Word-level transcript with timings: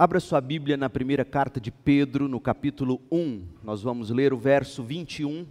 Abra 0.00 0.20
sua 0.20 0.40
Bíblia 0.40 0.76
na 0.76 0.88
primeira 0.88 1.24
carta 1.24 1.60
de 1.60 1.72
Pedro, 1.72 2.28
no 2.28 2.38
capítulo 2.38 3.02
1. 3.10 3.44
Nós 3.64 3.82
vamos 3.82 4.10
ler 4.10 4.32
o 4.32 4.38
verso 4.38 4.80
21. 4.80 5.44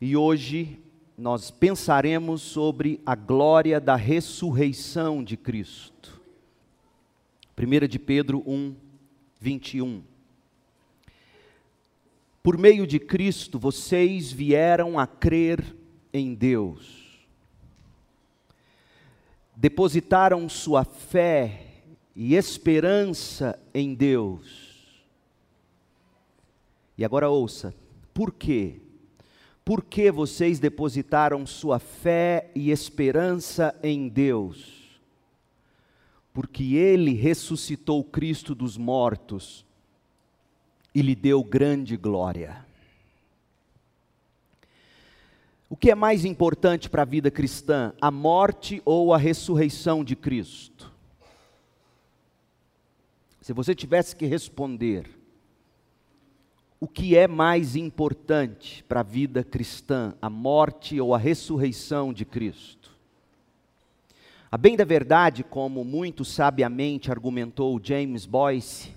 E 0.00 0.16
hoje 0.16 0.78
nós 1.16 1.50
pensaremos 1.50 2.42
sobre 2.42 3.00
a 3.04 3.16
glória 3.16 3.80
da 3.80 3.96
ressurreição 3.96 5.24
de 5.24 5.36
Cristo. 5.36 6.22
1 7.58 7.88
de 7.88 7.98
Pedro 7.98 8.40
1, 8.46 8.76
21. 9.40 10.00
Por 12.40 12.56
meio 12.56 12.86
de 12.86 13.00
Cristo 13.00 13.58
vocês 13.58 14.30
vieram 14.30 14.96
a 14.96 15.08
crer 15.08 15.74
em 16.12 16.36
Deus. 16.36 17.26
Depositaram 19.56 20.48
sua 20.48 20.84
fé 20.84 21.67
e 22.20 22.34
esperança 22.34 23.56
em 23.72 23.94
Deus. 23.94 25.06
E 26.96 27.04
agora 27.04 27.30
ouça, 27.30 27.72
por 28.12 28.32
quê? 28.32 28.80
Por 29.64 29.84
que 29.84 30.10
vocês 30.10 30.58
depositaram 30.58 31.46
sua 31.46 31.78
fé 31.78 32.50
e 32.56 32.72
esperança 32.72 33.72
em 33.84 34.08
Deus? 34.08 34.98
Porque 36.32 36.74
Ele 36.74 37.12
ressuscitou 37.12 38.02
Cristo 38.02 38.52
dos 38.52 38.76
mortos 38.76 39.64
e 40.92 41.00
lhe 41.00 41.14
deu 41.14 41.44
grande 41.44 41.96
glória. 41.96 42.66
O 45.70 45.76
que 45.76 45.92
é 45.92 45.94
mais 45.94 46.24
importante 46.24 46.90
para 46.90 47.02
a 47.02 47.04
vida 47.04 47.30
cristã, 47.30 47.92
a 48.00 48.10
morte 48.10 48.82
ou 48.84 49.14
a 49.14 49.18
ressurreição 49.18 50.02
de 50.02 50.16
Cristo? 50.16 50.97
Se 53.48 53.54
você 53.54 53.74
tivesse 53.74 54.14
que 54.14 54.26
responder, 54.26 55.08
o 56.78 56.86
que 56.86 57.16
é 57.16 57.26
mais 57.26 57.76
importante 57.76 58.84
para 58.84 59.00
a 59.00 59.02
vida 59.02 59.42
cristã, 59.42 60.14
a 60.20 60.28
morte 60.28 61.00
ou 61.00 61.14
a 61.14 61.18
ressurreição 61.18 62.12
de 62.12 62.26
Cristo? 62.26 62.94
A 64.52 64.58
bem 64.58 64.76
da 64.76 64.84
verdade, 64.84 65.42
como 65.42 65.82
muito 65.82 66.26
sabiamente 66.26 67.10
argumentou 67.10 67.80
James 67.82 68.26
Boyce, 68.26 68.90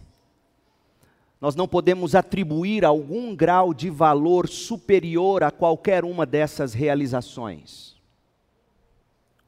nós 1.40 1.56
não 1.56 1.66
podemos 1.66 2.14
atribuir 2.14 2.84
algum 2.84 3.34
grau 3.34 3.74
de 3.74 3.90
valor 3.90 4.50
superior 4.50 5.44
a 5.44 5.50
qualquer 5.50 6.04
uma 6.04 6.26
dessas 6.26 6.74
realizações. 6.74 7.96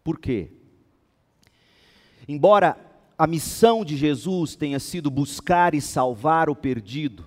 Por 0.02 0.18
quê? 0.18 0.50
Embora 2.26 2.93
a 3.18 3.28
missão 3.28 3.86
de 3.86 3.96
Jesus 3.96 4.56
tenha 4.56 4.80
sido 4.80 5.10
buscar 5.10 5.74
e 5.74 5.82
salvar 5.82 6.50
o 6.50 6.56
perdido, 6.56 7.26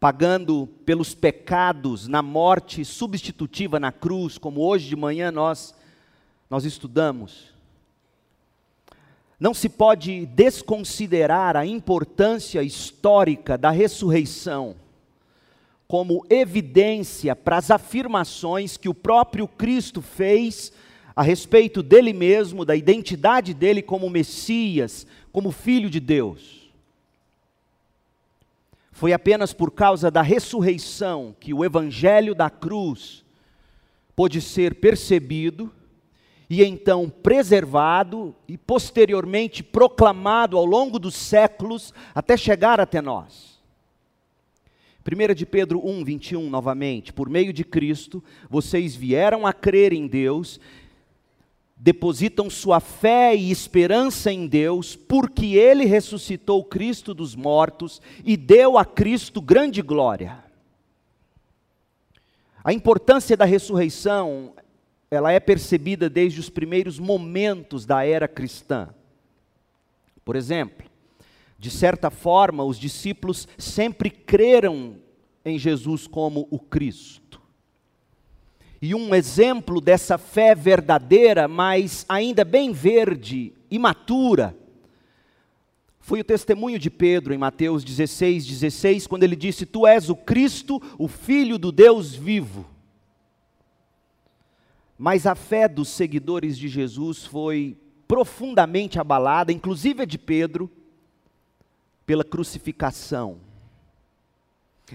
pagando 0.00 0.66
pelos 0.84 1.14
pecados 1.14 2.08
na 2.08 2.22
morte 2.22 2.84
substitutiva 2.84 3.78
na 3.78 3.92
cruz, 3.92 4.38
como 4.38 4.60
hoje 4.60 4.88
de 4.88 4.96
manhã 4.96 5.30
nós 5.30 5.74
nós 6.52 6.66
estudamos. 6.66 7.50
Não 9.40 9.54
se 9.54 9.70
pode 9.70 10.26
desconsiderar 10.26 11.56
a 11.56 11.64
importância 11.64 12.62
histórica 12.62 13.56
da 13.56 13.70
ressurreição 13.70 14.76
como 15.88 16.24
evidência 16.28 17.34
para 17.34 17.56
as 17.56 17.70
afirmações 17.70 18.76
que 18.76 18.88
o 18.88 18.94
próprio 18.94 19.48
Cristo 19.48 20.02
fez 20.02 20.72
a 21.14 21.22
respeito 21.22 21.82
dele 21.82 22.12
mesmo, 22.12 22.64
da 22.64 22.74
identidade 22.74 23.52
dele 23.52 23.82
como 23.82 24.08
Messias, 24.08 25.06
como 25.30 25.50
Filho 25.50 25.90
de 25.90 26.00
Deus. 26.00 26.70
Foi 28.90 29.12
apenas 29.12 29.52
por 29.52 29.72
causa 29.72 30.10
da 30.10 30.22
ressurreição 30.22 31.34
que 31.40 31.52
o 31.52 31.64
Evangelho 31.64 32.34
da 32.34 32.48
cruz 32.48 33.24
pôde 34.14 34.40
ser 34.40 34.76
percebido 34.76 35.72
e 36.48 36.62
então 36.62 37.08
preservado 37.08 38.34
e 38.46 38.58
posteriormente 38.58 39.62
proclamado 39.62 40.56
ao 40.58 40.64
longo 40.66 40.98
dos 40.98 41.14
séculos 41.14 41.94
até 42.14 42.36
chegar 42.36 42.78
até 42.78 43.00
nós. 43.00 43.52
1 45.04 45.34
de 45.34 45.44
Pedro 45.44 45.84
1, 45.84 46.04
21, 46.04 46.48
novamente, 46.48 47.12
por 47.12 47.28
meio 47.28 47.52
de 47.52 47.64
Cristo, 47.64 48.22
vocês 48.48 48.94
vieram 48.94 49.46
a 49.46 49.52
crer 49.52 49.92
em 49.92 50.06
Deus 50.06 50.60
depositam 51.82 52.48
sua 52.48 52.78
fé 52.78 53.34
e 53.34 53.50
esperança 53.50 54.30
em 54.30 54.46
Deus, 54.46 54.94
porque 54.94 55.56
Ele 55.56 55.84
ressuscitou 55.84 56.62
Cristo 56.62 57.12
dos 57.12 57.34
mortos 57.34 58.00
e 58.24 58.36
deu 58.36 58.78
a 58.78 58.84
Cristo 58.84 59.42
grande 59.42 59.82
glória. 59.82 60.44
A 62.62 62.72
importância 62.72 63.36
da 63.36 63.44
ressurreição, 63.44 64.54
ela 65.10 65.32
é 65.32 65.40
percebida 65.40 66.08
desde 66.08 66.38
os 66.38 66.48
primeiros 66.48 67.00
momentos 67.00 67.84
da 67.84 68.06
era 68.06 68.28
cristã. 68.28 68.90
Por 70.24 70.36
exemplo, 70.36 70.88
de 71.58 71.68
certa 71.68 72.10
forma, 72.10 72.62
os 72.62 72.78
discípulos 72.78 73.48
sempre 73.58 74.08
creram 74.08 74.98
em 75.44 75.58
Jesus 75.58 76.06
como 76.06 76.46
o 76.48 76.60
Cristo. 76.60 77.21
E 78.82 78.96
um 78.96 79.14
exemplo 79.14 79.80
dessa 79.80 80.18
fé 80.18 80.56
verdadeira, 80.56 81.46
mas 81.46 82.04
ainda 82.08 82.44
bem 82.44 82.72
verde, 82.72 83.52
imatura, 83.70 84.58
foi 86.00 86.18
o 86.18 86.24
testemunho 86.24 86.80
de 86.80 86.90
Pedro 86.90 87.32
em 87.32 87.38
Mateus 87.38 87.84
16, 87.84 88.44
16, 88.44 89.06
quando 89.06 89.22
ele 89.22 89.36
disse: 89.36 89.64
Tu 89.64 89.86
és 89.86 90.10
o 90.10 90.16
Cristo, 90.16 90.82
o 90.98 91.06
Filho 91.06 91.58
do 91.58 91.70
Deus 91.70 92.12
vivo. 92.12 92.66
Mas 94.98 95.28
a 95.28 95.36
fé 95.36 95.68
dos 95.68 95.88
seguidores 95.88 96.58
de 96.58 96.66
Jesus 96.66 97.24
foi 97.24 97.78
profundamente 98.08 98.98
abalada, 98.98 99.52
inclusive 99.52 100.02
a 100.02 100.04
de 100.04 100.18
Pedro, 100.18 100.68
pela 102.04 102.24
crucificação. 102.24 103.38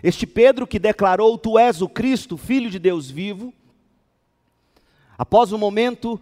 Este 0.04 0.28
Pedro 0.28 0.68
que 0.68 0.78
declarou: 0.78 1.38
Tu 1.38 1.58
és 1.58 1.82
o 1.82 1.88
Cristo, 1.88 2.36
Filho 2.36 2.70
de 2.70 2.80
Deus 2.80 3.10
vivo, 3.10 3.54
Após 5.18 5.52
o 5.52 5.58
momento 5.58 6.22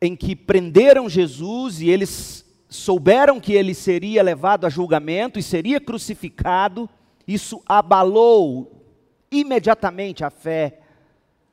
em 0.00 0.14
que 0.14 0.36
prenderam 0.36 1.08
Jesus 1.08 1.80
e 1.80 1.90
eles 1.90 2.44
souberam 2.68 3.40
que 3.40 3.52
ele 3.52 3.74
seria 3.74 4.22
levado 4.22 4.64
a 4.64 4.70
julgamento 4.70 5.38
e 5.38 5.42
seria 5.42 5.80
crucificado, 5.80 6.88
isso 7.26 7.60
abalou 7.66 8.84
imediatamente 9.30 10.24
a 10.24 10.30
fé 10.30 10.80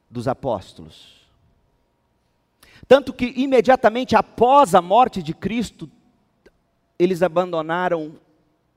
dos 0.10 0.28
apóstolos. 0.28 1.18
Tanto 2.88 3.12
que 3.12 3.34
imediatamente 3.36 4.16
após 4.16 4.74
a 4.74 4.82
morte 4.82 5.22
de 5.22 5.34
Cristo, 5.34 5.90
eles 6.98 7.22
abandonaram 7.22 8.16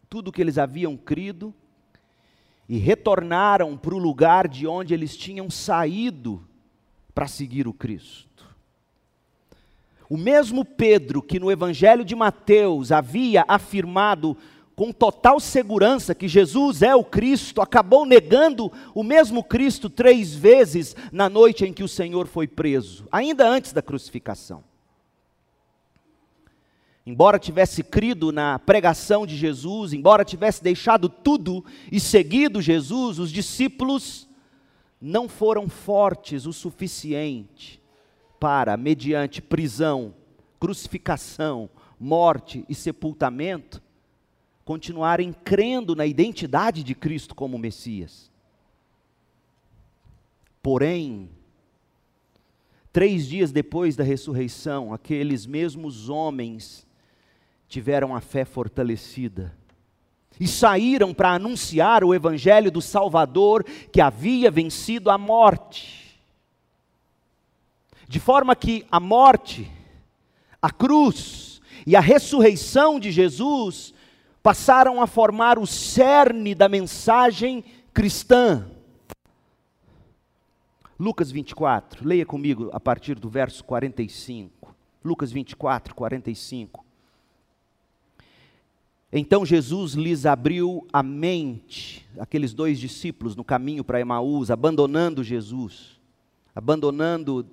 tudo 0.08 0.28
o 0.28 0.32
que 0.32 0.40
eles 0.40 0.58
haviam 0.58 0.96
crido 0.96 1.54
e 2.68 2.78
retornaram 2.78 3.76
para 3.76 3.94
o 3.94 3.98
lugar 3.98 4.48
de 4.48 4.66
onde 4.66 4.94
eles 4.94 5.16
tinham 5.16 5.48
saído 5.48 6.44
para 7.14 7.26
seguir 7.26 7.66
o 7.66 7.72
Cristo. 7.72 8.30
O 10.08 10.16
mesmo 10.16 10.64
Pedro 10.64 11.22
que 11.22 11.38
no 11.38 11.50
Evangelho 11.50 12.04
de 12.04 12.16
Mateus 12.16 12.90
havia 12.90 13.44
afirmado 13.46 14.36
com 14.74 14.92
total 14.92 15.38
segurança 15.38 16.14
que 16.14 16.26
Jesus 16.26 16.80
é 16.80 16.94
o 16.94 17.04
Cristo, 17.04 17.60
acabou 17.60 18.06
negando 18.06 18.72
o 18.94 19.02
mesmo 19.02 19.44
Cristo 19.44 19.90
três 19.90 20.34
vezes 20.34 20.96
na 21.12 21.28
noite 21.28 21.66
em 21.66 21.72
que 21.72 21.82
o 21.82 21.88
Senhor 21.88 22.26
foi 22.26 22.48
preso, 22.48 23.06
ainda 23.12 23.46
antes 23.46 23.74
da 23.74 23.82
crucificação. 23.82 24.64
Embora 27.04 27.38
tivesse 27.38 27.82
crido 27.82 28.32
na 28.32 28.58
pregação 28.58 29.26
de 29.26 29.36
Jesus, 29.36 29.92
embora 29.92 30.24
tivesse 30.24 30.62
deixado 30.62 31.10
tudo 31.10 31.62
e 31.92 32.00
seguido 32.00 32.62
Jesus, 32.62 33.18
os 33.18 33.30
discípulos 33.30 34.29
não 35.00 35.28
foram 35.28 35.68
fortes 35.68 36.44
o 36.44 36.52
suficiente 36.52 37.80
para, 38.38 38.76
mediante 38.76 39.40
prisão, 39.40 40.14
crucificação, 40.58 41.70
morte 41.98 42.64
e 42.68 42.74
sepultamento, 42.74 43.82
continuarem 44.64 45.32
crendo 45.32 45.96
na 45.96 46.04
identidade 46.06 46.82
de 46.82 46.94
Cristo 46.94 47.34
como 47.34 47.58
Messias. 47.58 48.30
Porém, 50.62 51.30
três 52.92 53.26
dias 53.26 53.50
depois 53.50 53.96
da 53.96 54.04
ressurreição, 54.04 54.92
aqueles 54.92 55.46
mesmos 55.46 56.08
homens 56.08 56.86
tiveram 57.68 58.14
a 58.14 58.20
fé 58.20 58.44
fortalecida 58.44 59.56
e 60.38 60.46
saíram 60.46 61.12
para 61.12 61.32
anunciar 61.32 62.04
o 62.04 62.14
evangelho 62.14 62.70
do 62.70 62.80
Salvador 62.80 63.64
que 63.92 64.00
havia 64.00 64.50
vencido 64.50 65.10
a 65.10 65.18
morte. 65.18 66.18
De 68.08 68.18
forma 68.18 68.56
que 68.56 68.86
a 68.90 68.98
morte, 68.98 69.70
a 70.60 70.70
cruz 70.70 71.60
e 71.86 71.94
a 71.94 72.00
ressurreição 72.00 72.98
de 72.98 73.10
Jesus 73.10 73.94
passaram 74.42 75.02
a 75.02 75.06
formar 75.06 75.58
o 75.58 75.66
cerne 75.66 76.54
da 76.54 76.68
mensagem 76.68 77.64
cristã. 77.92 78.66
Lucas 80.98 81.30
24, 81.30 82.06
leia 82.06 82.26
comigo 82.26 82.68
a 82.72 82.80
partir 82.80 83.18
do 83.18 83.28
verso 83.28 83.64
45. 83.64 84.74
Lucas 85.04 85.32
24, 85.32 85.94
45. 85.94 86.84
Então 89.12 89.44
Jesus 89.44 89.94
lhes 89.94 90.24
abriu 90.24 90.86
a 90.92 91.02
mente, 91.02 92.06
aqueles 92.18 92.54
dois 92.54 92.78
discípulos 92.78 93.34
no 93.34 93.42
caminho 93.42 93.82
para 93.82 94.00
Emaús, 94.00 94.50
abandonando 94.50 95.24
Jesus, 95.24 96.00
abandonando 96.54 97.44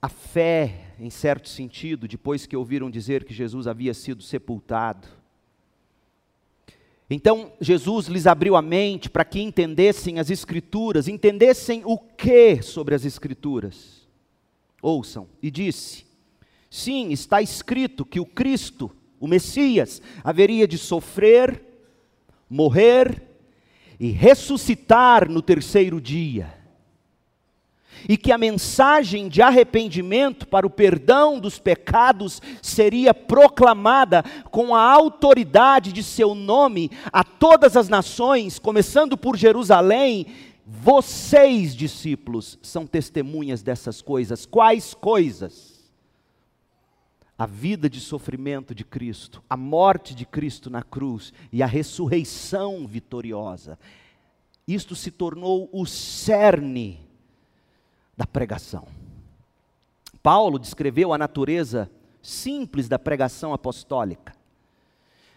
a 0.00 0.08
fé, 0.08 0.94
em 1.00 1.10
certo 1.10 1.48
sentido, 1.48 2.06
depois 2.06 2.46
que 2.46 2.56
ouviram 2.56 2.88
dizer 2.88 3.24
que 3.24 3.34
Jesus 3.34 3.66
havia 3.66 3.92
sido 3.92 4.22
sepultado. 4.22 5.08
Então 7.10 7.52
Jesus 7.60 8.06
lhes 8.06 8.26
abriu 8.26 8.54
a 8.54 8.62
mente 8.62 9.10
para 9.10 9.24
que 9.24 9.40
entendessem 9.40 10.20
as 10.20 10.30
Escrituras, 10.30 11.08
entendessem 11.08 11.82
o 11.84 11.98
que 11.98 12.62
sobre 12.62 12.94
as 12.94 13.04
Escrituras. 13.04 14.06
Ouçam, 14.80 15.28
e 15.42 15.50
disse: 15.50 16.04
Sim, 16.70 17.10
está 17.10 17.42
escrito 17.42 18.04
que 18.04 18.20
o 18.20 18.26
Cristo, 18.26 18.90
o 19.20 19.26
Messias, 19.26 20.02
haveria 20.22 20.66
de 20.68 20.78
sofrer, 20.78 21.62
morrer 22.48 23.22
e 23.98 24.10
ressuscitar 24.10 25.30
no 25.30 25.40
terceiro 25.40 26.00
dia. 26.00 26.54
E 28.08 28.16
que 28.16 28.30
a 28.30 28.38
mensagem 28.38 29.28
de 29.28 29.40
arrependimento 29.40 30.46
para 30.46 30.66
o 30.66 30.70
perdão 30.70 31.40
dos 31.40 31.58
pecados 31.58 32.42
seria 32.60 33.14
proclamada 33.14 34.22
com 34.50 34.74
a 34.74 34.82
autoridade 34.82 35.92
de 35.92 36.02
seu 36.02 36.34
nome 36.34 36.90
a 37.10 37.24
todas 37.24 37.76
as 37.76 37.88
nações, 37.88 38.58
começando 38.58 39.16
por 39.16 39.36
Jerusalém. 39.36 40.26
Vocês, 40.64 41.74
discípulos, 41.74 42.58
são 42.60 42.86
testemunhas 42.86 43.62
dessas 43.62 44.02
coisas. 44.02 44.44
Quais 44.44 44.92
coisas? 44.92 45.75
A 47.38 47.46
vida 47.46 47.88
de 47.88 48.00
sofrimento 48.00 48.74
de 48.74 48.84
Cristo, 48.84 49.42
a 49.48 49.56
morte 49.56 50.14
de 50.14 50.24
Cristo 50.24 50.70
na 50.70 50.82
cruz 50.82 51.32
e 51.52 51.62
a 51.62 51.66
ressurreição 51.66 52.86
vitoriosa. 52.86 53.78
Isto 54.66 54.94
se 54.94 55.10
tornou 55.10 55.68
o 55.72 55.86
cerne 55.86 57.00
da 58.16 58.26
pregação. 58.26 58.86
Paulo 60.22 60.58
descreveu 60.58 61.12
a 61.12 61.18
natureza 61.18 61.90
simples 62.22 62.88
da 62.88 62.98
pregação 62.98 63.52
apostólica 63.54 64.35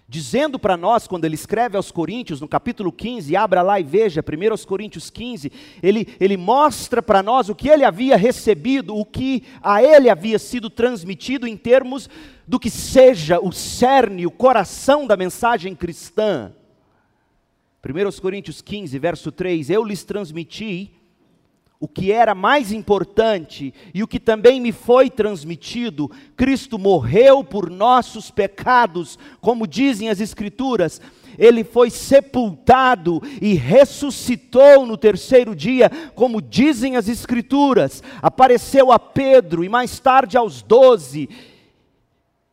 dizendo 0.10 0.58
para 0.58 0.76
nós, 0.76 1.08
quando 1.08 1.26
ele 1.26 1.36
escreve 1.36 1.78
aos 1.78 1.92
Coríntios, 1.92 2.42
no 2.42 2.48
capítulo 2.48 2.92
15, 2.92 3.36
abra 3.36 3.62
lá 3.62 3.80
e 3.80 3.84
veja, 3.84 4.22
1 4.22 4.66
Coríntios 4.66 5.12
15, 5.12 5.52
ele, 5.84 6.08
ele 6.20 6.36
mostra 6.36 7.00
para 7.00 7.22
nós 7.22 7.48
o 7.48 7.54
que 7.54 7.70
ele 7.70 7.86
havia 7.86 8.18
recebido, 8.18 8.98
o 8.98 9.06
que 9.06 9.44
a 9.62 9.84
ele 9.84 10.10
havia 10.10 10.40
sido 10.40 10.68
transmitido 10.68 11.48
em 11.48 11.56
termos 11.56 12.10
do 12.48 12.60
que 12.60 12.72
seja 12.72 13.40
o 13.40 13.52
cerne, 13.52 14.26
o 14.26 14.32
coração 14.32 15.06
da 15.06 15.16
mensagem 15.16 15.76
cristã. 15.76 16.52
1 17.86 18.20
Coríntios 18.20 18.64
15, 18.64 18.98
verso 18.98 19.32
3: 19.32 19.70
Eu 19.70 19.84
lhes 19.84 20.04
transmiti 20.04 20.92
o 21.80 21.88
que 21.88 22.12
era 22.12 22.36
mais 22.36 22.74
importante 22.74 23.74
e 23.94 24.04
o 24.04 24.08
que 24.08 24.20
também 24.20 24.60
me 24.60 24.72
foi 24.72 25.10
transmitido: 25.10 26.12
Cristo 26.36 26.78
morreu 26.78 27.44
por 27.44 27.70
nossos 27.70 28.30
pecados, 28.30 29.18
como 29.40 29.66
dizem 29.66 30.10
as 30.10 30.20
Escrituras. 30.20 31.02
Ele 31.38 31.64
foi 31.64 31.90
sepultado 31.90 33.22
e 33.42 33.54
ressuscitou 33.54 34.86
no 34.86 34.98
terceiro 34.98 35.56
dia, 35.56 35.90
como 36.14 36.42
dizem 36.42 36.98
as 36.98 37.08
Escrituras. 37.08 38.04
Apareceu 38.22 38.92
a 38.92 39.00
Pedro 39.00 39.64
e 39.64 39.70
mais 39.70 40.00
tarde 40.02 40.36
aos 40.36 40.62
doze 40.62 41.30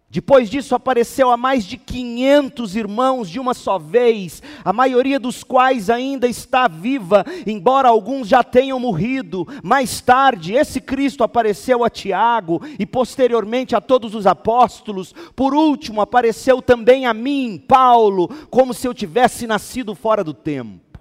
depois 0.08 0.48
disso, 0.48 0.74
apareceu 0.74 1.30
a 1.30 1.36
mais 1.36 1.64
de 1.64 1.76
500 1.76 2.76
irmãos 2.76 3.28
de 3.28 3.40
uma 3.40 3.52
só 3.52 3.76
vez, 3.76 4.40
a 4.64 4.72
maioria 4.72 5.18
dos 5.18 5.42
quais 5.42 5.90
ainda 5.90 6.28
está 6.28 6.68
viva, 6.68 7.24
embora 7.44 7.88
alguns 7.88 8.28
já 8.28 8.44
tenham 8.44 8.78
morrido. 8.78 9.46
Mais 9.64 10.00
tarde, 10.00 10.54
esse 10.54 10.80
Cristo 10.80 11.24
apareceu 11.24 11.84
a 11.84 11.90
Tiago 11.90 12.62
e 12.78 12.86
posteriormente 12.86 13.74
a 13.74 13.80
todos 13.80 14.14
os 14.14 14.28
apóstolos. 14.28 15.12
Por 15.34 15.52
último, 15.52 16.00
apareceu 16.00 16.62
também 16.62 17.04
a 17.04 17.12
mim, 17.12 17.62
Paulo, 17.66 18.28
como 18.48 18.72
se 18.72 18.86
eu 18.86 18.94
tivesse 18.94 19.44
nascido 19.46 19.92
fora 19.94 20.22
do 20.22 20.32
tempo. 20.32 21.00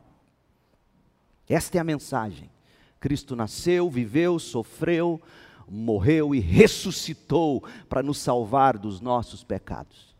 Esta 1.47 1.77
é 1.77 1.81
a 1.81 1.83
mensagem. 1.83 2.49
Cristo 2.99 3.35
nasceu, 3.35 3.87
viveu, 3.87 4.39
sofreu, 4.39 5.21
morreu 5.67 6.33
e 6.35 6.39
ressuscitou 6.39 7.63
para 7.89 8.03
nos 8.03 8.17
salvar 8.17 8.77
dos 8.77 9.01
nossos 9.01 9.43
pecados. 9.43 10.15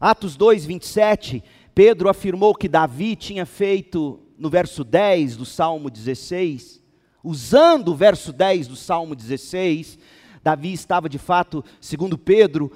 Atos 0.00 0.36
2, 0.36 0.66
27, 0.66 1.42
Pedro 1.74 2.08
afirmou 2.08 2.54
que 2.54 2.68
Davi 2.68 3.16
tinha 3.16 3.46
feito, 3.46 4.20
no 4.38 4.50
verso 4.50 4.84
10 4.84 5.36
do 5.36 5.44
Salmo 5.44 5.90
16, 5.90 6.82
usando 7.22 7.88
o 7.88 7.94
verso 7.94 8.32
10 8.32 8.68
do 8.68 8.76
Salmo 8.76 9.14
16, 9.14 9.98
Davi 10.42 10.72
estava 10.72 11.08
de 11.08 11.18
fato, 11.18 11.64
segundo 11.80 12.16
Pedro, 12.16 12.70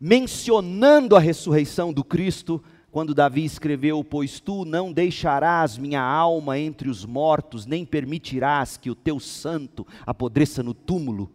mencionando 0.00 1.14
a 1.14 1.20
ressurreição 1.20 1.92
do 1.92 2.02
Cristo 2.02 2.62
quando 2.90 3.14
Davi 3.14 3.44
escreveu: 3.44 4.02
Pois 4.02 4.40
tu 4.40 4.64
não 4.64 4.92
deixarás 4.92 5.78
minha 5.78 6.02
alma 6.02 6.58
entre 6.58 6.88
os 6.88 7.04
mortos, 7.04 7.66
nem 7.66 7.84
permitirás 7.84 8.76
que 8.76 8.90
o 8.90 8.94
teu 8.94 9.18
santo 9.20 9.86
apodreça 10.06 10.62
no 10.62 10.74
túmulo. 10.74 11.32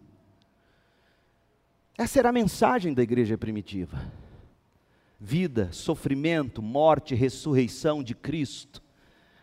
Essa 1.98 2.18
era 2.18 2.28
a 2.28 2.32
mensagem 2.32 2.92
da 2.92 3.02
igreja 3.02 3.38
primitiva. 3.38 4.00
Vida, 5.18 5.70
sofrimento, 5.72 6.60
morte 6.60 7.14
e 7.14 7.16
ressurreição 7.16 8.02
de 8.02 8.14
Cristo 8.14 8.82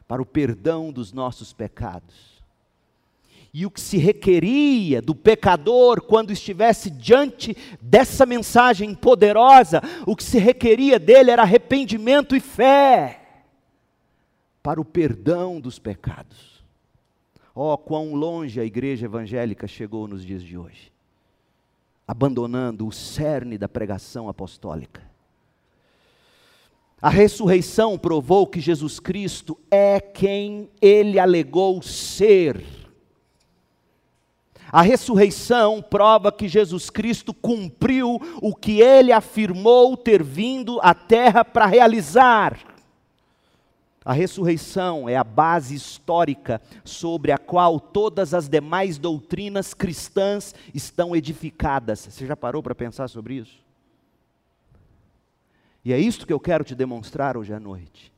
para 0.08 0.22
o 0.22 0.26
perdão 0.26 0.92
dos 0.92 1.12
nossos 1.12 1.52
pecados 1.52 2.33
e 3.54 3.68
o 3.68 3.72
que 3.72 3.80
se 3.80 3.98
requeria 3.98 5.00
do 5.00 5.14
pecador 5.14 6.02
quando 6.02 6.34
estivesse 6.34 6.90
diante 6.90 7.56
dessa 7.80 8.26
mensagem 8.26 8.96
poderosa, 8.96 9.80
o 10.08 10.16
que 10.16 10.24
se 10.24 10.40
requeria 10.40 10.98
dele 10.98 11.30
era 11.30 11.44
arrependimento 11.44 12.36
e 12.36 12.40
fé 12.40 13.20
para 14.64 14.82
o 14.82 14.86
perdão 14.86 15.62
dos 15.62 15.78
pecados. 15.78 16.64
Oh, 17.54 17.78
quão 17.78 18.16
longe 18.16 18.60
a 18.60 18.66
igreja 18.66 19.06
evangélica 19.06 19.68
chegou 19.68 20.08
nos 20.08 20.26
dias 20.26 20.42
de 20.42 20.58
hoje, 20.58 20.92
abandonando 22.08 22.88
o 22.88 22.92
cerne 22.92 23.60
da 23.60 23.70
pregação 23.70 24.28
apostólica. 24.28 25.04
A 27.00 27.10
ressurreição 27.10 28.00
provou 28.00 28.48
que 28.48 28.60
Jesus 28.60 29.00
Cristo 29.00 29.60
é 29.70 30.00
quem 30.00 30.72
ele 30.82 31.20
alegou 31.20 31.84
ser 31.84 32.83
a 34.74 34.82
ressurreição 34.82 35.84
prova 35.84 36.32
que 36.32 36.48
Jesus 36.48 36.90
Cristo 36.90 37.32
cumpriu 37.32 38.20
o 38.42 38.56
que 38.56 38.82
ele 38.82 39.12
afirmou 39.12 39.96
ter 39.96 40.24
vindo 40.24 40.80
à 40.82 40.96
terra 40.96 41.46
para 41.46 41.68
realizar. 41.68 42.58
A 44.04 44.12
ressurreição 44.14 45.08
é 45.08 45.16
a 45.16 45.24
base 45.24 45.76
histórica 45.76 46.60
sobre 46.84 47.32
a 47.32 47.38
qual 47.38 47.80
todas 47.80 48.34
as 48.34 48.50
demais 48.50 48.98
doutrinas 48.98 49.76
cristãs 49.76 50.56
estão 50.74 51.16
edificadas. 51.16 52.08
Você 52.10 52.26
já 52.26 52.36
parou 52.36 52.64
para 52.64 52.74
pensar 52.74 53.08
sobre 53.08 53.36
isso? 53.36 53.64
E 55.86 55.94
é 55.94 56.00
isto 56.00 56.26
que 56.26 56.34
eu 56.34 56.40
quero 56.40 56.64
te 56.64 56.74
demonstrar 56.74 57.38
hoje 57.38 57.54
à 57.54 57.60
noite 57.60 58.13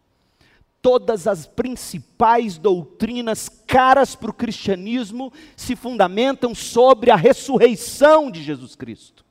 todas 0.85 1.25
as 1.25 1.47
principais 1.47 2.59
doutrinas 2.59 3.49
caras 3.49 4.15
para 4.15 4.29
o 4.29 4.33
cristianismo 4.33 5.33
se 5.57 5.75
fundamentam 5.75 6.53
sobre 6.53 7.09
a 7.09 7.15
ressurreição 7.15 8.29
de 8.29 8.43
Jesus 8.43 8.75
Cristo. 8.75 9.25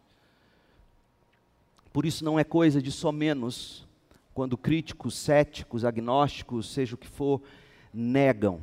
Por 1.93 2.05
isso 2.05 2.25
não 2.25 2.41
é 2.41 2.43
coisa 2.43 2.83
de 2.83 2.91
só 2.91 3.13
menos 3.13 3.87
quando 4.35 4.59
críticos, 4.59 5.17
céticos, 5.17 5.85
agnósticos, 5.85 6.73
seja 6.73 6.97
o 6.97 6.99
que 6.99 7.07
for, 7.07 7.41
negam 7.93 8.61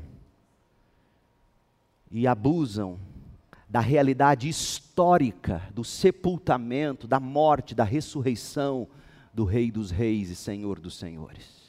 e 2.12 2.28
abusam 2.28 3.00
da 3.70 3.80
realidade 3.80 4.50
histórica 4.50 5.62
do 5.74 5.86
sepultamento, 5.86 7.08
da 7.08 7.22
morte, 7.22 7.74
da 7.74 7.86
ressurreição 7.86 8.86
do 9.34 9.46
Rei 9.46 9.72
dos 9.72 9.92
Reis 9.92 10.30
e 10.30 10.36
Senhor 10.36 10.78
dos 10.78 10.98
Senhores. 10.98 11.61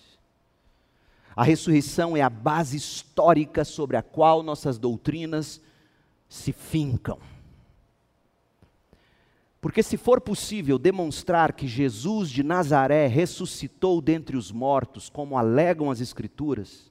A 1.34 1.42
ressurreição 1.42 2.16
é 2.16 2.20
a 2.20 2.30
base 2.30 2.76
histórica 2.76 3.64
sobre 3.64 3.96
a 3.96 4.02
qual 4.02 4.42
nossas 4.42 4.78
doutrinas 4.78 5.60
se 6.28 6.52
fincam. 6.52 7.18
Porque 9.60 9.82
se 9.82 9.96
for 9.96 10.20
possível 10.20 10.78
demonstrar 10.78 11.52
que 11.52 11.68
Jesus 11.68 12.28
de 12.28 12.42
Nazaré 12.42 13.06
ressuscitou 13.06 14.00
dentre 14.00 14.36
os 14.36 14.50
mortos, 14.50 15.08
como 15.08 15.38
alegam 15.38 15.90
as 15.90 16.00
Escrituras, 16.00 16.90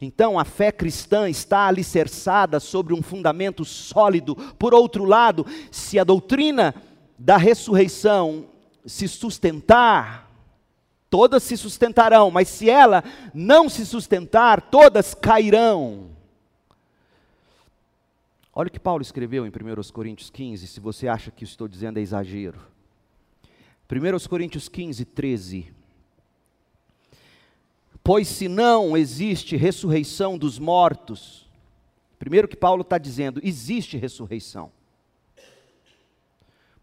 então 0.00 0.38
a 0.38 0.44
fé 0.44 0.70
cristã 0.70 1.28
está 1.28 1.66
alicerçada 1.66 2.60
sobre 2.60 2.94
um 2.94 3.02
fundamento 3.02 3.64
sólido. 3.64 4.36
Por 4.58 4.74
outro 4.74 5.04
lado, 5.04 5.46
se 5.70 5.98
a 5.98 6.04
doutrina 6.04 6.74
da 7.18 7.36
ressurreição 7.36 8.46
se 8.86 9.08
sustentar, 9.08 10.23
todas 11.10 11.42
se 11.42 11.56
sustentarão, 11.56 12.30
mas 12.30 12.48
se 12.48 12.68
ela 12.68 13.04
não 13.32 13.68
se 13.68 13.84
sustentar, 13.86 14.60
todas 14.60 15.14
cairão. 15.14 16.10
Olha 18.52 18.68
o 18.68 18.70
que 18.70 18.78
Paulo 18.78 19.02
escreveu 19.02 19.44
em 19.44 19.50
1 19.50 19.92
Coríntios 19.92 20.30
15, 20.30 20.66
se 20.66 20.78
você 20.78 21.08
acha 21.08 21.30
que 21.30 21.42
estou 21.42 21.66
dizendo 21.66 21.98
é 21.98 22.02
exagero. 22.02 22.60
1 23.90 24.28
Coríntios 24.28 24.68
15, 24.68 25.04
13. 25.04 25.72
Pois 28.02 28.28
se 28.28 28.48
não 28.48 28.96
existe 28.96 29.56
ressurreição 29.56 30.38
dos 30.38 30.58
mortos, 30.58 31.48
primeiro 32.18 32.46
que 32.46 32.56
Paulo 32.56 32.82
está 32.82 32.98
dizendo, 32.98 33.40
existe 33.42 33.96
ressurreição. 33.96 34.70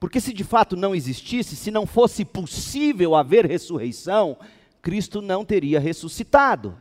Porque 0.02 0.20
se 0.20 0.34
de 0.34 0.44
fato 0.44 0.76
não 0.76 0.96
existisse, 0.96 1.56
se 1.56 1.70
não 1.70 1.86
fosse 1.86 2.26
possível 2.26 3.14
haver 3.14 3.46
ressurreição, 3.46 4.36
Cristo 4.82 5.22
não 5.22 5.46
teria 5.46 5.80
ressuscitado. 5.80 6.76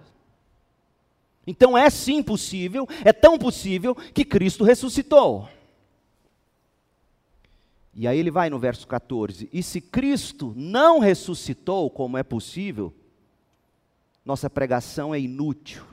Então 1.46 1.76
é 1.76 1.90
sim 1.90 2.22
possível, 2.22 2.88
é 3.04 3.12
tão 3.12 3.36
possível 3.36 3.94
que 3.94 4.24
Cristo 4.24 4.64
ressuscitou. 4.64 5.46
E 7.94 8.08
aí 8.08 8.18
ele 8.18 8.30
vai 8.30 8.48
no 8.48 8.58
verso 8.58 8.88
14: 8.88 9.50
E 9.52 9.62
se 9.62 9.82
Cristo 9.82 10.54
não 10.56 10.98
ressuscitou, 10.98 11.90
como 11.90 12.16
é 12.16 12.22
possível, 12.22 12.90
nossa 14.24 14.48
pregação 14.48 15.14
é 15.14 15.20
inútil. 15.20 15.84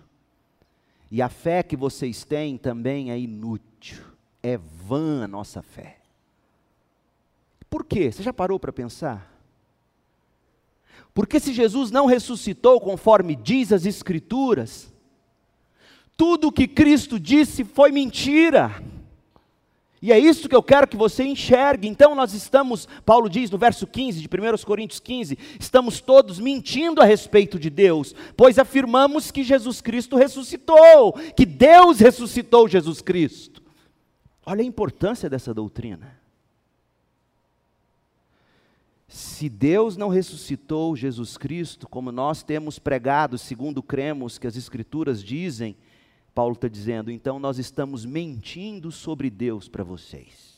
E 1.12 1.22
a 1.22 1.28
fé 1.28 1.62
que 1.62 1.76
vocês 1.76 2.24
têm 2.24 2.58
também 2.58 3.12
é 3.12 3.20
inútil. 3.20 4.02
É 4.42 4.56
vã 4.56 5.26
a 5.26 5.28
nossa 5.28 5.62
fé. 5.62 5.97
Por 7.70 7.84
quê? 7.84 8.12
Você 8.12 8.24
já 8.24 8.34
parou 8.34 8.60
para 8.60 8.72
pensar? 8.72 9.34
Porque 11.14 11.40
se 11.40 11.52
Jesus 11.54 11.90
não 11.90 12.06
ressuscitou 12.06 12.80
conforme 12.80 13.36
diz 13.36 13.74
as 13.74 13.86
Escrituras, 13.86 14.94
tudo 16.16 16.48
o 16.48 16.52
que 16.52 16.68
Cristo 16.68 17.20
disse 17.20 17.64
foi 17.64 17.92
mentira. 17.92 18.84
E 20.02 20.12
é 20.12 20.20
isso 20.20 20.48
que 20.48 20.56
eu 20.56 20.62
quero 20.62 20.88
que 20.88 20.96
você 20.96 21.24
enxergue. 21.24 21.88
Então 21.88 22.14
nós 22.14 22.34
estamos, 22.34 22.88
Paulo 23.06 23.30
diz 23.30 23.50
no 23.50 23.58
verso 23.58 23.88
15 23.88 24.22
de 24.22 24.28
1 24.28 24.64
Coríntios 24.64 25.00
15, 25.00 25.38
estamos 25.60 26.00
todos 26.00 26.40
mentindo 26.40 27.02
a 27.02 27.06
respeito 27.06 27.58
de 27.58 27.70
Deus, 27.70 28.14
pois 28.36 28.60
afirmamos 28.60 29.32
que 29.32 29.44
Jesus 29.44 29.82
Cristo 29.82 30.16
ressuscitou, 30.16 31.14
que 31.36 31.46
Deus 31.46 32.00
ressuscitou 32.00 32.68
Jesus 32.68 33.02
Cristo. 33.02 33.62
Olha 34.46 34.62
a 34.62 34.66
importância 34.66 35.30
dessa 35.30 35.54
doutrina. 35.54 36.27
Se 39.08 39.48
Deus 39.48 39.96
não 39.96 40.10
ressuscitou 40.10 40.96
Jesus 40.96 41.38
Cristo, 41.38 41.88
como 41.88 42.12
nós 42.12 42.44
temos 42.44 42.78
pregado, 42.78 43.38
segundo 43.38 43.82
cremos 43.82 44.38
que 44.38 44.48
as 44.48 44.58
Escrituras 44.58 45.24
dizem, 45.24 45.78
Paulo 46.36 46.54
está 46.54 46.68
dizendo, 46.68 47.10
então 47.10 47.40
nós 47.40 47.58
estamos 47.58 48.06
mentindo 48.06 48.92
sobre 48.92 49.30
Deus 49.30 49.70
para 49.70 49.84
vocês. 49.84 50.57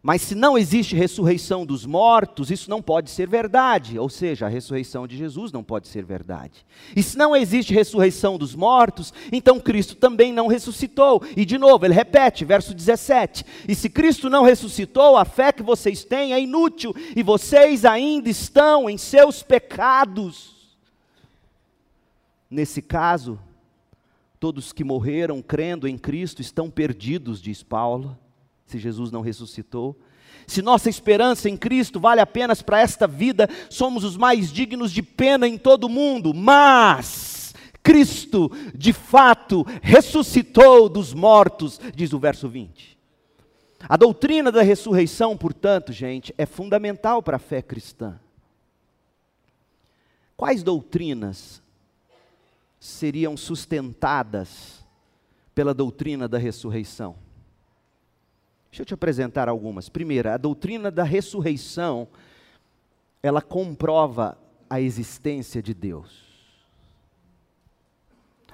Mas 0.00 0.22
se 0.22 0.34
não 0.36 0.56
existe 0.56 0.94
ressurreição 0.94 1.66
dos 1.66 1.84
mortos, 1.84 2.52
isso 2.52 2.70
não 2.70 2.80
pode 2.80 3.10
ser 3.10 3.28
verdade. 3.28 3.98
Ou 3.98 4.08
seja, 4.08 4.46
a 4.46 4.48
ressurreição 4.48 5.08
de 5.08 5.16
Jesus 5.16 5.50
não 5.50 5.64
pode 5.64 5.88
ser 5.88 6.04
verdade. 6.04 6.64
E 6.94 7.02
se 7.02 7.18
não 7.18 7.34
existe 7.34 7.74
ressurreição 7.74 8.38
dos 8.38 8.54
mortos, 8.54 9.12
então 9.32 9.58
Cristo 9.58 9.96
também 9.96 10.32
não 10.32 10.46
ressuscitou. 10.46 11.20
E 11.36 11.44
de 11.44 11.58
novo, 11.58 11.84
ele 11.84 11.94
repete, 11.94 12.44
verso 12.44 12.72
17: 12.72 13.44
E 13.66 13.74
se 13.74 13.90
Cristo 13.90 14.30
não 14.30 14.44
ressuscitou, 14.44 15.16
a 15.16 15.24
fé 15.24 15.52
que 15.52 15.64
vocês 15.64 16.04
têm 16.04 16.32
é 16.32 16.40
inútil, 16.40 16.94
e 17.16 17.22
vocês 17.22 17.84
ainda 17.84 18.30
estão 18.30 18.88
em 18.88 18.96
seus 18.96 19.42
pecados. 19.42 20.56
Nesse 22.48 22.80
caso, 22.80 23.38
todos 24.38 24.72
que 24.72 24.84
morreram 24.84 25.42
crendo 25.42 25.88
em 25.88 25.98
Cristo 25.98 26.40
estão 26.40 26.70
perdidos, 26.70 27.42
diz 27.42 27.64
Paulo 27.64 28.16
se 28.68 28.78
Jesus 28.78 29.10
não 29.10 29.20
ressuscitou. 29.20 29.98
Se 30.46 30.62
nossa 30.62 30.88
esperança 30.88 31.48
em 31.48 31.56
Cristo 31.56 31.98
vale 31.98 32.20
apenas 32.20 32.62
para 32.62 32.80
esta 32.80 33.06
vida, 33.06 33.48
somos 33.68 34.04
os 34.04 34.16
mais 34.16 34.52
dignos 34.52 34.92
de 34.92 35.02
pena 35.02 35.46
em 35.48 35.58
todo 35.58 35.84
o 35.84 35.90
mundo, 35.90 36.32
mas 36.32 37.54
Cristo, 37.82 38.50
de 38.74 38.92
fato, 38.92 39.66
ressuscitou 39.82 40.88
dos 40.88 41.14
mortos, 41.14 41.80
diz 41.94 42.12
o 42.12 42.18
verso 42.18 42.48
20. 42.48 42.98
A 43.88 43.96
doutrina 43.96 44.50
da 44.50 44.62
ressurreição, 44.62 45.36
portanto, 45.36 45.92
gente, 45.92 46.34
é 46.36 46.44
fundamental 46.44 47.22
para 47.22 47.36
a 47.36 47.40
fé 47.40 47.62
cristã. 47.62 48.18
Quais 50.36 50.62
doutrinas 50.62 51.62
seriam 52.78 53.36
sustentadas 53.36 54.84
pela 55.54 55.74
doutrina 55.74 56.28
da 56.28 56.38
ressurreição? 56.38 57.16
Deixa 58.70 58.82
eu 58.82 58.86
te 58.86 58.94
apresentar 58.94 59.48
algumas. 59.48 59.88
Primeira, 59.88 60.34
a 60.34 60.36
doutrina 60.36 60.90
da 60.90 61.02
ressurreição, 61.02 62.08
ela 63.22 63.40
comprova 63.40 64.38
a 64.68 64.80
existência 64.80 65.62
de 65.62 65.72
Deus. 65.72 66.28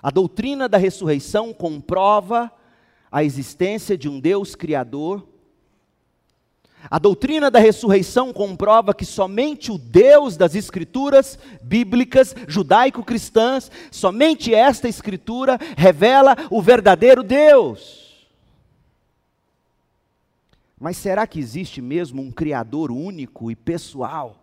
A 0.03 0.11
doutrina 0.11 0.69
da 0.69 0.79
ressurreição 0.79 1.53
comprova 1.53 2.53
a 3.11 3.25
existência 3.25 3.97
de 3.97 4.09
um 4.09 4.21
Deus 4.21 4.55
criador. 4.55 5.27
A 6.91 6.99
doutrina 6.99 7.51
da 7.51 7.59
ressurreição 7.59 8.33
comprova 8.33 8.93
que 8.93 9.07
somente 9.07 9.73
o 9.73 9.79
Deus 9.79 10.37
das 10.37 10.55
escrituras 10.55 11.39
bíblicas, 11.63 12.35
judaico-cristãs, 12.47 13.71
somente 13.91 14.55
esta 14.55 14.89
escritura 14.89 15.59
revela 15.77 16.37
o 16.51 16.61
verdadeiro 16.61 17.23
Deus. 17.23 18.04
Mas 20.79 20.97
será 20.97 21.27
que 21.27 21.39
existe 21.39 21.81
mesmo 21.81 22.21
um 22.21 22.33
Criador 22.33 22.91
único 22.91 23.51
e 23.51 23.57
pessoal? 23.57 24.43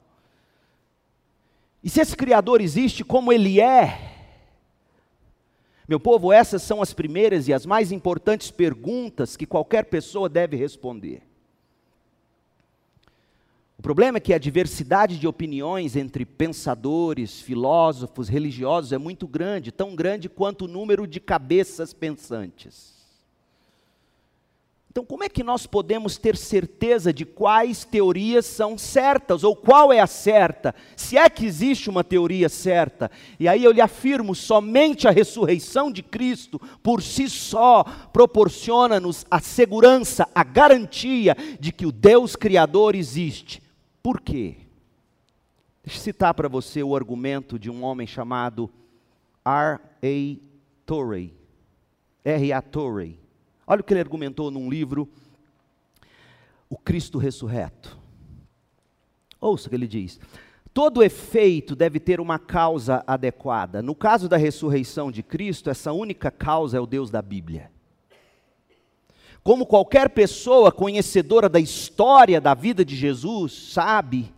E 1.84 1.90
se 1.90 2.00
esse 2.00 2.16
Criador 2.16 2.62
existe, 2.62 3.04
como 3.04 3.34
ele 3.34 3.60
é? 3.60 4.12
Meu 5.88 6.00
povo, 6.00 6.32
essas 6.32 6.62
são 6.62 6.82
as 6.82 6.94
primeiras 6.94 7.48
e 7.48 7.54
as 7.54 7.66
mais 7.66 7.92
importantes 7.92 8.50
perguntas 8.50 9.36
que 9.36 9.46
qualquer 9.46 9.86
pessoa 9.86 10.30
deve 10.30 10.56
responder. 10.56 11.24
O 13.78 13.82
problema 13.82 14.20
é 14.20 14.22
que 14.22 14.34
a 14.34 14.38
diversidade 14.38 15.18
de 15.18 15.28
opiniões 15.28 15.96
entre 15.96 16.24
pensadores, 16.24 17.42
filósofos, 17.42 18.30
religiosos 18.30 18.94
é 18.94 18.98
muito 19.00 19.28
grande, 19.28 19.72
tão 19.72 19.96
grande 19.96 20.30
quanto 20.30 20.66
o 20.66 20.68
número 20.68 21.08
de 21.08 21.20
cabeças 21.20 21.92
pensantes. 21.92 23.01
Então, 24.92 25.06
como 25.06 25.24
é 25.24 25.30
que 25.30 25.42
nós 25.42 25.66
podemos 25.66 26.18
ter 26.18 26.36
certeza 26.36 27.14
de 27.14 27.24
quais 27.24 27.86
teorias 27.86 28.46
são 28.46 28.78
certas, 28.78 29.42
ou 29.42 29.56
qual 29.56 29.94
é 29.94 30.02
a 30.02 30.06
certa, 30.06 30.76
se 30.98 31.18
é 31.18 31.30
que 31.30 31.46
existe 31.46 31.90
uma 31.90 32.04
teoria 32.04 32.50
certa? 32.50 33.10
E 33.40 33.48
aí 33.48 33.64
eu 33.64 33.72
lhe 33.72 33.80
afirmo: 33.80 34.36
somente 34.36 35.08
a 35.08 35.12
ressurreição 35.12 35.90
de 35.90 36.04
Cristo, 36.04 36.60
por 36.84 37.02
si 37.02 37.30
só, 37.30 37.86
proporciona-nos 38.12 39.26
a 39.32 39.40
segurança, 39.40 40.28
a 40.36 40.44
garantia 40.44 41.38
de 41.58 41.72
que 41.72 41.86
o 41.86 41.92
Deus 41.94 42.36
Criador 42.36 42.94
existe. 42.94 43.64
Por 44.04 44.20
quê? 44.20 44.58
Deixa 45.86 46.00
eu 46.00 46.04
citar 46.04 46.34
para 46.34 46.50
você 46.50 46.84
o 46.84 46.98
argumento 46.98 47.58
de 47.58 47.72
um 47.72 47.82
homem 47.82 48.06
chamado 48.06 48.70
R.A. 49.46 50.38
Torrey. 50.86 51.34
R.A. 52.26 52.62
Torrey. 52.62 53.21
Olha 53.72 53.80
o 53.80 53.84
que 53.86 53.94
ele 53.94 54.02
argumentou 54.02 54.52
num 54.52 54.70
livro, 54.70 55.08
O 56.70 56.76
Cristo 56.76 57.18
Ressurreto. 57.18 57.98
Ouça 59.40 59.68
o 59.68 59.70
que 59.70 59.76
ele 59.78 59.88
diz. 59.88 60.20
Todo 60.74 61.02
efeito 61.02 61.74
deve 61.74 61.98
ter 61.98 62.20
uma 62.20 62.38
causa 62.38 63.02
adequada. 63.08 63.82
No 63.82 63.96
caso 63.96 64.28
da 64.28 64.36
ressurreição 64.36 65.10
de 65.10 65.24
Cristo, 65.24 65.70
essa 65.70 65.94
única 65.94 66.30
causa 66.30 66.76
é 66.76 66.82
o 66.82 66.86
Deus 66.86 67.10
da 67.10 67.22
Bíblia. 67.22 67.72
Como 69.42 69.66
qualquer 69.66 70.10
pessoa 70.10 70.70
conhecedora 70.70 71.48
da 71.48 71.62
história 71.62 72.42
da 72.42 72.54
vida 72.54 72.84
de 72.84 72.94
Jesus 72.94 73.72
sabe, 73.72 74.34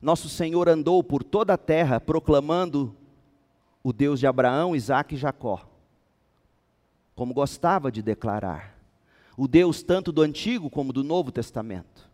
nosso 0.00 0.30
Senhor 0.30 0.70
andou 0.70 1.04
por 1.04 1.22
toda 1.22 1.52
a 1.52 1.58
terra 1.58 2.00
proclamando 2.00 2.96
o 3.82 3.92
Deus 3.92 4.18
de 4.18 4.26
Abraão, 4.26 4.74
Isaac 4.74 5.14
e 5.14 5.18
Jacó 5.18 5.73
como 7.14 7.34
gostava 7.34 7.90
de 7.90 8.02
declarar. 8.02 8.74
o 9.36 9.48
Deus 9.48 9.82
tanto 9.82 10.12
do 10.12 10.22
Antigo 10.22 10.70
como 10.70 10.92
do 10.92 11.02
Novo 11.02 11.32
Testamento. 11.32 12.08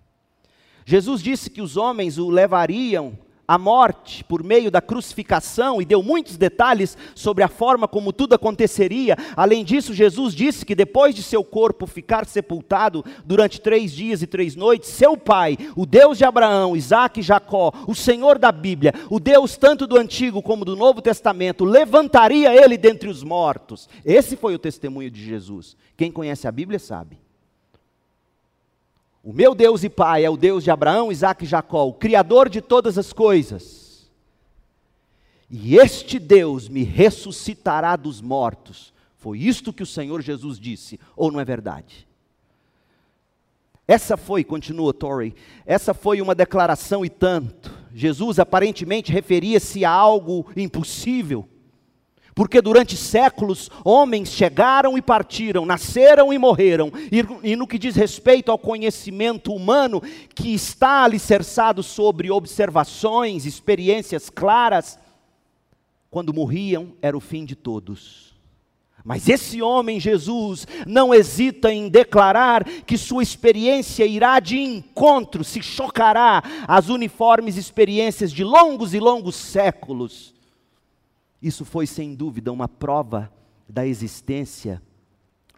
Jesus 0.87 1.23
disse 1.23 1.51
que 1.51 1.61
os 1.61 1.77
homens 1.77 2.17
o 2.19 2.31
levariam 2.31 3.19
a 3.51 3.59
morte 3.59 4.23
por 4.23 4.45
meio 4.45 4.71
da 4.71 4.81
crucificação 4.81 5.83
e 5.83 5.85
deu 5.85 6.05
muitos 6.05 6.37
detalhes 6.37 6.97
sobre 7.17 7.43
a 7.43 7.49
forma 7.49 7.89
como 7.89 8.13
tudo 8.13 8.33
aconteceria. 8.33 9.17
Além 9.37 9.65
disso, 9.65 9.93
Jesus 9.93 10.37
disse 10.37 10.65
que 10.65 10.73
depois 10.73 11.17
de 11.17 11.23
seu 11.25 11.43
corpo 11.43 11.85
ficar 11.85 12.27
sepultado 12.27 13.05
durante 13.25 13.61
três 13.61 13.91
dias 13.91 14.23
e 14.23 14.27
três 14.29 14.55
noites, 14.55 14.91
seu 14.91 15.17
pai, 15.17 15.59
o 15.75 15.85
Deus 15.85 16.17
de 16.17 16.25
Abraão, 16.25 16.77
Isaac 16.77 17.19
e 17.19 17.25
Jacó, 17.25 17.73
o 17.89 17.95
Senhor 17.95 18.39
da 18.39 18.53
Bíblia, 18.53 18.95
o 19.11 19.19
Deus 19.19 19.57
tanto 19.57 19.85
do 19.85 19.99
Antigo 19.99 20.41
como 20.41 20.65
do 20.65 20.77
Novo 20.77 21.03
Testamento, 21.03 21.65
levantaria 21.65 22.55
ele 22.55 22.79
dentre 22.79 23.09
os 23.09 23.25
mortos. 23.25 23.89
Esse 24.05 24.37
foi 24.37 24.55
o 24.55 24.61
testemunho 24.61 25.11
de 25.11 25.25
Jesus. 25.25 25.77
Quem 25.97 26.13
conhece 26.13 26.47
a 26.47 26.53
Bíblia 26.53 26.79
sabe. 26.79 27.19
O 29.23 29.33
meu 29.33 29.55
Deus 29.55 29.85
e 29.85 29.91
Pai 29.91 30.25
é 30.25 30.31
o 30.31 30.37
Deus 30.37 30.65
de 30.65 30.71
Abraão, 30.71 31.13
Isaac 31.13 31.45
e 31.45 31.49
Jacó, 31.49 31.87
o 31.87 31.93
Criador 31.93 32.49
de 32.49 32.61
todas 32.61 32.97
as 32.97 33.13
coisas. 33.13 34.11
E 35.51 35.77
este 35.77 36.19
Deus 36.19 36.69
me 36.69 36.85
ressuscitará 36.85 37.97
dos 37.97 38.21
mortos. 38.21 38.93
Foi 39.19 39.39
isto 39.39 39.73
que 39.73 39.83
o 39.83 39.87
Senhor 39.87 40.23
Jesus 40.23 40.59
disse, 40.59 40.99
ou 41.15 41.31
não 41.31 41.41
é 41.41 41.45
verdade? 41.45 42.09
Essa 43.87 44.17
foi, 44.17 44.45
continua 44.45 44.95
Torrey, 44.95 45.35
essa 45.67 45.93
foi 45.93 46.23
uma 46.23 46.35
declaração 46.35 47.05
e 47.05 47.11
tanto. 47.11 47.71
Jesus 47.93 48.39
aparentemente 48.39 49.13
referia-se 49.13 49.85
a 49.85 49.91
algo 49.91 50.47
impossível 50.57 51.47
porque 52.41 52.63
durante 52.63 52.97
séculos 52.97 53.71
homens 53.85 54.31
chegaram 54.31 54.97
e 54.97 55.03
partiram, 55.03 55.67
nasceram 55.67 56.33
e 56.33 56.39
morreram, 56.39 56.91
e, 57.13 57.51
e, 57.51 57.55
no 57.55 57.67
que 57.67 57.79
diz 57.79 57.95
respeito 57.95 58.51
ao 58.51 58.59
conhecimento 58.59 59.53
humano, 59.53 60.03
que 60.35 60.55
está 60.55 61.05
alicerçado 61.05 61.83
sobre 61.83 62.31
observações, 62.31 63.45
experiências 63.45 64.31
claras, 64.31 64.99
quando 66.11 66.33
morriam 66.33 66.95
era 67.03 67.15
o 67.15 67.21
fim 67.21 67.45
de 67.45 67.55
todos. 67.55 68.33
Mas 69.05 69.29
esse 69.29 69.61
homem, 69.61 70.01
Jesus, 70.01 70.67
não 70.87 71.13
hesita 71.13 71.71
em 71.71 71.91
declarar 71.91 72.65
que 72.65 72.97
sua 72.97 73.23
experiência 73.23 74.07
irá 74.07 74.41
de 74.41 74.59
encontro, 74.59 75.45
se 75.45 75.61
chocará 75.61 76.43
às 76.67 76.89
uniformes 76.89 77.59
experiências 77.59 78.33
de 78.33 78.43
longos 78.43 78.95
e 78.95 78.99
longos 78.99 79.37
séculos 79.37 80.40
isso 81.43 81.65
foi 81.65 81.87
sem 81.87 82.15
dúvida 82.15 82.53
uma 82.53 82.69
prova 82.69 83.33
da 83.69 83.87
existência 83.87 84.83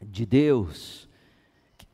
de 0.00 0.26
Deus, 0.26 1.08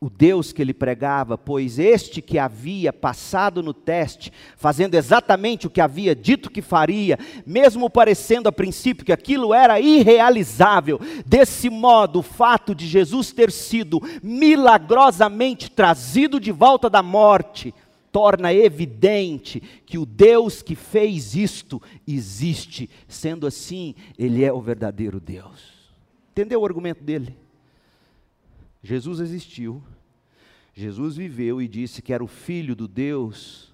o 0.01 0.09
Deus 0.09 0.53
que 0.53 0.61
ele 0.61 0.73
pregava, 0.73 1.37
pois 1.37 1.77
este 1.77 2.21
que 2.21 2.39
havia 2.39 2.93
passado 2.93 3.61
no 3.61 3.73
teste, 3.73 4.31
fazendo 4.55 4.95
exatamente 4.95 5.67
o 5.67 5.69
que 5.69 5.81
havia 5.81 6.15
dito 6.15 6.49
que 6.49 6.61
faria, 6.61 7.19
mesmo 7.45 7.89
parecendo 7.89 8.47
a 8.47 8.51
princípio 8.51 9.03
que 9.03 9.11
aquilo 9.11 9.53
era 9.53 9.79
irrealizável, 9.79 11.01
desse 11.25 11.69
modo, 11.69 12.19
o 12.19 12.23
fato 12.23 12.73
de 12.73 12.87
Jesus 12.87 13.31
ter 13.33 13.51
sido 13.51 14.01
milagrosamente 14.23 15.69
trazido 15.69 16.39
de 16.39 16.51
volta 16.51 16.89
da 16.89 17.03
morte, 17.03 17.73
torna 18.11 18.53
evidente 18.53 19.61
que 19.85 19.97
o 19.97 20.05
Deus 20.05 20.61
que 20.61 20.75
fez 20.75 21.35
isto 21.35 21.81
existe. 22.07 22.89
Sendo 23.07 23.47
assim, 23.47 23.95
Ele 24.17 24.43
é 24.43 24.51
o 24.51 24.61
verdadeiro 24.61 25.19
Deus. 25.19 25.79
Entendeu 26.31 26.61
o 26.61 26.65
argumento 26.65 27.03
dele? 27.03 27.35
Jesus 28.81 29.19
existiu, 29.19 29.83
Jesus 30.73 31.17
viveu 31.17 31.61
e 31.61 31.67
disse 31.67 32.01
que 32.01 32.13
era 32.13 32.23
o 32.23 32.27
Filho 32.27 32.75
do 32.75 32.87
Deus, 32.87 33.73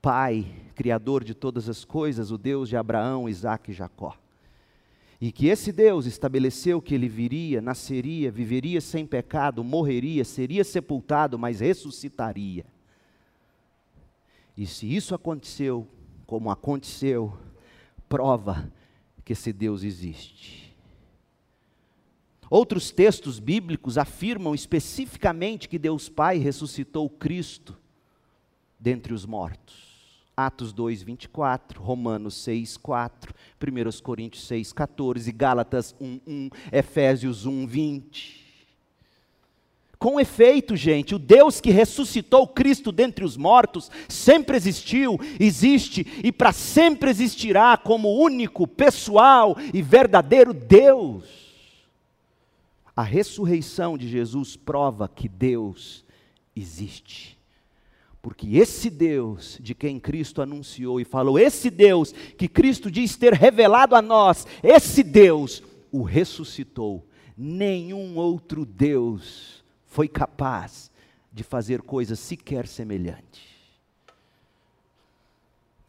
Pai, 0.00 0.46
Criador 0.76 1.24
de 1.24 1.34
todas 1.34 1.68
as 1.68 1.84
coisas, 1.84 2.30
o 2.30 2.38
Deus 2.38 2.68
de 2.68 2.76
Abraão, 2.76 3.28
Isaac 3.28 3.70
e 3.70 3.74
Jacó. 3.74 4.16
E 5.20 5.32
que 5.32 5.48
esse 5.48 5.72
Deus 5.72 6.06
estabeleceu 6.06 6.80
que 6.80 6.94
ele 6.94 7.08
viria, 7.08 7.60
nasceria, 7.60 8.30
viveria 8.30 8.80
sem 8.80 9.04
pecado, 9.04 9.64
morreria, 9.64 10.24
seria 10.24 10.62
sepultado, 10.62 11.36
mas 11.38 11.58
ressuscitaria. 11.58 12.64
E 14.56 14.66
se 14.66 14.86
isso 14.86 15.14
aconteceu, 15.14 15.86
como 16.26 16.50
aconteceu, 16.50 17.36
prova 18.08 18.72
que 19.24 19.32
esse 19.32 19.52
Deus 19.52 19.82
existe. 19.82 20.74
Outros 22.48 22.90
textos 22.90 23.38
bíblicos 23.38 23.98
afirmam 23.98 24.54
especificamente 24.54 25.68
que 25.68 25.78
Deus 25.78 26.08
Pai 26.08 26.38
ressuscitou 26.38 27.10
Cristo 27.10 27.76
dentre 28.78 29.12
os 29.12 29.26
mortos. 29.26 29.84
Atos 30.36 30.72
2, 30.72 31.02
24, 31.02 31.82
Romanos 31.82 32.34
6, 32.42 32.76
4, 32.76 33.34
1 33.60 34.02
Coríntios 34.02 34.46
6, 34.46 34.72
14, 34.72 35.32
Gálatas 35.32 35.96
1, 36.00 36.20
1, 36.26 36.50
Efésios 36.72 37.46
1, 37.46 37.66
20. 37.66 38.45
Com 39.98 40.20
efeito, 40.20 40.76
gente, 40.76 41.14
o 41.14 41.18
Deus 41.18 41.60
que 41.60 41.70
ressuscitou 41.70 42.46
Cristo 42.46 42.92
dentre 42.92 43.24
os 43.24 43.36
mortos 43.36 43.90
sempre 44.08 44.56
existiu, 44.56 45.18
existe 45.40 46.06
e 46.22 46.30
para 46.30 46.52
sempre 46.52 47.08
existirá 47.08 47.76
como 47.78 48.20
único, 48.20 48.66
pessoal 48.66 49.56
e 49.72 49.80
verdadeiro 49.80 50.52
Deus. 50.52 51.24
A 52.94 53.02
ressurreição 53.02 53.96
de 53.96 54.06
Jesus 54.08 54.54
prova 54.54 55.08
que 55.08 55.28
Deus 55.28 56.04
existe. 56.54 57.38
Porque 58.20 58.56
esse 58.56 58.90
Deus 58.90 59.56
de 59.62 59.74
quem 59.74 60.00
Cristo 60.00 60.42
anunciou 60.42 61.00
e 61.00 61.04
falou, 61.04 61.38
esse 61.38 61.70
Deus 61.70 62.12
que 62.36 62.48
Cristo 62.48 62.90
diz 62.90 63.16
ter 63.16 63.32
revelado 63.32 63.94
a 63.94 64.02
nós, 64.02 64.46
esse 64.62 65.02
Deus 65.02 65.62
o 65.90 66.02
ressuscitou. 66.02 67.06
Nenhum 67.36 68.16
outro 68.16 68.66
Deus 68.66 69.64
foi 69.96 70.08
capaz 70.08 70.90
de 71.32 71.42
fazer 71.42 71.80
coisa 71.80 72.14
sequer 72.14 72.66
semelhante. 72.66 73.48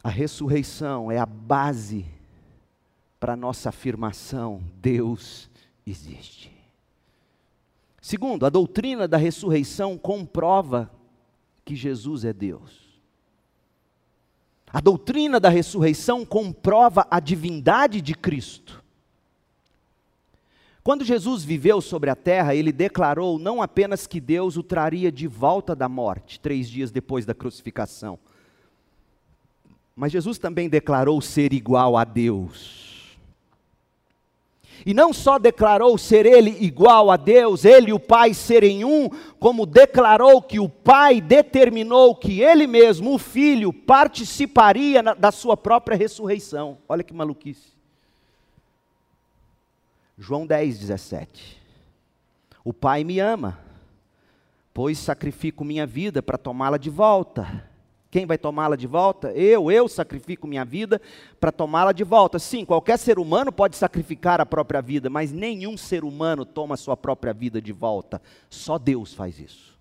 A 0.02 0.08
ressurreição 0.08 1.12
é 1.12 1.18
a 1.18 1.26
base 1.26 2.06
para 3.20 3.34
a 3.34 3.36
nossa 3.36 3.68
afirmação: 3.68 4.64
Deus 4.80 5.50
existe. 5.86 6.50
Segundo, 8.00 8.46
a 8.46 8.48
doutrina 8.48 9.06
da 9.06 9.18
ressurreição 9.18 9.98
comprova 9.98 10.90
que 11.62 11.76
Jesus 11.76 12.24
é 12.24 12.32
Deus. 12.32 12.98
A 14.72 14.80
doutrina 14.80 15.38
da 15.38 15.50
ressurreição 15.50 16.24
comprova 16.24 17.06
a 17.10 17.20
divindade 17.20 18.00
de 18.00 18.14
Cristo. 18.14 18.77
Quando 20.88 21.04
Jesus 21.04 21.44
viveu 21.44 21.82
sobre 21.82 22.08
a 22.08 22.16
terra, 22.16 22.54
ele 22.54 22.72
declarou 22.72 23.38
não 23.38 23.60
apenas 23.60 24.06
que 24.06 24.18
Deus 24.18 24.56
o 24.56 24.62
traria 24.62 25.12
de 25.12 25.26
volta 25.26 25.76
da 25.76 25.86
morte, 25.86 26.40
três 26.40 26.66
dias 26.66 26.90
depois 26.90 27.26
da 27.26 27.34
crucificação, 27.34 28.18
mas 29.94 30.12
Jesus 30.12 30.38
também 30.38 30.66
declarou 30.66 31.20
ser 31.20 31.52
igual 31.52 31.94
a 31.94 32.04
Deus. 32.04 33.18
E 34.86 34.94
não 34.94 35.12
só 35.12 35.38
declarou 35.38 35.98
ser 35.98 36.24
ele 36.24 36.56
igual 36.58 37.10
a 37.10 37.18
Deus, 37.18 37.66
ele 37.66 37.90
e 37.90 37.92
o 37.92 38.00
Pai 38.00 38.32
serem 38.32 38.82
um, 38.82 39.10
como 39.38 39.66
declarou 39.66 40.40
que 40.40 40.58
o 40.58 40.70
Pai 40.70 41.20
determinou 41.20 42.16
que 42.16 42.40
ele 42.40 42.66
mesmo, 42.66 43.12
o 43.12 43.18
Filho, 43.18 43.74
participaria 43.74 45.02
da 45.02 45.30
sua 45.30 45.54
própria 45.54 45.98
ressurreição. 45.98 46.78
Olha 46.88 47.04
que 47.04 47.12
maluquice. 47.12 47.77
João 50.18 50.46
10, 50.46 50.78
17. 50.80 51.62
O 52.64 52.72
Pai 52.72 53.04
me 53.04 53.20
ama, 53.20 53.58
pois 54.74 54.98
sacrifico 54.98 55.64
minha 55.64 55.86
vida 55.86 56.20
para 56.20 56.36
tomá-la 56.36 56.76
de 56.76 56.90
volta. 56.90 57.64
Quem 58.10 58.26
vai 58.26 58.36
tomá-la 58.36 58.74
de 58.74 58.86
volta? 58.86 59.30
Eu, 59.32 59.70
eu 59.70 59.86
sacrifico 59.86 60.46
minha 60.46 60.64
vida 60.64 61.00
para 61.38 61.52
tomá-la 61.52 61.92
de 61.92 62.02
volta. 62.02 62.38
Sim, 62.38 62.64
qualquer 62.64 62.98
ser 62.98 63.18
humano 63.18 63.52
pode 63.52 63.76
sacrificar 63.76 64.40
a 64.40 64.46
própria 64.46 64.80
vida, 64.80 65.08
mas 65.08 65.30
nenhum 65.30 65.76
ser 65.76 66.04
humano 66.04 66.44
toma 66.44 66.76
sua 66.76 66.96
própria 66.96 67.32
vida 67.32 67.60
de 67.60 67.72
volta. 67.72 68.20
Só 68.50 68.78
Deus 68.78 69.14
faz 69.14 69.38
isso. 69.38 69.78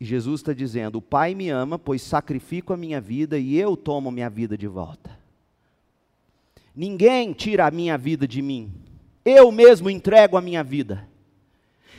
E 0.00 0.04
Jesus 0.04 0.40
está 0.40 0.52
dizendo: 0.52 0.98
O 0.98 1.02
Pai 1.02 1.34
me 1.34 1.50
ama, 1.50 1.78
pois 1.78 2.00
sacrifico 2.00 2.72
a 2.72 2.76
minha 2.76 3.00
vida 3.00 3.38
e 3.38 3.56
eu 3.56 3.76
tomo 3.76 4.10
minha 4.10 4.30
vida 4.30 4.56
de 4.56 4.68
volta. 4.68 5.27
Ninguém 6.78 7.32
tira 7.32 7.66
a 7.66 7.72
minha 7.72 7.98
vida 7.98 8.24
de 8.24 8.40
mim. 8.40 8.72
Eu 9.24 9.50
mesmo 9.50 9.90
entrego 9.90 10.36
a 10.36 10.40
minha 10.40 10.62
vida. 10.62 11.08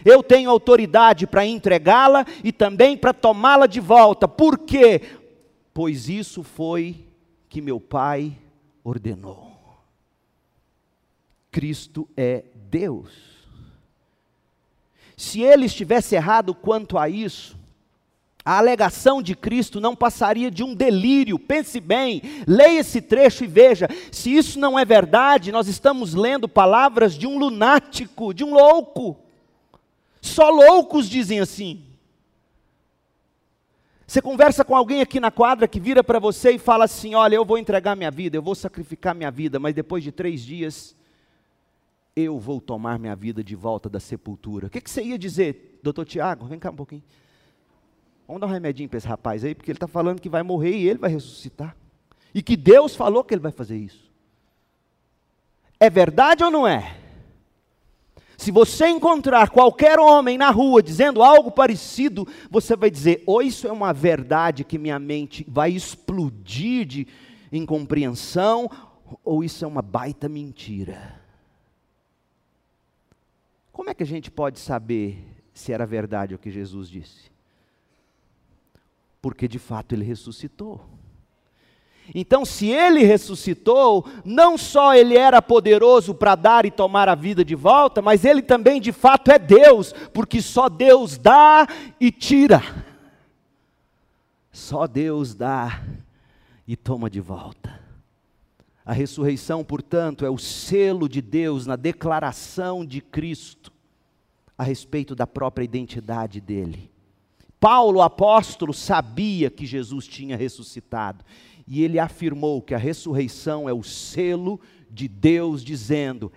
Eu 0.06 0.24
tenho 0.24 0.50
autoridade 0.50 1.28
para 1.28 1.46
entregá-la 1.46 2.26
e 2.46 2.54
também 2.54 2.96
para 2.96 3.12
tomá-la 3.12 3.68
de 3.68 3.82
volta. 3.82 4.26
Por 4.26 4.60
quê? 4.60 5.02
Pois 5.74 6.08
isso 6.08 6.44
foi 6.44 7.06
que 7.50 7.62
meu 7.62 7.78
Pai 7.78 8.32
ordenou. 8.82 9.52
Cristo 11.52 12.08
é 12.16 12.46
Deus. 12.70 13.12
se 15.18 15.42
ele 15.42 15.66
estivesse 15.66 16.16
errado 16.16 16.56
quanto 16.56 16.98
a 16.98 17.10
isso, 17.10 17.59
a 18.44 18.58
alegação 18.58 19.22
de 19.22 19.36
Cristo 19.36 19.82
não 19.82 19.96
passaria 19.96 20.50
de 20.50 20.64
um 20.64 20.74
delírio. 20.74 21.38
Pense 21.38 21.80
bem, 21.80 22.22
leia 22.48 22.80
esse 22.80 23.02
trecho 23.02 23.44
e 23.44 23.48
veja. 23.48 23.88
Se 24.12 24.36
isso 24.36 24.60
não 24.60 24.80
é 24.80 24.86
verdade, 24.86 25.52
nós 25.52 25.68
estamos 25.68 26.14
lendo 26.14 26.48
palavras 26.48 27.16
de 27.16 27.28
um 27.28 27.38
lunático, 27.38 28.34
de 28.34 28.44
um 28.44 28.54
louco. 28.54 29.20
Só 30.22 30.50
loucos 30.50 31.10
dizem 31.10 31.40
assim. 31.40 31.84
Você 34.08 34.22
conversa 34.22 34.66
com 34.66 34.76
alguém 34.76 35.02
aqui 35.02 35.20
na 35.20 35.30
quadra 35.30 35.68
que 35.68 35.80
vira 35.80 36.04
para 36.04 36.18
você 36.18 36.54
e 36.54 36.58
fala 36.60 36.86
assim: 36.86 37.14
Olha, 37.14 37.36
eu 37.36 37.46
vou 37.46 37.60
entregar 37.60 37.96
minha 37.96 38.10
vida, 38.10 38.36
eu 38.36 38.42
vou 38.42 38.56
sacrificar 38.56 39.14
minha 39.14 39.30
vida, 39.30 39.60
mas 39.60 39.76
depois 39.76 40.04
de 40.04 40.12
três 40.12 40.42
dias 40.42 40.96
eu 42.16 42.40
vou 42.40 42.60
tomar 42.60 42.98
minha 42.98 43.16
vida 43.16 43.44
de 43.44 43.56
volta 43.56 43.88
da 43.88 44.00
sepultura. 44.00 44.68
O 44.68 44.70
que, 44.70 44.82
que 44.82 44.90
você 44.90 45.04
ia 45.04 45.18
dizer, 45.18 45.80
doutor 45.84 46.06
Tiago? 46.06 46.48
Vem 46.48 46.58
cá 46.58 46.72
um 46.72 46.76
pouquinho. 46.76 47.04
Vamos 48.30 48.42
dar 48.42 48.46
um 48.46 48.52
remedinho 48.52 48.88
para 48.88 49.00
esse 49.00 49.08
rapaz 49.08 49.44
aí, 49.44 49.56
porque 49.56 49.72
ele 49.72 49.78
está 49.78 49.88
falando 49.88 50.22
que 50.22 50.30
vai 50.30 50.44
morrer 50.44 50.78
e 50.78 50.88
ele 50.88 51.00
vai 51.00 51.10
ressuscitar. 51.10 51.76
E 52.32 52.44
que 52.44 52.56
Deus 52.56 52.96
falou 52.96 53.24
que 53.24 53.34
ele 53.34 53.42
vai 53.42 53.52
fazer 53.52 53.76
isso. 53.76 54.08
É 55.80 55.90
verdade 55.90 56.44
ou 56.44 56.52
não 56.52 56.68
é? 56.68 56.96
Se 58.38 58.52
você 58.52 58.88
encontrar 58.88 59.50
qualquer 59.50 59.98
homem 59.98 60.38
na 60.38 60.52
rua 60.52 60.84
dizendo 60.84 61.24
algo 61.24 61.50
parecido, 61.50 62.28
você 62.52 62.76
vai 62.76 62.92
dizer: 62.92 63.24
ou 63.26 63.42
isso 63.42 63.68
é 63.68 63.72
uma 63.72 63.92
verdade 63.92 64.64
que 64.64 64.78
minha 64.78 65.00
mente 65.00 65.44
vai 65.50 65.72
explodir 65.72 66.86
de 66.86 67.08
incompreensão, 67.52 68.70
ou 69.24 69.44
isso 69.44 69.66
é 69.66 69.68
uma 69.68 69.82
baita 69.82 70.30
mentira. 70.30 71.20
Como 73.72 73.90
é 73.90 73.96
que 73.96 74.04
a 74.04 74.06
gente 74.06 74.30
pode 74.30 74.60
saber 74.60 75.18
se 75.52 75.74
era 75.74 75.84
verdade 75.84 76.36
o 76.36 76.38
que 76.38 76.52
Jesus 76.52 76.88
disse? 76.90 77.39
Porque 79.22 79.48
de 79.48 79.60
fato 79.60 79.94
ele 79.94 80.04
ressuscitou. 80.04 80.82
Então, 82.14 82.44
se 82.44 82.68
ele 82.68 83.04
ressuscitou, 83.04 84.06
não 84.26 84.58
só 84.58 84.96
ele 84.96 85.16
era 85.16 85.42
poderoso 85.42 86.16
para 86.16 86.34
dar 86.34 86.66
e 86.66 86.72
tomar 86.72 87.08
a 87.08 87.14
vida 87.14 87.46
de 87.46 87.54
volta, 87.54 88.02
mas 88.02 88.26
ele 88.26 88.42
também 88.42 88.82
de 88.82 88.92
fato 88.92 89.30
é 89.30 89.38
Deus, 89.38 89.94
porque 90.14 90.42
só 90.42 90.70
Deus 90.70 91.18
dá 91.18 91.68
e 92.00 92.12
tira. 92.12 92.64
Só 94.52 94.88
Deus 94.88 95.36
dá 95.36 95.84
e 96.68 96.76
toma 96.76 97.10
de 97.10 97.22
volta. 97.22 97.80
A 98.84 98.92
ressurreição, 98.92 99.64
portanto, 99.64 100.26
é 100.26 100.30
o 100.32 100.38
selo 100.40 101.08
de 101.08 101.22
Deus 101.22 101.68
na 101.68 101.76
declaração 101.76 102.84
de 102.84 103.02
Cristo 103.02 103.72
a 104.58 104.64
respeito 104.64 105.14
da 105.16 105.28
própria 105.28 105.64
identidade 105.64 106.42
dele. 106.42 106.89
Paulo, 107.60 108.02
apóstolo, 108.02 108.74
sabia 108.74 109.50
que 109.50 109.66
Jesus 109.66 110.08
tinha 110.08 110.38
ressuscitado. 110.38 111.26
E 111.68 111.84
ele 111.84 112.00
afirmou 112.00 112.62
que 112.62 112.74
a 112.74 112.78
ressurreição 112.78 113.70
é 113.70 113.74
o 113.74 113.84
selo 113.84 114.60
de 114.90 115.08
Deus 115.08 115.64
dizendo: 115.64 116.32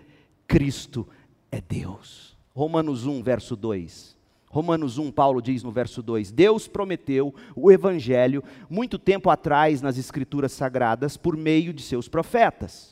Cristo 0.47 1.09
é 1.51 1.61
Deus. 1.61 2.37
Romanos 2.55 3.07
1, 3.07 3.23
verso 3.23 3.57
2. 3.57 4.17
Romanos 4.53 4.99
1, 4.99 5.11
Paulo 5.11 5.41
diz 5.41 5.63
no 5.63 5.73
verso 5.73 6.03
2: 6.03 6.31
Deus 6.31 6.69
prometeu 6.69 7.35
o 7.57 7.73
evangelho 7.73 8.45
muito 8.69 8.99
tempo 8.99 9.31
atrás 9.31 9.81
nas 9.81 9.97
Escrituras 9.97 10.53
Sagradas 10.53 11.17
por 11.17 11.37
meio 11.37 11.73
de 11.73 11.83
seus 11.83 12.09
profetas. 12.09 12.92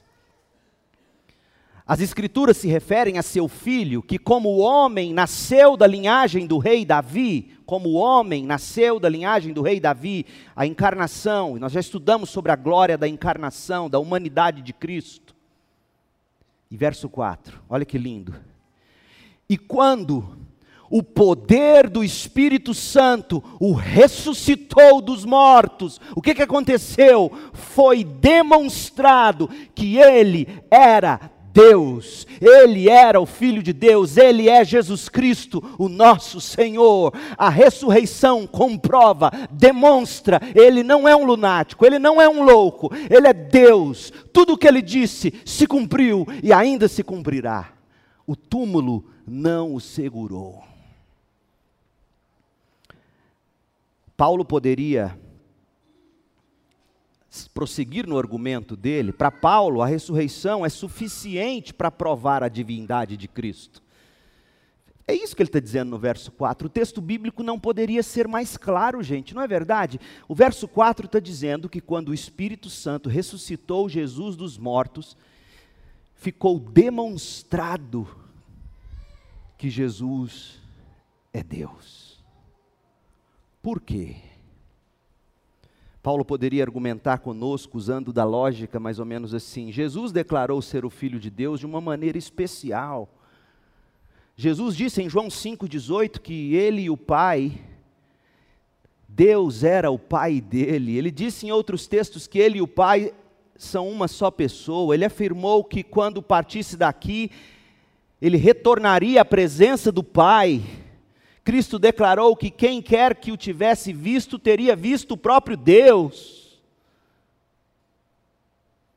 As 1.90 2.00
Escrituras 2.00 2.56
se 2.56 2.68
referem 2.68 3.18
a 3.18 3.22
seu 3.22 3.48
filho, 3.48 4.00
que, 4.00 4.16
como 4.16 4.58
homem, 4.58 5.12
nasceu 5.12 5.76
da 5.76 5.88
linhagem 5.88 6.46
do 6.46 6.56
rei 6.56 6.84
Davi, 6.84 7.50
como 7.66 7.94
homem, 7.94 8.46
nasceu 8.46 9.00
da 9.00 9.08
linhagem 9.08 9.52
do 9.52 9.60
rei 9.60 9.80
Davi, 9.80 10.24
a 10.54 10.64
encarnação, 10.64 11.56
e 11.56 11.58
nós 11.58 11.72
já 11.72 11.80
estudamos 11.80 12.30
sobre 12.30 12.52
a 12.52 12.54
glória 12.54 12.96
da 12.96 13.08
encarnação, 13.08 13.90
da 13.90 13.98
humanidade 13.98 14.62
de 14.62 14.72
Cristo. 14.72 15.34
E 16.70 16.76
verso 16.76 17.08
4, 17.08 17.60
olha 17.68 17.84
que 17.84 17.98
lindo. 17.98 18.36
E 19.48 19.58
quando 19.58 20.38
o 20.88 21.02
poder 21.02 21.90
do 21.90 22.04
Espírito 22.04 22.72
Santo 22.72 23.42
o 23.58 23.72
ressuscitou 23.72 25.02
dos 25.02 25.24
mortos, 25.24 26.00
o 26.14 26.22
que, 26.22 26.36
que 26.36 26.42
aconteceu? 26.42 27.32
Foi 27.52 28.04
demonstrado 28.04 29.50
que 29.74 29.98
ele 29.98 30.46
era 30.70 31.32
Deus, 31.52 32.26
Ele 32.40 32.88
era 32.88 33.20
o 33.20 33.26
Filho 33.26 33.62
de 33.62 33.72
Deus, 33.72 34.16
Ele 34.16 34.48
é 34.48 34.64
Jesus 34.64 35.08
Cristo, 35.08 35.62
o 35.78 35.88
nosso 35.88 36.40
Senhor. 36.40 37.12
A 37.36 37.48
ressurreição 37.48 38.46
comprova, 38.46 39.30
demonstra, 39.50 40.40
Ele 40.54 40.82
não 40.82 41.08
é 41.08 41.14
um 41.14 41.24
lunático, 41.24 41.84
Ele 41.84 41.98
não 41.98 42.20
é 42.20 42.28
um 42.28 42.42
louco, 42.42 42.90
Ele 43.10 43.26
é 43.26 43.32
Deus. 43.32 44.12
Tudo 44.32 44.54
o 44.54 44.58
que 44.58 44.68
Ele 44.68 44.82
disse 44.82 45.32
se 45.44 45.66
cumpriu 45.66 46.26
e 46.42 46.52
ainda 46.52 46.88
se 46.88 47.02
cumprirá. 47.02 47.72
O 48.26 48.36
túmulo 48.36 49.04
não 49.26 49.74
o 49.74 49.80
segurou. 49.80 50.62
Paulo 54.16 54.44
poderia 54.44 55.18
prosseguir 57.54 58.06
no 58.06 58.18
argumento 58.18 58.76
dele, 58.76 59.12
para 59.12 59.30
Paulo, 59.30 59.82
a 59.82 59.86
ressurreição 59.86 60.66
é 60.66 60.68
suficiente 60.68 61.72
para 61.72 61.90
provar 61.90 62.42
a 62.42 62.48
divindade 62.48 63.16
de 63.16 63.28
Cristo. 63.28 63.82
É 65.06 65.14
isso 65.14 65.34
que 65.34 65.42
ele 65.42 65.48
está 65.48 65.58
dizendo 65.58 65.90
no 65.90 65.98
verso 65.98 66.30
4. 66.30 66.66
O 66.66 66.70
texto 66.70 67.00
bíblico 67.00 67.42
não 67.42 67.58
poderia 67.58 68.02
ser 68.02 68.28
mais 68.28 68.56
claro, 68.56 69.02
gente, 69.02 69.34
não 69.34 69.42
é 69.42 69.48
verdade? 69.48 69.98
O 70.28 70.34
verso 70.36 70.68
4 70.68 71.06
está 71.06 71.18
dizendo 71.18 71.68
que 71.68 71.80
quando 71.80 72.10
o 72.10 72.14
Espírito 72.14 72.70
Santo 72.70 73.08
ressuscitou 73.08 73.88
Jesus 73.88 74.36
dos 74.36 74.56
mortos, 74.56 75.16
ficou 76.14 76.60
demonstrado 76.60 78.06
que 79.58 79.68
Jesus 79.68 80.60
é 81.32 81.42
Deus. 81.42 82.22
Por 83.60 83.80
quê? 83.80 84.29
Paulo 86.02 86.24
poderia 86.24 86.62
argumentar 86.62 87.18
conosco 87.18 87.76
usando 87.76 88.12
da 88.12 88.24
lógica 88.24 88.80
mais 88.80 88.98
ou 88.98 89.04
menos 89.04 89.34
assim: 89.34 89.70
Jesus 89.70 90.12
declarou 90.12 90.62
ser 90.62 90.84
o 90.84 90.90
Filho 90.90 91.20
de 91.20 91.28
Deus 91.28 91.60
de 91.60 91.66
uma 91.66 91.80
maneira 91.80 92.16
especial. 92.16 93.08
Jesus 94.34 94.74
disse 94.74 95.02
em 95.02 95.08
João 95.10 95.28
5,18 95.28 96.18
que 96.18 96.54
ele 96.54 96.82
e 96.82 96.90
o 96.90 96.96
Pai, 96.96 97.52
Deus 99.06 99.62
era 99.62 99.90
o 99.90 99.98
Pai 99.98 100.40
dele. 100.40 100.96
Ele 100.96 101.10
disse 101.10 101.46
em 101.46 101.50
outros 101.50 101.86
textos 101.86 102.26
que 102.26 102.38
ele 102.38 102.58
e 102.58 102.62
o 102.62 102.68
Pai 102.68 103.12
são 103.54 103.86
uma 103.86 104.08
só 104.08 104.30
pessoa. 104.30 104.94
Ele 104.94 105.04
afirmou 105.04 105.62
que 105.62 105.82
quando 105.82 106.22
partisse 106.22 106.78
daqui, 106.78 107.30
ele 108.22 108.38
retornaria 108.38 109.20
à 109.20 109.24
presença 109.24 109.92
do 109.92 110.02
Pai. 110.02 110.62
Cristo 111.42 111.78
declarou 111.78 112.36
que 112.36 112.50
quem 112.50 112.82
quer 112.82 113.14
que 113.14 113.32
o 113.32 113.36
tivesse 113.36 113.92
visto 113.92 114.38
teria 114.38 114.76
visto 114.76 115.12
o 115.12 115.16
próprio 115.16 115.56
Deus. 115.56 116.60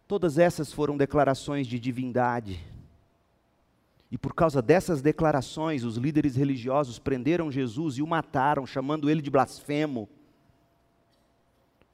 Todas 0.08 0.38
essas 0.38 0.71
foram 0.71 0.97
declarações 0.97 1.65
de 1.65 1.79
divindade. 1.79 2.60
E 4.12 4.17
por 4.17 4.36
causa 4.36 4.62
dessas 4.62 5.01
declarações, 5.01 5.84
os 5.84 5.95
líderes 5.95 6.36
religiosos 6.36 6.99
prenderam 6.99 7.51
Jesus 7.51 7.97
e 7.97 8.01
o 8.01 8.08
mataram, 8.08 8.67
chamando 8.67 9.10
ele 9.10 9.21
de 9.21 9.32
blasfemo. 9.32 10.08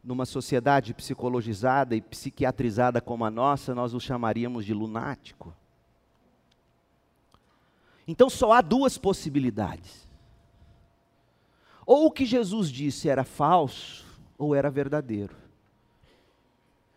Numa 0.04 0.26
sociedade 0.26 0.94
psicologizada 0.94 1.96
e 1.96 2.02
psiquiatrizada 2.02 3.00
como 3.00 3.24
a 3.24 3.30
nossa, 3.30 3.76
nós 3.76 3.94
o 3.94 4.00
chamaríamos 4.00 4.66
de 4.66 4.74
lunático. 4.74 5.54
Então 8.08 8.30
só 8.30 8.54
há 8.54 8.62
duas 8.62 8.98
possibilidades 8.98 10.09
ou 11.89 12.06
o 12.06 12.12
que 12.12 12.23
Jesus 12.23 12.69
disse 12.69 13.10
era 13.10 13.23
falso, 13.23 14.06
ou 14.38 14.54
era 14.54 14.69
verdadeiro. 14.69 15.36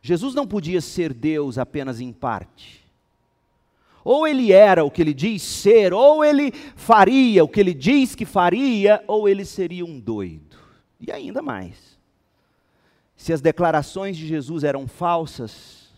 Jesus 0.03 0.35
não 0.35 0.47
podia 0.47 0.83
ser 0.83 1.15
Deus 1.15 1.57
apenas 1.57 1.99
em 1.99 2.13
parte. 2.13 2.85
Ou 4.05 4.27
ele 4.27 4.53
era 4.53 4.85
o 4.85 4.91
que 4.91 5.01
ele 5.01 5.15
diz 5.15 5.41
ser, 5.41 5.95
ou 5.95 6.23
ele 6.23 6.53
faria 6.77 7.43
o 7.43 7.49
que 7.49 7.59
ele 7.59 7.73
diz 7.73 8.15
que 8.15 8.27
faria, 8.27 9.03
ou 9.07 9.27
ele 9.27 9.47
seria 9.47 9.83
um 9.83 9.99
doido. 9.99 10.59
E 11.01 11.11
ainda 11.11 11.41
mais. 11.41 11.99
Se 13.17 13.33
as 13.33 13.41
declarações 13.41 14.15
de 14.15 14.27
Jesus 14.27 14.63
eram 14.63 14.87
falsas, 14.87 15.91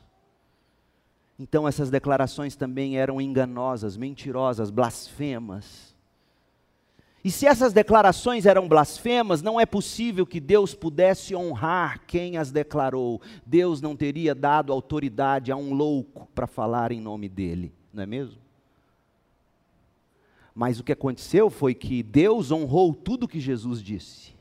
então 1.36 1.66
essas 1.66 1.90
declarações 1.90 2.54
também 2.54 2.96
eram 2.96 3.20
enganosas, 3.20 3.96
mentirosas, 3.96 4.70
blasfemas. 4.70 5.93
E 7.24 7.30
se 7.30 7.46
essas 7.46 7.72
declarações 7.72 8.44
eram 8.44 8.68
blasfemas, 8.68 9.40
não 9.40 9.58
é 9.58 9.64
possível 9.64 10.26
que 10.26 10.38
Deus 10.38 10.74
pudesse 10.74 11.34
honrar 11.34 12.02
quem 12.06 12.36
as 12.36 12.50
declarou. 12.50 13.18
Deus 13.46 13.80
não 13.80 13.96
teria 13.96 14.34
dado 14.34 14.70
autoridade 14.70 15.50
a 15.50 15.56
um 15.56 15.72
louco 15.72 16.28
para 16.34 16.46
falar 16.46 16.92
em 16.92 17.00
nome 17.00 17.30
dele, 17.30 17.72
não 17.90 18.02
é 18.02 18.06
mesmo? 18.06 18.36
Mas 20.54 20.78
o 20.78 20.84
que 20.84 20.92
aconteceu 20.92 21.48
foi 21.48 21.74
que 21.74 22.02
Deus 22.02 22.50
honrou 22.52 22.94
tudo 22.94 23.26
que 23.26 23.40
Jesus 23.40 23.82
disse. 23.82 24.33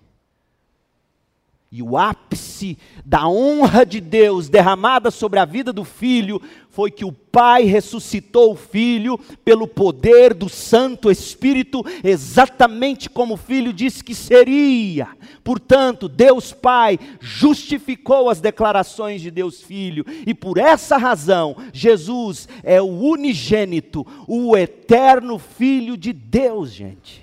E 1.76 1.82
o 1.82 1.98
ápice 1.98 2.78
da 3.04 3.28
honra 3.28 3.84
de 3.84 4.00
Deus 4.00 4.48
derramada 4.48 5.10
sobre 5.10 5.40
a 5.40 5.46
vida 5.46 5.74
do 5.74 5.84
filho 5.84 6.40
foi 6.70 6.92
que 6.92 7.04
o 7.04 7.12
Pai 7.12 7.64
ressuscitou 7.64 8.54
o 8.54 8.56
filho 8.56 9.18
pelo 9.44 9.68
poder 9.68 10.36
do 10.36 10.48
Santo 10.48 11.10
Espírito, 11.10 11.84
exatamente 12.04 13.10
como 13.10 13.34
o 13.34 13.38
filho 13.38 13.74
disse 13.74 14.04
que 14.04 14.14
seria. 14.14 15.08
Portanto, 15.44 16.08
Deus 16.08 16.54
Pai 16.54 17.00
justificou 17.20 18.30
as 18.30 18.40
declarações 18.40 19.20
de 19.20 19.32
Deus 19.32 19.60
Filho, 19.64 20.06
e 20.28 20.34
por 20.36 20.60
essa 20.60 20.96
razão, 20.96 21.58
Jesus 21.74 22.48
é 22.62 22.80
o 22.80 22.86
unigênito, 22.86 24.06
o 24.28 24.56
eterno 24.56 25.40
Filho 25.40 25.98
de 25.98 26.14
Deus, 26.14 26.70
gente. 26.70 27.23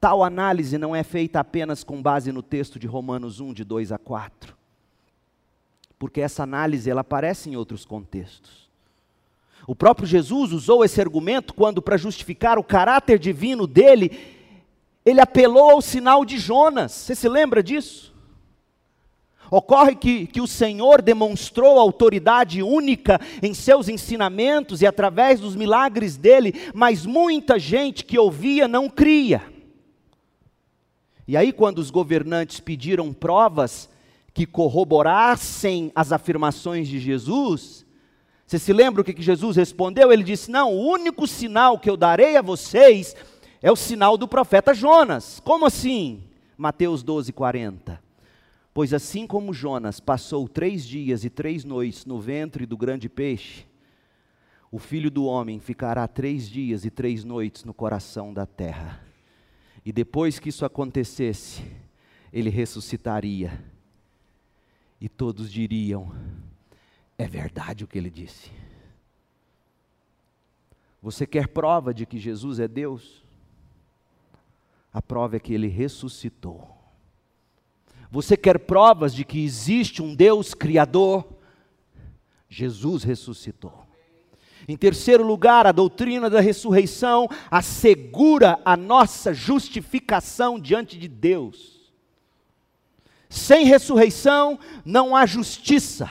Tal 0.00 0.22
análise 0.22 0.78
não 0.78 0.94
é 0.94 1.02
feita 1.02 1.40
apenas 1.40 1.82
com 1.82 2.00
base 2.00 2.30
no 2.30 2.42
texto 2.42 2.78
de 2.78 2.86
Romanos 2.86 3.40
1, 3.40 3.52
de 3.52 3.64
2 3.64 3.90
a 3.90 3.98
4. 3.98 4.56
Porque 5.98 6.20
essa 6.20 6.44
análise 6.44 6.88
ela 6.88 7.00
aparece 7.00 7.50
em 7.50 7.56
outros 7.56 7.84
contextos. 7.84 8.68
O 9.66 9.74
próprio 9.74 10.06
Jesus 10.06 10.52
usou 10.52 10.84
esse 10.84 11.00
argumento 11.00 11.52
quando, 11.52 11.82
para 11.82 11.96
justificar 11.96 12.58
o 12.58 12.64
caráter 12.64 13.18
divino 13.18 13.66
dele, 13.66 14.36
ele 15.04 15.20
apelou 15.20 15.70
ao 15.70 15.82
sinal 15.82 16.24
de 16.24 16.38
Jonas. 16.38 16.92
Você 16.92 17.14
se 17.14 17.28
lembra 17.28 17.62
disso? 17.62 18.14
Ocorre 19.50 19.96
que, 19.96 20.26
que 20.26 20.40
o 20.40 20.46
Senhor 20.46 21.02
demonstrou 21.02 21.78
autoridade 21.78 22.62
única 22.62 23.20
em 23.42 23.52
seus 23.52 23.88
ensinamentos 23.88 24.80
e 24.80 24.86
através 24.86 25.40
dos 25.40 25.56
milagres 25.56 26.16
dele, 26.16 26.54
mas 26.72 27.04
muita 27.04 27.58
gente 27.58 28.04
que 28.04 28.18
ouvia 28.18 28.68
não 28.68 28.88
cria. 28.88 29.57
E 31.28 31.36
aí, 31.36 31.52
quando 31.52 31.78
os 31.78 31.90
governantes 31.90 32.58
pediram 32.58 33.12
provas 33.12 33.86
que 34.32 34.46
corroborassem 34.46 35.92
as 35.94 36.10
afirmações 36.10 36.88
de 36.88 36.98
Jesus, 36.98 37.84
você 38.46 38.58
se 38.58 38.72
lembra 38.72 39.02
o 39.02 39.04
que 39.04 39.20
Jesus 39.20 39.56
respondeu? 39.56 40.10
Ele 40.10 40.22
disse: 40.22 40.50
Não, 40.50 40.72
o 40.72 40.88
único 40.88 41.26
sinal 41.26 41.78
que 41.78 41.90
eu 41.90 41.98
darei 41.98 42.38
a 42.38 42.40
vocês 42.40 43.14
é 43.60 43.70
o 43.70 43.76
sinal 43.76 44.16
do 44.16 44.26
profeta 44.26 44.72
Jonas. 44.72 45.38
Como 45.40 45.66
assim? 45.66 46.24
Mateus 46.56 47.02
12, 47.02 47.30
40. 47.30 48.02
Pois 48.72 48.94
assim 48.94 49.26
como 49.26 49.52
Jonas 49.52 50.00
passou 50.00 50.48
três 50.48 50.86
dias 50.86 51.24
e 51.24 51.28
três 51.28 51.62
noites 51.62 52.06
no 52.06 52.18
ventre 52.18 52.64
do 52.64 52.76
grande 52.76 53.06
peixe, 53.06 53.66
o 54.72 54.78
filho 54.78 55.10
do 55.10 55.26
homem 55.26 55.60
ficará 55.60 56.08
três 56.08 56.48
dias 56.48 56.86
e 56.86 56.90
três 56.90 57.22
noites 57.22 57.64
no 57.64 57.74
coração 57.74 58.32
da 58.32 58.46
terra. 58.46 59.07
E 59.88 59.92
depois 59.92 60.38
que 60.38 60.50
isso 60.50 60.66
acontecesse, 60.66 61.64
ele 62.30 62.50
ressuscitaria. 62.50 63.64
E 65.00 65.08
todos 65.08 65.50
diriam: 65.50 66.14
é 67.16 67.26
verdade 67.26 67.84
o 67.84 67.86
que 67.86 67.96
ele 67.96 68.10
disse. 68.10 68.50
Você 71.00 71.26
quer 71.26 71.48
prova 71.48 71.94
de 71.94 72.04
que 72.04 72.18
Jesus 72.18 72.60
é 72.60 72.68
Deus? 72.68 73.24
A 74.92 75.00
prova 75.00 75.36
é 75.36 75.40
que 75.40 75.54
ele 75.54 75.68
ressuscitou. 75.68 76.68
Você 78.10 78.36
quer 78.36 78.58
provas 78.58 79.14
de 79.14 79.24
que 79.24 79.42
existe 79.42 80.02
um 80.02 80.14
Deus 80.14 80.52
criador? 80.52 81.26
Jesus 82.46 83.04
ressuscitou. 83.04 83.87
Em 84.66 84.76
terceiro 84.76 85.24
lugar, 85.24 85.66
a 85.66 85.72
doutrina 85.72 86.28
da 86.28 86.40
ressurreição 86.40 87.28
assegura 87.50 88.58
a 88.64 88.76
nossa 88.76 89.32
justificação 89.32 90.58
diante 90.58 90.98
de 90.98 91.08
Deus. 91.08 91.92
Sem 93.28 93.66
ressurreição 93.66 94.58
não 94.84 95.14
há 95.14 95.26
justiça. 95.26 96.10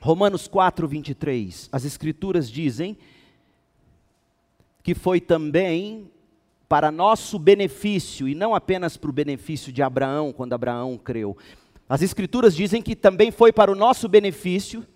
Romanos 0.00 0.48
4, 0.48 0.88
23. 0.88 1.68
As 1.70 1.84
Escrituras 1.84 2.50
dizem 2.50 2.96
que 4.82 4.94
foi 4.94 5.20
também 5.20 6.10
para 6.68 6.90
nosso 6.90 7.38
benefício, 7.38 8.28
e 8.28 8.34
não 8.34 8.54
apenas 8.54 8.96
para 8.96 9.10
o 9.10 9.12
benefício 9.12 9.72
de 9.72 9.82
Abraão, 9.82 10.32
quando 10.32 10.52
Abraão 10.52 10.96
creu. 10.96 11.36
As 11.88 12.00
Escrituras 12.00 12.54
dizem 12.54 12.80
que 12.80 12.94
também 12.94 13.32
foi 13.32 13.52
para 13.52 13.72
o 13.72 13.74
nosso 13.74 14.08
benefício 14.08 14.86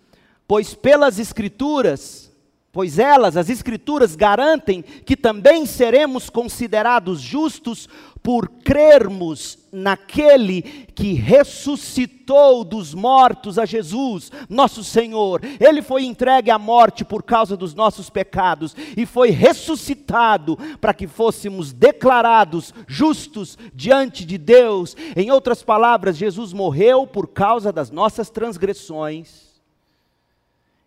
Pois 0.47 0.75
pelas 0.75 1.19
Escrituras, 1.19 2.31
pois 2.71 2.99
elas, 2.99 3.37
as 3.37 3.49
Escrituras, 3.49 4.15
garantem 4.15 4.83
que 4.83 5.17
também 5.17 5.65
seremos 5.65 6.29
considerados 6.29 7.21
justos 7.21 7.89
por 8.23 8.49
crermos 8.49 9.59
naquele 9.71 10.63
que 10.95 11.13
ressuscitou 11.13 12.65
dos 12.65 12.95
mortos 12.95 13.59
a 13.59 13.67
Jesus, 13.67 14.33
nosso 14.49 14.83
Senhor. 14.83 15.43
Ele 15.61 15.83
foi 15.83 16.05
entregue 16.05 16.51
à 16.51 16.59
morte 16.59 17.05
por 17.05 17.23
causa 17.23 17.57
dos 17.57 17.75
nossos 17.75 18.09
pecados 18.11 18.75
e 18.97 19.05
foi 19.05 19.31
ressuscitado 19.31 20.59
para 20.81 20.95
que 20.95 21.07
fôssemos 21.07 21.73
declarados 21.73 22.73
justos 22.87 23.59
diante 23.75 24.25
de 24.25 24.39
Deus. 24.39 24.97
Em 25.15 25.31
outras 25.31 25.63
palavras, 25.63 26.17
Jesus 26.17 26.53
morreu 26.53 27.07
por 27.07 27.29
causa 27.29 27.71
das 27.71 27.91
nossas 27.91 28.31
transgressões 28.31 29.44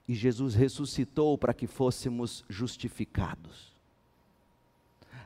e 0.08 0.16
Jesus 0.16 0.56
ressuscitou 0.56 1.38
para 1.38 1.54
que 1.54 1.68
fôssemos 1.68 2.44
justificados. 2.48 3.76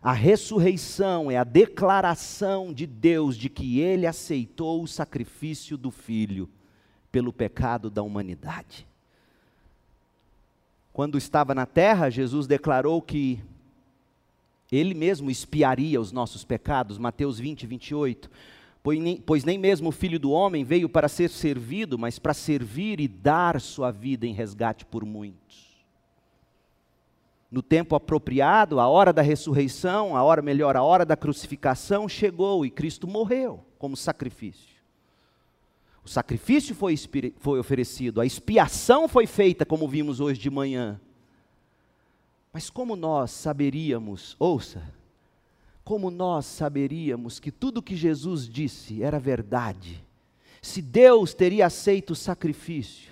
A 0.02 0.14
ressurreição 0.14 1.30
é 1.30 1.38
a 1.38 1.44
declaração 1.44 2.74
de 2.74 2.88
Deus 2.88 3.38
de 3.38 3.50
que 3.50 3.80
Ele 3.80 4.08
aceitou 4.08 4.82
o 4.82 4.88
sacrifício 4.88 5.78
do 5.78 5.92
Filho 5.92 6.50
pelo 7.12 7.32
pecado 7.32 7.90
da 7.90 8.02
humanidade. 8.02 8.88
Quando 10.92 11.18
estava 11.18 11.54
na 11.54 11.68
terra, 11.68 12.10
Jesus 12.10 12.48
declarou 12.48 13.00
que 13.00 13.40
Ele 14.72 14.96
mesmo 14.96 15.30
espiaria 15.30 16.02
os 16.02 16.12
nossos 16.12 16.44
pecados, 16.44 16.98
Mateus 16.98 17.38
20, 17.38 17.68
28 17.68 18.32
pois 19.26 19.44
nem 19.44 19.58
mesmo 19.58 19.90
o 19.90 19.92
filho 19.92 20.20
do 20.20 20.32
homem 20.32 20.64
veio 20.64 20.90
para 20.90 21.08
ser 21.08 21.30
servido, 21.30 21.98
mas 21.98 22.18
para 22.18 22.34
servir 22.34 23.00
e 23.00 23.08
dar 23.08 23.62
sua 23.62 23.92
vida 23.92 24.26
em 24.26 24.34
resgate 24.34 24.86
por 24.86 25.06
muitos. 25.06 25.72
No 27.52 27.62
tempo 27.62 27.96
apropriado, 27.96 28.80
a 28.80 28.88
hora 28.88 29.12
da 29.12 29.22
ressurreição, 29.22 30.16
a 30.16 30.24
hora 30.24 30.42
melhor, 30.42 30.76
a 30.78 30.84
hora 30.84 31.06
da 31.06 31.18
crucificação 31.18 32.08
chegou 32.08 32.66
e 32.66 32.72
Cristo 32.72 33.08
morreu 33.08 33.64
como 33.78 33.96
sacrifício. 33.96 34.72
O 36.04 36.10
sacrifício 36.10 36.74
foi, 36.74 36.96
foi 37.38 37.60
oferecido, 37.60 38.22
a 38.22 38.26
expiação 38.26 39.08
foi 39.08 39.28
feita, 39.28 39.66
como 39.66 39.88
vimos 39.88 40.20
hoje 40.20 40.40
de 40.40 40.50
manhã. 40.50 41.00
Mas 42.52 42.70
como 42.70 42.96
nós 42.96 43.32
saberíamos, 43.32 44.36
ouça, 44.40 44.82
como 45.92 46.10
nós 46.10 46.46
saberíamos 46.46 47.38
que 47.38 47.52
tudo 47.52 47.82
que 47.82 47.98
Jesus 47.98 48.48
disse 48.48 49.04
era 49.04 49.20
verdade? 49.20 50.02
Se 50.62 50.82
Deus 50.82 51.34
teria 51.34 51.66
aceito 51.66 52.12
o 52.12 52.16
sacrifício, 52.16 53.12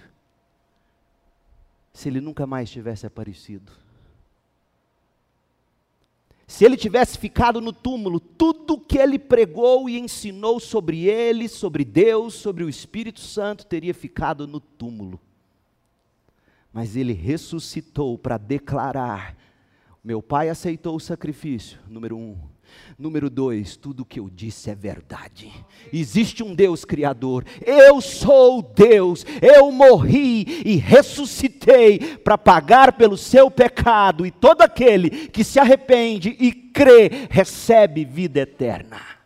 se 1.91 2.07
ele 2.07 2.21
nunca 2.21 2.47
mais 2.47 2.69
tivesse 2.71 3.05
aparecido? 3.05 3.69
Se 6.47 6.63
ele 6.63 6.77
tivesse 6.77 7.17
ficado 7.17 7.59
no 7.59 7.73
túmulo, 7.73 8.17
tudo 8.17 8.79
que 8.79 8.97
ele 8.97 9.19
pregou 9.19 9.89
e 9.89 9.99
ensinou 9.99 10.57
sobre 10.57 11.03
ele, 11.03 11.49
sobre 11.49 11.83
Deus, 11.83 12.33
sobre 12.33 12.63
o 12.63 12.69
Espírito 12.69 13.19
Santo, 13.19 13.65
teria 13.65 13.93
ficado 13.93 14.47
no 14.47 14.61
túmulo. 14.61 15.19
Mas 16.71 16.95
ele 16.95 17.11
ressuscitou 17.11 18.17
para 18.17 18.37
declarar: 18.37 19.35
meu 20.01 20.21
pai 20.21 20.47
aceitou 20.47 20.95
o 20.95 20.99
sacrifício, 21.01 21.77
número 21.89 22.15
um. 22.15 22.37
Número 22.97 23.29
dois, 23.29 23.77
tudo 23.77 24.05
que 24.05 24.19
eu 24.19 24.29
disse 24.29 24.69
é 24.69 24.75
verdade. 24.75 25.51
Existe 25.91 26.43
um 26.43 26.53
Deus 26.53 26.83
Criador. 26.83 27.45
Eu 27.65 28.01
sou 28.01 28.61
Deus. 28.61 29.25
Eu 29.41 29.71
morri 29.71 30.61
e 30.65 30.75
ressuscitei 30.75 32.17
para 32.17 32.37
pagar 32.37 32.93
pelo 32.93 33.17
seu 33.17 33.49
pecado. 33.49 34.25
E 34.25 34.31
todo 34.31 34.61
aquele 34.61 35.09
que 35.29 35.43
se 35.43 35.59
arrepende 35.59 36.35
e 36.39 36.51
crê, 36.51 37.27
recebe 37.29 38.05
vida 38.05 38.41
eterna. 38.41 39.18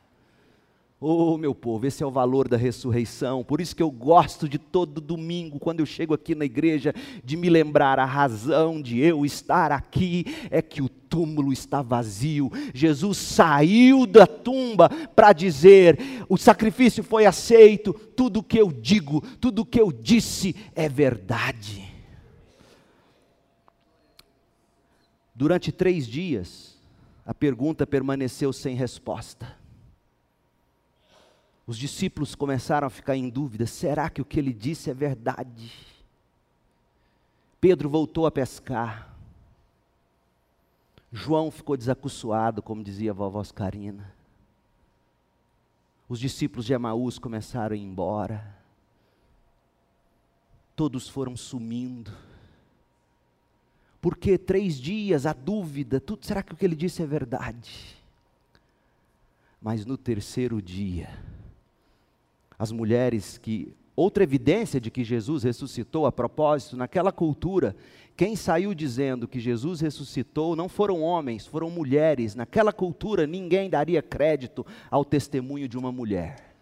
Oh, 1.06 1.38
meu 1.38 1.54
povo, 1.54 1.86
esse 1.86 2.02
é 2.02 2.06
o 2.06 2.12
valor 2.12 2.48
da 2.48 2.56
ressurreição. 2.56 3.44
Por 3.44 3.60
isso 3.60 3.76
que 3.76 3.84
eu 3.84 3.92
gosto 3.92 4.48
de 4.48 4.58
todo 4.58 5.02
domingo, 5.02 5.60
quando 5.60 5.82
eu 5.82 5.86
chego 5.86 6.14
aqui 6.14 6.34
na 6.34 6.46
igreja, 6.46 6.96
de 7.22 7.36
me 7.36 7.50
lembrar 7.50 8.00
a 8.00 8.06
razão 8.06 8.82
de 8.82 9.00
eu 9.00 9.26
estar 9.26 9.70
aqui 9.70 10.24
é 10.50 10.62
que 10.62 10.82
o 10.82 10.88
túmulo 10.88 11.52
está 11.52 11.82
vazio. 11.82 12.50
Jesus 12.74 13.18
saiu 13.18 14.06
da 14.06 14.26
tumba 14.26 14.88
para 15.14 15.34
dizer: 15.34 16.00
o 16.30 16.38
sacrifício 16.38 17.04
foi 17.04 17.26
aceito, 17.26 17.92
tudo 18.16 18.40
o 18.40 18.44
que 18.44 18.58
eu 18.58 18.72
digo, 18.72 19.20
tudo 19.42 19.64
o 19.64 19.66
que 19.66 19.82
eu 19.82 19.92
disse 19.92 20.56
é 20.74 20.88
verdade. 20.88 21.84
Durante 25.36 25.70
três 25.70 26.08
dias, 26.08 26.78
a 27.26 27.34
pergunta 27.34 27.86
permaneceu 27.86 28.54
sem 28.54 28.74
resposta. 28.74 29.63
Os 31.66 31.78
discípulos 31.78 32.36
começaram 32.36 32.88
a 32.88 32.90
ficar 32.90 33.16
em 33.16 33.30
dúvida: 33.30 33.66
será 33.66 34.10
que 34.10 34.22
o 34.22 34.26
que 34.26 34.38
ele 34.38 34.54
disse 34.54 34.90
é 34.90 34.94
verdade? 34.94 35.72
Pedro 37.60 37.90
voltou 37.90 38.26
a 38.26 38.32
pescar. 38.32 39.16
João 41.12 41.52
ficou 41.52 41.78
desacuçoado, 41.78 42.62
como 42.62 42.84
dizia 42.84 43.12
a 43.12 43.14
vovó 43.14 43.40
Oscarina. 43.40 44.14
Os 46.10 46.20
discípulos 46.20 46.66
de 46.66 46.74
Emaús 46.74 47.18
começaram 47.18 47.74
a 47.74 47.78
ir 47.78 47.82
embora. 47.82 48.58
Todos 50.76 51.08
foram 51.08 51.38
sumindo. 51.38 52.12
Porque 54.02 54.38
três 54.38 54.78
dias, 54.78 55.26
a 55.26 55.32
dúvida, 55.32 56.02
tudo, 56.02 56.26
será 56.26 56.44
que 56.44 56.52
o 56.52 56.58
que 56.58 56.66
ele 56.66 56.76
disse 56.76 57.02
é 57.02 57.06
verdade? 57.06 57.96
Mas 59.62 59.86
no 59.86 59.98
terceiro 59.98 60.62
dia, 60.62 61.10
as 62.58 62.72
mulheres 62.72 63.38
que. 63.38 63.74
Outra 63.96 64.24
evidência 64.24 64.82
de 64.82 64.90
que 64.90 65.04
Jesus 65.04 65.44
ressuscitou, 65.44 66.08
a 66.08 66.12
propósito, 66.12 66.76
naquela 66.76 67.12
cultura, 67.12 67.76
quem 68.18 68.36
saiu 68.36 68.74
dizendo 68.74 69.28
que 69.28 69.40
Jesus 69.40 69.82
ressuscitou 69.82 70.56
não 70.56 70.68
foram 70.68 71.02
homens, 71.02 71.46
foram 71.46 71.70
mulheres. 71.70 72.34
Naquela 72.34 72.74
cultura, 72.74 73.28
ninguém 73.28 73.70
daria 73.70 74.02
crédito 74.02 74.66
ao 74.90 75.06
testemunho 75.06 75.68
de 75.68 75.78
uma 75.78 75.92
mulher. 75.92 76.56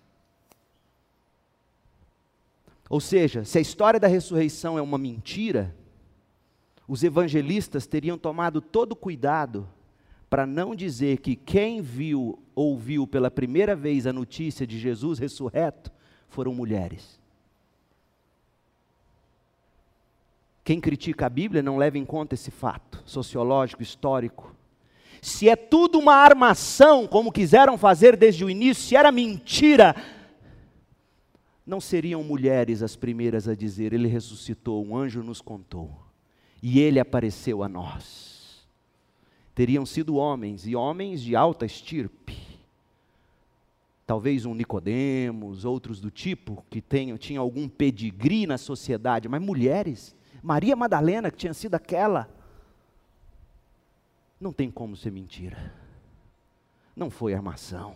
Ou 2.89 2.99
seja, 2.99 3.45
se 3.45 3.58
a 3.58 3.62
história 3.62 3.97
da 3.97 4.08
ressurreição 4.08 4.77
é 4.77 4.82
uma 4.82 4.97
mentira, 4.97 5.73
os 6.86 7.04
evangelistas 7.04 7.88
teriam 7.88 8.17
tomado 8.17 8.60
todo 8.60 8.93
cuidado 8.97 9.65
para 10.32 10.46
não 10.46 10.74
dizer 10.74 11.17
que 11.17 11.36
quem 11.36 11.82
viu, 11.82 12.39
ouviu 12.56 13.06
pela 13.06 13.30
primeira 13.30 13.76
vez 13.76 14.08
a 14.08 14.13
notícia 14.13 14.65
de 14.65 14.80
Jesus 14.80 15.20
ressurreto 15.20 15.91
foram 16.30 16.54
mulheres. 16.54 17.20
Quem 20.63 20.80
critica 20.80 21.26
a 21.26 21.30
Bíblia 21.30 21.62
não 21.62 21.76
leva 21.76 21.98
em 21.98 22.06
conta 22.06 22.34
esse 22.34 22.50
fato 22.50 23.04
sociológico, 23.06 23.84
histórico. 23.84 24.56
Se 25.22 25.50
é 25.50 25.58
tudo 25.58 26.00
uma 26.00 26.15
armação, 26.15 27.08
como 27.08 27.30
quiseram 27.30 27.78
fazer 27.78 28.15
desde 28.15 28.46
o 28.46 28.50
início, 28.50 28.86
se 28.86 28.96
era 28.96 29.12
mentira, 29.12 29.94
não 31.67 31.82
seriam 31.82 32.24
mulheres 32.24 32.82
as 32.82 32.96
primeiras 32.96 33.50
a 33.50 33.54
dizer: 33.54 33.91
Ele 33.91 34.08
ressuscitou, 34.08 34.82
um 34.82 34.96
anjo 34.96 35.22
nos 35.22 35.41
contou, 35.41 35.91
e 36.63 36.80
ele 36.80 37.02
apareceu 37.02 37.63
a 37.63 37.67
nós 37.67 38.31
teriam 39.54 39.86
sido 39.86 40.16
homens, 40.16 40.66
e 40.66 40.76
homens 40.76 41.22
de 41.22 41.36
alta 41.36 41.66
estirpe. 41.66 42.38
Talvez 44.06 44.46
um 44.46 44.54
Nicodemos, 44.54 45.64
outros 45.64 46.02
do 46.02 46.12
tipo, 46.12 46.66
que 46.70 46.82
tenham, 46.82 47.18
algum 47.38 47.70
pedigree 47.70 48.46
na 48.46 48.58
sociedade, 48.58 49.30
mas 49.30 49.42
mulheres. 49.42 50.16
Maria 50.44 50.76
Madalena, 50.76 51.32
que 51.32 51.38
tinha 51.38 51.54
sido 51.54 51.76
aquela. 51.76 52.30
Não 54.40 54.52
tem 54.52 54.70
como 54.70 54.98
ser 54.98 55.12
mentira. 55.12 55.74
Não 56.96 57.10
foi 57.10 57.34
armação. 57.34 57.96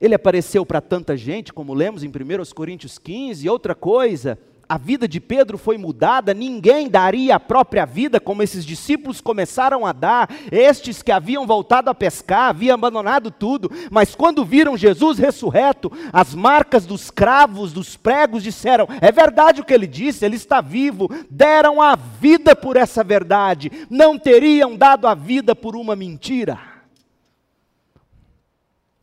Ele 0.00 0.14
apareceu 0.14 0.64
para 0.66 0.80
tanta 0.80 1.16
gente, 1.16 1.52
como 1.52 1.74
lemos 1.74 2.04
em 2.04 2.08
1 2.08 2.12
Coríntios 2.54 2.98
15, 2.98 3.48
outra 3.48 3.74
coisa, 3.74 4.38
a 4.68 4.76
vida 4.76 5.08
de 5.08 5.18
Pedro 5.18 5.56
foi 5.56 5.78
mudada, 5.78 6.34
ninguém 6.34 6.88
daria 6.88 7.36
a 7.36 7.40
própria 7.40 7.86
vida 7.86 8.20
como 8.20 8.42
esses 8.42 8.66
discípulos 8.66 9.20
começaram 9.20 9.86
a 9.86 9.92
dar, 9.92 10.28
estes 10.52 11.02
que 11.02 11.10
haviam 11.10 11.46
voltado 11.46 11.88
a 11.88 11.94
pescar, 11.94 12.50
haviam 12.50 12.74
abandonado 12.74 13.30
tudo, 13.30 13.70
mas 13.90 14.14
quando 14.14 14.44
viram 14.44 14.76
Jesus 14.76 15.18
ressurreto, 15.18 15.90
as 16.12 16.34
marcas 16.34 16.84
dos 16.84 17.10
cravos, 17.10 17.72
dos 17.72 17.96
pregos 17.96 18.42
disseram: 18.42 18.86
é 19.00 19.10
verdade 19.10 19.62
o 19.62 19.64
que 19.64 19.72
ele 19.72 19.86
disse, 19.86 20.24
ele 20.24 20.36
está 20.36 20.60
vivo, 20.60 21.08
deram 21.30 21.80
a 21.80 21.96
vida 21.96 22.54
por 22.54 22.76
essa 22.76 23.02
verdade, 23.02 23.70
não 23.88 24.18
teriam 24.18 24.76
dado 24.76 25.06
a 25.06 25.14
vida 25.14 25.56
por 25.56 25.76
uma 25.76 25.96
mentira. 25.96 26.58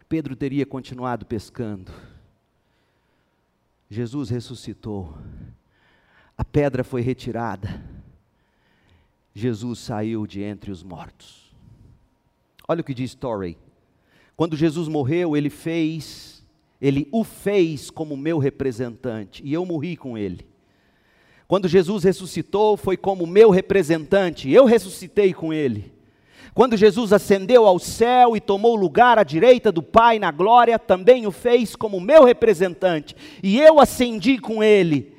Pedro 0.08 0.36
teria 0.36 0.65
continuado 0.65 1.25
pescando. 1.25 1.91
Jesus 3.89 4.30
ressuscitou 4.30 5.17
a 6.38 6.43
pedra 6.43 6.84
foi 6.84 7.02
retirada. 7.02 7.84
Jesus 9.34 9.80
saiu 9.80 10.26
de 10.26 10.41
entre 10.41 10.71
os 10.71 10.84
mortos. 10.84 11.54
Olha 12.67 12.82
o 12.82 12.84
que 12.84 12.93
diz 12.93 13.13
Torrey. 13.13 13.58
Quando 14.36 14.56
Jesus 14.56 14.88
morreu, 14.88 15.36
ele 15.36 15.50
fez, 15.50 16.43
ele 16.82 17.08
o 17.12 17.24
fez 17.24 17.89
como 17.89 18.17
meu 18.17 18.38
representante, 18.38 19.41
e 19.45 19.54
eu 19.54 19.65
morri 19.65 19.95
com 19.95 20.17
ele. 20.17 20.48
Quando 21.48 21.67
Jesus 21.67 22.04
ressuscitou, 22.04 22.76
foi 22.76 22.98
como 22.98 23.28
meu 23.28 23.50
representante, 23.50 24.50
eu 24.50 24.65
ressuscitei 24.65 25.34
com 25.34 25.54
ele. 25.54 25.93
Quando 26.54 26.76
Jesus 26.76 27.13
ascendeu 27.13 27.65
ao 27.65 27.78
céu 27.78 28.36
e 28.36 28.41
tomou 28.41 28.76
lugar 28.76 29.19
à 29.19 29.24
direita 29.24 29.71
do 29.71 29.84
Pai 29.84 30.17
na 30.17 30.32
glória, 30.32 30.80
também 30.80 31.28
o 31.28 31.32
fez 31.32 31.76
como 31.76 32.00
meu 32.00 32.24
representante, 32.24 33.15
e 33.43 33.60
eu 33.60 33.80
ascendi 33.80 34.38
com 34.38 34.63
ele 34.63 35.14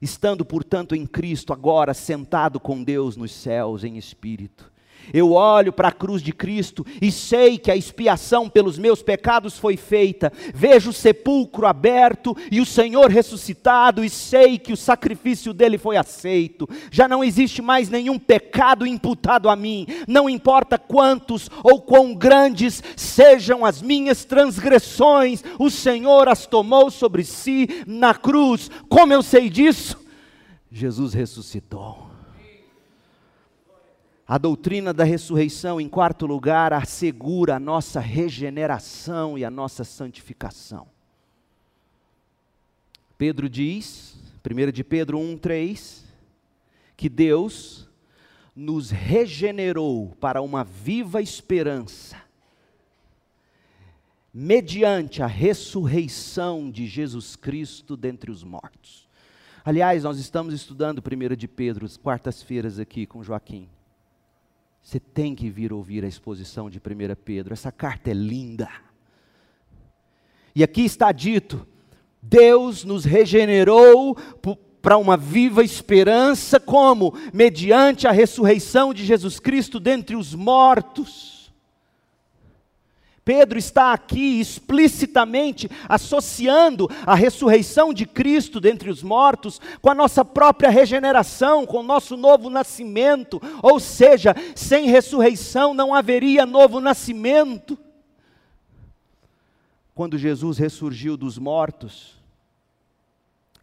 estando, 0.00 0.44
portanto, 0.44 0.94
em 0.94 1.06
Cristo, 1.06 1.52
agora 1.52 1.92
sentado 1.92 2.58
com 2.58 2.82
Deus 2.82 3.16
nos 3.16 3.32
céus 3.32 3.84
em 3.84 3.96
espírito. 3.98 4.69
Eu 5.12 5.32
olho 5.32 5.72
para 5.72 5.88
a 5.88 5.92
cruz 5.92 6.22
de 6.22 6.32
Cristo 6.32 6.86
e 7.00 7.10
sei 7.10 7.58
que 7.58 7.70
a 7.70 7.76
expiação 7.76 8.48
pelos 8.48 8.78
meus 8.78 9.02
pecados 9.02 9.58
foi 9.58 9.76
feita. 9.76 10.32
Vejo 10.54 10.90
o 10.90 10.92
sepulcro 10.92 11.66
aberto 11.66 12.36
e 12.50 12.60
o 12.60 12.66
Senhor 12.66 13.10
ressuscitado, 13.10 14.04
e 14.04 14.10
sei 14.10 14.58
que 14.58 14.72
o 14.72 14.76
sacrifício 14.76 15.52
dele 15.52 15.78
foi 15.78 15.96
aceito. 15.96 16.68
Já 16.90 17.08
não 17.08 17.24
existe 17.24 17.60
mais 17.62 17.88
nenhum 17.88 18.18
pecado 18.18 18.86
imputado 18.86 19.48
a 19.48 19.56
mim, 19.56 19.86
não 20.06 20.28
importa 20.28 20.78
quantos 20.78 21.50
ou 21.62 21.80
quão 21.80 22.14
grandes 22.14 22.82
sejam 22.96 23.64
as 23.64 23.82
minhas 23.82 24.24
transgressões, 24.24 25.42
o 25.58 25.70
Senhor 25.70 26.28
as 26.28 26.46
tomou 26.46 26.90
sobre 26.90 27.24
si 27.24 27.68
na 27.86 28.14
cruz. 28.14 28.70
Como 28.88 29.12
eu 29.12 29.22
sei 29.22 29.48
disso? 29.48 29.98
Jesus 30.70 31.14
ressuscitou. 31.14 32.09
A 34.30 34.38
doutrina 34.38 34.94
da 34.94 35.02
ressurreição, 35.02 35.80
em 35.80 35.88
quarto 35.88 36.24
lugar, 36.24 36.72
assegura 36.72 37.56
a 37.56 37.58
nossa 37.58 37.98
regeneração 37.98 39.36
e 39.36 39.44
a 39.44 39.50
nossa 39.50 39.82
santificação. 39.82 40.86
Pedro 43.18 43.48
diz, 43.48 44.16
1 44.48 44.70
de 44.70 44.84
Pedro 44.84 45.18
1,3, 45.18 46.04
que 46.96 47.08
Deus 47.08 47.88
nos 48.54 48.92
regenerou 48.92 50.14
para 50.20 50.40
uma 50.40 50.62
viva 50.62 51.20
esperança, 51.20 52.16
mediante 54.32 55.24
a 55.24 55.26
ressurreição 55.26 56.70
de 56.70 56.86
Jesus 56.86 57.34
Cristo 57.34 57.96
dentre 57.96 58.30
os 58.30 58.44
mortos. 58.44 59.08
Aliás, 59.64 60.04
nós 60.04 60.20
estamos 60.20 60.54
estudando 60.54 61.02
1 61.02 61.34
de 61.34 61.48
Pedro, 61.48 61.84
quartas-feiras 61.98 62.78
aqui 62.78 63.06
com 63.06 63.24
Joaquim. 63.24 63.68
Você 64.90 64.98
tem 64.98 65.36
que 65.36 65.48
vir 65.48 65.72
ouvir 65.72 66.04
a 66.04 66.08
exposição 66.08 66.68
de 66.68 66.78
1 66.78 66.80
Pedro, 67.24 67.52
essa 67.52 67.70
carta 67.70 68.10
é 68.10 68.12
linda. 68.12 68.68
E 70.52 70.64
aqui 70.64 70.84
está 70.84 71.12
dito: 71.12 71.64
Deus 72.20 72.82
nos 72.82 73.04
regenerou 73.04 74.16
para 74.82 74.98
uma 74.98 75.16
viva 75.16 75.62
esperança, 75.62 76.58
como? 76.58 77.14
Mediante 77.32 78.08
a 78.08 78.10
ressurreição 78.10 78.92
de 78.92 79.04
Jesus 79.04 79.38
Cristo 79.38 79.78
dentre 79.78 80.16
os 80.16 80.34
mortos 80.34 81.39
Pedro 83.30 83.60
está 83.60 83.92
aqui 83.92 84.40
explicitamente 84.40 85.70
associando 85.88 86.90
a 87.06 87.14
ressurreição 87.14 87.94
de 87.94 88.04
Cristo 88.04 88.58
dentre 88.58 88.90
os 88.90 89.04
mortos 89.04 89.60
com 89.80 89.88
a 89.88 89.94
nossa 89.94 90.24
própria 90.24 90.68
regeneração, 90.68 91.64
com 91.64 91.78
o 91.78 91.82
nosso 91.84 92.16
novo 92.16 92.50
nascimento. 92.50 93.40
Ou 93.62 93.78
seja, 93.78 94.34
sem 94.56 94.86
ressurreição 94.90 95.72
não 95.72 95.94
haveria 95.94 96.44
novo 96.44 96.80
nascimento. 96.80 97.78
Quando 99.94 100.18
Jesus 100.18 100.58
ressurgiu 100.58 101.16
dos 101.16 101.38
mortos, 101.38 102.18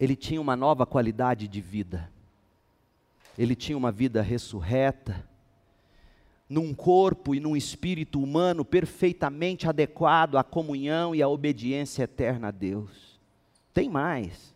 ele 0.00 0.16
tinha 0.16 0.40
uma 0.40 0.56
nova 0.56 0.86
qualidade 0.86 1.46
de 1.46 1.60
vida. 1.60 2.10
Ele 3.36 3.54
tinha 3.54 3.76
uma 3.76 3.92
vida 3.92 4.22
ressurreta 4.22 5.27
num 6.48 6.72
corpo 6.72 7.34
e 7.34 7.40
num 7.40 7.56
espírito 7.56 8.22
humano 8.22 8.64
perfeitamente 8.64 9.68
adequado 9.68 10.36
à 10.36 10.42
comunhão 10.42 11.14
e 11.14 11.22
à 11.22 11.28
obediência 11.28 12.04
eterna 12.04 12.48
a 12.48 12.50
Deus. 12.50 13.20
Tem 13.74 13.88
mais. 13.88 14.54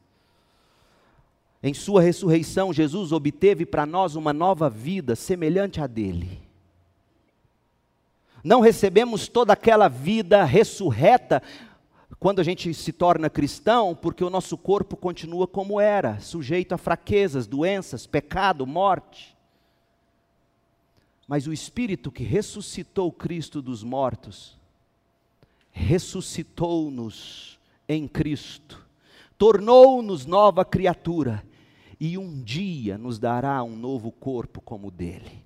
Em 1.62 1.74
Sua 1.74 2.00
ressurreição, 2.00 2.72
Jesus 2.72 3.12
obteve 3.12 3.66
para 3.66 3.86
nós 3.86 4.16
uma 4.16 4.32
nova 4.32 4.70
vida 4.70 5.14
semelhante 5.14 5.80
à 5.80 5.86
dele. 5.86 6.40
Não 8.42 8.60
recebemos 8.60 9.28
toda 9.28 9.52
aquela 9.52 9.86
vida 9.86 10.42
ressurreta 10.44 11.40
quando 12.18 12.40
a 12.40 12.44
gente 12.44 12.72
se 12.72 12.92
torna 12.92 13.30
cristão, 13.30 13.94
porque 13.94 14.24
o 14.24 14.30
nosso 14.30 14.56
corpo 14.56 14.96
continua 14.96 15.46
como 15.46 15.80
era, 15.80 16.18
sujeito 16.20 16.72
a 16.72 16.78
fraquezas, 16.78 17.46
doenças, 17.46 18.06
pecado, 18.06 18.66
morte. 18.66 19.31
Mas 21.26 21.46
o 21.46 21.52
Espírito 21.52 22.10
que 22.10 22.24
ressuscitou 22.24 23.10
Cristo 23.12 23.62
dos 23.62 23.82
mortos, 23.82 24.58
ressuscitou-nos 25.70 27.58
em 27.88 28.06
Cristo, 28.06 28.84
tornou-nos 29.38 30.26
nova 30.26 30.64
criatura 30.64 31.44
e 31.98 32.18
um 32.18 32.42
dia 32.42 32.98
nos 32.98 33.18
dará 33.18 33.62
um 33.62 33.76
novo 33.76 34.10
corpo 34.10 34.60
como 34.60 34.88
o 34.88 34.90
dele. 34.90 35.41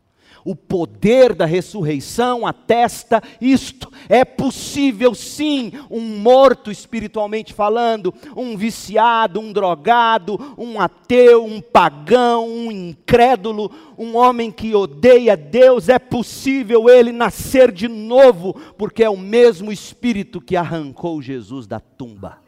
O 0.47 0.55
poder 0.55 1.35
da 1.35 1.45
ressurreição 1.45 2.47
atesta 2.47 3.21
isto. 3.41 3.93
É 4.09 4.25
possível 4.25 5.13
sim, 5.13 5.73
um 5.91 6.01
morto 6.01 6.71
espiritualmente 6.71 7.53
falando, 7.53 8.15
um 8.37 8.57
viciado, 8.57 9.41
um 9.41 9.53
drogado, 9.53 10.55
um 10.57 10.81
ateu, 10.81 11.45
um 11.45 11.61
pagão, 11.61 12.49
um 12.49 12.71
incrédulo, 12.71 13.73
um 13.99 14.17
homem 14.17 14.53
que 14.53 14.73
odeia 14.73 15.37
Deus, 15.37 15.89
é 15.89 15.99
possível 15.99 16.89
ele 16.89 17.11
nascer 17.11 17.73
de 17.73 17.89
novo, 17.89 18.55
porque 18.79 19.03
é 19.03 19.11
o 19.11 19.17
mesmo 19.17 19.73
espírito 19.73 20.41
que 20.41 20.55
arrancou 20.55 21.21
Jesus 21.21 21.67
da 21.67 21.81
tumba. 21.81 22.46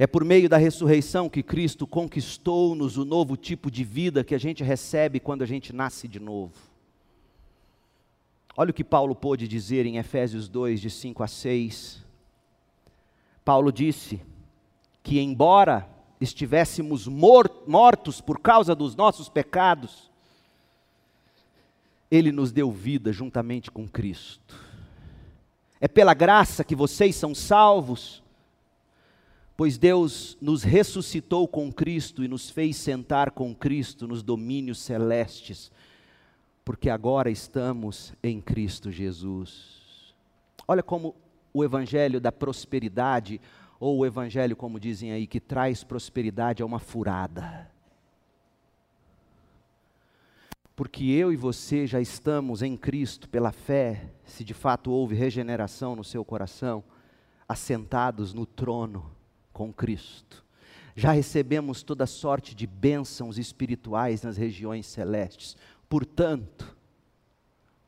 É 0.00 0.06
por 0.06 0.24
meio 0.24 0.48
da 0.48 0.56
ressurreição 0.56 1.28
que 1.28 1.42
Cristo 1.42 1.86
conquistou-nos 1.86 2.96
o 2.96 3.04
novo 3.04 3.36
tipo 3.36 3.70
de 3.70 3.84
vida 3.84 4.24
que 4.24 4.34
a 4.34 4.38
gente 4.38 4.64
recebe 4.64 5.20
quando 5.20 5.42
a 5.42 5.46
gente 5.46 5.74
nasce 5.74 6.08
de 6.08 6.18
novo. 6.18 6.54
Olha 8.56 8.70
o 8.70 8.72
que 8.72 8.82
Paulo 8.82 9.14
pôde 9.14 9.46
dizer 9.46 9.84
em 9.84 9.98
Efésios 9.98 10.48
2, 10.48 10.80
de 10.80 10.88
5 10.88 11.22
a 11.22 11.28
6. 11.28 12.02
Paulo 13.44 13.70
disse 13.70 14.22
que, 15.02 15.20
embora 15.20 15.86
estivéssemos 16.18 17.06
mortos 17.06 18.22
por 18.22 18.40
causa 18.40 18.74
dos 18.74 18.96
nossos 18.96 19.28
pecados, 19.28 20.10
Ele 22.10 22.32
nos 22.32 22.50
deu 22.52 22.72
vida 22.72 23.12
juntamente 23.12 23.70
com 23.70 23.86
Cristo. 23.86 24.56
É 25.78 25.86
pela 25.86 26.14
graça 26.14 26.64
que 26.64 26.74
vocês 26.74 27.14
são 27.16 27.34
salvos 27.34 28.22
Pois 29.60 29.76
Deus 29.76 30.38
nos 30.40 30.62
ressuscitou 30.62 31.46
com 31.46 31.70
Cristo 31.70 32.24
e 32.24 32.28
nos 32.28 32.48
fez 32.48 32.78
sentar 32.78 33.30
com 33.30 33.54
Cristo 33.54 34.08
nos 34.08 34.22
domínios 34.22 34.78
celestes, 34.78 35.70
porque 36.64 36.88
agora 36.88 37.30
estamos 37.30 38.14
em 38.22 38.40
Cristo 38.40 38.90
Jesus. 38.90 40.14
Olha 40.66 40.82
como 40.82 41.14
o 41.52 41.62
evangelho 41.62 42.18
da 42.22 42.32
prosperidade, 42.32 43.38
ou 43.78 43.98
o 43.98 44.06
evangelho, 44.06 44.56
como 44.56 44.80
dizem 44.80 45.12
aí, 45.12 45.26
que 45.26 45.38
traz 45.38 45.84
prosperidade, 45.84 46.62
é 46.62 46.64
uma 46.64 46.78
furada. 46.78 47.70
Porque 50.74 51.04
eu 51.04 51.30
e 51.30 51.36
você 51.36 51.86
já 51.86 52.00
estamos 52.00 52.62
em 52.62 52.78
Cristo 52.78 53.28
pela 53.28 53.52
fé, 53.52 54.08
se 54.24 54.42
de 54.42 54.54
fato 54.54 54.90
houve 54.90 55.14
regeneração 55.14 55.94
no 55.94 56.02
seu 56.02 56.24
coração, 56.24 56.82
assentados 57.46 58.32
no 58.32 58.46
trono 58.46 59.19
com 59.60 59.70
Cristo. 59.70 60.42
Já 60.96 61.12
recebemos 61.12 61.82
toda 61.82 62.06
sorte 62.06 62.54
de 62.54 62.66
bênçãos 62.66 63.36
espirituais 63.36 64.22
nas 64.22 64.38
regiões 64.38 64.86
celestes. 64.86 65.54
Portanto, 65.86 66.74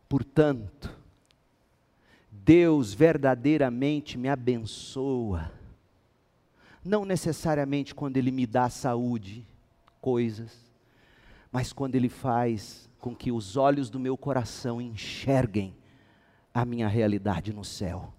portanto, 0.06 0.94
Deus 2.30 2.92
verdadeiramente 2.92 4.18
me 4.18 4.28
abençoa. 4.28 5.50
Não 6.84 7.06
necessariamente 7.06 7.94
quando 7.94 8.18
Ele 8.18 8.30
me 8.30 8.46
dá 8.46 8.68
saúde, 8.68 9.42
coisas, 9.98 10.54
mas 11.50 11.72
quando 11.72 11.94
Ele 11.94 12.10
faz 12.10 12.86
com 13.00 13.16
que 13.16 13.32
os 13.32 13.56
olhos 13.56 13.88
do 13.88 13.98
meu 13.98 14.14
coração 14.14 14.78
enxerguem 14.78 15.74
a 16.52 16.66
minha 16.66 16.86
realidade 16.86 17.50
no 17.50 17.64
céu. 17.64 18.12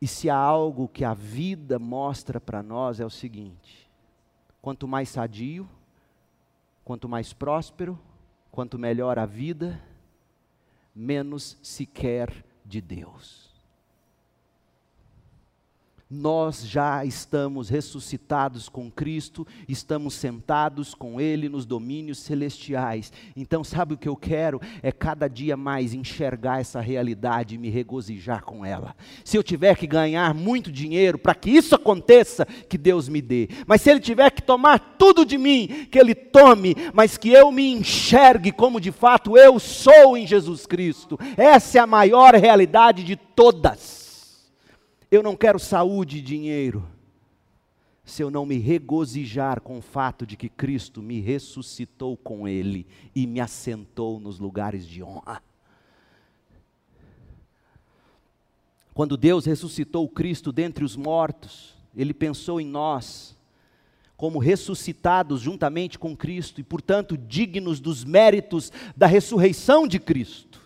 E 0.00 0.06
se 0.06 0.30
há 0.30 0.36
algo 0.36 0.88
que 0.88 1.04
a 1.04 1.14
vida 1.14 1.78
mostra 1.78 2.40
para 2.40 2.62
nós 2.62 3.00
é 3.00 3.06
o 3.06 3.10
seguinte: 3.10 3.90
quanto 4.62 4.86
mais 4.86 5.08
sadio, 5.08 5.68
quanto 6.84 7.08
mais 7.08 7.32
próspero, 7.32 7.98
quanto 8.50 8.78
melhor 8.78 9.18
a 9.18 9.26
vida, 9.26 9.80
menos 10.94 11.58
se 11.62 11.84
quer 11.84 12.44
de 12.64 12.80
Deus 12.80 13.47
nós 16.10 16.66
já 16.66 17.04
estamos 17.04 17.68
ressuscitados 17.68 18.68
com 18.68 18.90
Cristo, 18.90 19.46
estamos 19.68 20.14
sentados 20.14 20.94
com 20.94 21.20
Ele 21.20 21.50
nos 21.50 21.66
domínios 21.66 22.18
celestiais. 22.20 23.12
Então, 23.36 23.62
sabe 23.62 23.92
o 23.92 23.98
que 23.98 24.08
eu 24.08 24.16
quero? 24.16 24.58
É 24.82 24.90
cada 24.90 25.28
dia 25.28 25.56
mais 25.56 25.92
enxergar 25.92 26.60
essa 26.60 26.80
realidade 26.80 27.54
e 27.54 27.58
me 27.58 27.68
regozijar 27.68 28.42
com 28.42 28.64
ela. 28.64 28.96
Se 29.22 29.36
eu 29.36 29.42
tiver 29.42 29.76
que 29.76 29.86
ganhar 29.86 30.32
muito 30.32 30.72
dinheiro 30.72 31.18
para 31.18 31.34
que 31.34 31.50
isso 31.50 31.74
aconteça, 31.74 32.46
que 32.46 32.78
Deus 32.78 33.06
me 33.08 33.20
dê. 33.20 33.48
Mas 33.66 33.82
se 33.82 33.90
Ele 33.90 34.00
tiver 34.00 34.30
que 34.30 34.42
tomar 34.42 34.78
tudo 34.98 35.26
de 35.26 35.36
mim, 35.36 35.86
que 35.90 35.98
Ele 35.98 36.14
tome, 36.14 36.74
mas 36.94 37.18
que 37.18 37.28
eu 37.28 37.52
me 37.52 37.70
enxergue 37.70 38.50
como 38.50 38.80
de 38.80 38.92
fato 38.92 39.36
eu 39.36 39.58
sou 39.58 40.16
em 40.16 40.26
Jesus 40.26 40.64
Cristo. 40.64 41.18
Essa 41.36 41.78
é 41.78 41.80
a 41.82 41.86
maior 41.86 42.34
realidade 42.34 43.04
de 43.04 43.14
todas. 43.14 44.07
Eu 45.10 45.22
não 45.22 45.36
quero 45.36 45.58
saúde 45.58 46.18
e 46.18 46.22
dinheiro 46.22 46.86
se 48.04 48.22
eu 48.22 48.30
não 48.30 48.46
me 48.46 48.58
regozijar 48.58 49.60
com 49.60 49.78
o 49.78 49.82
fato 49.82 50.26
de 50.26 50.36
que 50.36 50.48
Cristo 50.48 51.02
me 51.02 51.20
ressuscitou 51.20 52.16
com 52.16 52.48
Ele 52.48 52.86
e 53.14 53.26
me 53.26 53.38
assentou 53.38 54.18
nos 54.18 54.38
lugares 54.38 54.86
de 54.86 55.02
honra. 55.02 55.42
Quando 58.94 59.16
Deus 59.16 59.44
ressuscitou 59.44 60.08
Cristo 60.08 60.50
dentre 60.50 60.84
os 60.84 60.96
mortos, 60.96 61.74
Ele 61.94 62.14
pensou 62.14 62.60
em 62.60 62.66
nós 62.66 63.36
como 64.16 64.40
ressuscitados 64.40 65.40
juntamente 65.40 65.98
com 65.98 66.16
Cristo 66.16 66.60
e, 66.60 66.64
portanto, 66.64 67.16
dignos 67.16 67.78
dos 67.78 68.04
méritos 68.04 68.72
da 68.96 69.06
ressurreição 69.06 69.86
de 69.86 70.00
Cristo. 70.00 70.57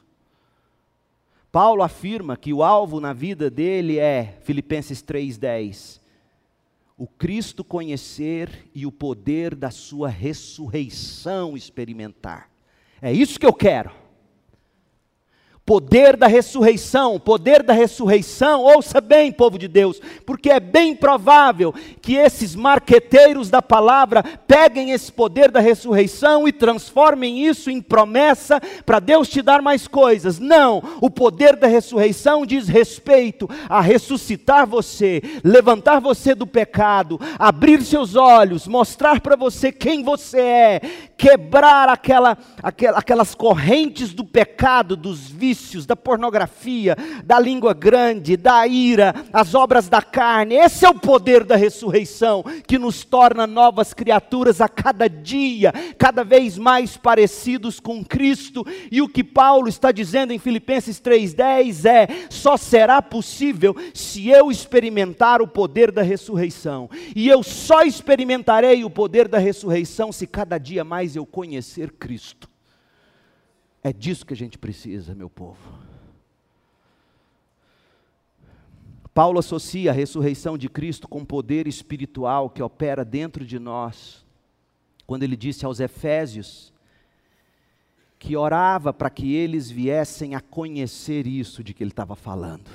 Paulo 1.52 1.82
afirma 1.82 2.34
que 2.34 2.50
o 2.50 2.62
alvo 2.62 2.98
na 2.98 3.12
vida 3.12 3.50
dele 3.50 3.98
é, 3.98 4.38
Filipenses 4.42 5.04
3,10, 5.04 6.00
o 6.96 7.06
Cristo 7.06 7.62
conhecer 7.62 8.70
e 8.74 8.86
o 8.86 8.90
poder 8.90 9.54
da 9.54 9.70
sua 9.70 10.08
ressurreição 10.08 11.54
experimentar. 11.54 12.48
É 13.02 13.12
isso 13.12 13.38
que 13.38 13.44
eu 13.44 13.52
quero. 13.52 14.01
Poder 15.64 16.16
da 16.16 16.26
ressurreição, 16.26 17.20
poder 17.20 17.62
da 17.62 17.72
ressurreição, 17.72 18.62
ouça 18.62 19.00
bem, 19.00 19.30
povo 19.30 19.56
de 19.56 19.68
Deus, 19.68 20.00
porque 20.26 20.50
é 20.50 20.58
bem 20.58 20.92
provável 20.92 21.72
que 22.00 22.16
esses 22.16 22.56
marqueteiros 22.56 23.48
da 23.48 23.62
palavra 23.62 24.24
peguem 24.48 24.90
esse 24.90 25.12
poder 25.12 25.52
da 25.52 25.60
ressurreição 25.60 26.48
e 26.48 26.52
transformem 26.52 27.46
isso 27.46 27.70
em 27.70 27.80
promessa 27.80 28.60
para 28.84 28.98
Deus 28.98 29.28
te 29.28 29.40
dar 29.40 29.62
mais 29.62 29.86
coisas. 29.86 30.40
Não, 30.40 30.82
o 31.00 31.08
poder 31.08 31.54
da 31.54 31.68
ressurreição 31.68 32.44
diz 32.44 32.66
respeito 32.66 33.48
a 33.68 33.80
ressuscitar 33.80 34.66
você, 34.66 35.22
levantar 35.44 36.00
você 36.00 36.34
do 36.34 36.46
pecado, 36.46 37.20
abrir 37.38 37.82
seus 37.82 38.16
olhos, 38.16 38.66
mostrar 38.66 39.20
para 39.20 39.36
você 39.36 39.70
quem 39.70 40.02
você 40.02 40.40
é, 40.40 40.80
quebrar 41.16 41.88
aquela, 41.88 42.36
aquela, 42.60 42.98
aquelas 42.98 43.32
correntes 43.32 44.12
do 44.12 44.24
pecado, 44.24 44.96
dos 44.96 45.30
vícios, 45.30 45.51
da 45.86 45.96
pornografia, 45.96 46.96
da 47.24 47.38
língua 47.38 47.74
grande, 47.74 48.36
da 48.36 48.66
ira, 48.66 49.14
as 49.32 49.54
obras 49.54 49.88
da 49.88 50.00
carne. 50.00 50.54
Esse 50.54 50.84
é 50.84 50.88
o 50.88 50.94
poder 50.94 51.44
da 51.44 51.56
ressurreição 51.56 52.44
que 52.66 52.78
nos 52.78 53.04
torna 53.04 53.46
novas 53.46 53.92
criaturas 53.92 54.60
a 54.60 54.68
cada 54.68 55.08
dia, 55.08 55.72
cada 55.98 56.24
vez 56.24 56.56
mais 56.56 56.96
parecidos 56.96 57.80
com 57.80 58.04
Cristo. 58.04 58.66
E 58.90 59.02
o 59.02 59.08
que 59.08 59.24
Paulo 59.24 59.68
está 59.68 59.92
dizendo 59.92 60.32
em 60.32 60.38
Filipenses 60.38 61.00
3,10 61.00 61.88
é: 61.88 62.08
só 62.30 62.56
será 62.56 63.00
possível 63.00 63.74
se 63.94 64.28
eu 64.28 64.50
experimentar 64.50 65.40
o 65.42 65.48
poder 65.48 65.90
da 65.90 66.02
ressurreição. 66.02 66.88
E 67.14 67.28
eu 67.28 67.42
só 67.42 67.82
experimentarei 67.82 68.84
o 68.84 68.90
poder 68.90 69.28
da 69.28 69.38
ressurreição 69.38 70.12
se 70.12 70.26
cada 70.26 70.58
dia 70.58 70.84
mais 70.84 71.16
eu 71.16 71.26
conhecer 71.26 71.92
Cristo. 71.92 72.51
É 73.82 73.92
disso 73.92 74.24
que 74.24 74.32
a 74.32 74.36
gente 74.36 74.56
precisa, 74.58 75.14
meu 75.14 75.28
povo. 75.28 75.58
Paulo 79.12 79.38
associa 79.38 79.90
a 79.90 79.94
ressurreição 79.94 80.56
de 80.56 80.68
Cristo 80.68 81.06
com 81.06 81.24
poder 81.24 81.66
espiritual 81.66 82.48
que 82.48 82.62
opera 82.62 83.04
dentro 83.04 83.44
de 83.44 83.58
nós, 83.58 84.24
quando 85.06 85.22
ele 85.22 85.36
disse 85.36 85.66
aos 85.66 85.80
Efésios 85.80 86.72
que 88.18 88.36
orava 88.36 88.92
para 88.92 89.10
que 89.10 89.34
eles 89.34 89.68
viessem 89.68 90.36
a 90.36 90.40
conhecer 90.40 91.26
isso 91.26 91.64
de 91.64 91.74
que 91.74 91.82
ele 91.82 91.90
estava 91.90 92.14
falando. 92.14 92.70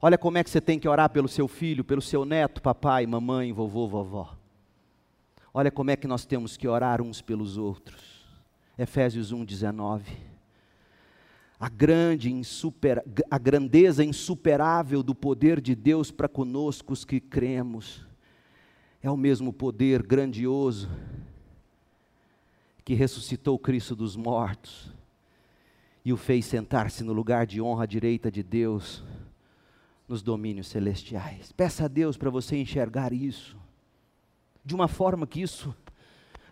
Olha 0.00 0.16
como 0.16 0.38
é 0.38 0.42
que 0.42 0.48
você 0.48 0.58
tem 0.58 0.78
que 0.78 0.88
orar 0.88 1.10
pelo 1.10 1.28
seu 1.28 1.46
filho, 1.46 1.84
pelo 1.84 2.00
seu 2.00 2.24
neto, 2.24 2.62
papai, 2.62 3.06
mamãe, 3.06 3.52
vovô, 3.52 3.86
vovó. 3.86 4.34
Olha 5.52 5.70
como 5.70 5.90
é 5.90 5.96
que 5.96 6.06
nós 6.06 6.24
temos 6.24 6.56
que 6.56 6.66
orar 6.66 7.02
uns 7.02 7.20
pelos 7.20 7.58
outros. 7.58 8.19
Efésios 8.80 9.30
1, 9.30 9.44
19. 9.44 10.16
A 11.58 11.68
grande, 11.68 12.32
insuper, 12.32 13.04
a 13.30 13.36
grandeza 13.36 14.02
insuperável 14.02 15.02
do 15.02 15.14
poder 15.14 15.60
de 15.60 15.74
Deus 15.74 16.10
para 16.10 16.26
conosco 16.26 16.94
os 16.94 17.04
que 17.04 17.20
cremos. 17.20 18.06
É 19.02 19.10
o 19.10 19.18
mesmo 19.18 19.52
poder 19.52 20.02
grandioso 20.02 20.88
que 22.82 22.94
ressuscitou 22.94 23.58
Cristo 23.58 23.94
dos 23.94 24.16
mortos 24.16 24.90
e 26.02 26.10
o 26.10 26.16
fez 26.16 26.46
sentar-se 26.46 27.04
no 27.04 27.12
lugar 27.12 27.46
de 27.46 27.60
honra 27.60 27.82
à 27.82 27.86
direita 27.86 28.30
de 28.30 28.42
Deus 28.42 29.04
nos 30.08 30.22
domínios 30.22 30.68
celestiais. 30.68 31.52
Peça 31.52 31.84
a 31.84 31.88
Deus 31.88 32.16
para 32.16 32.30
você 32.30 32.56
enxergar 32.56 33.12
isso, 33.12 33.58
de 34.64 34.74
uma 34.74 34.88
forma 34.88 35.26
que 35.26 35.42
isso 35.42 35.76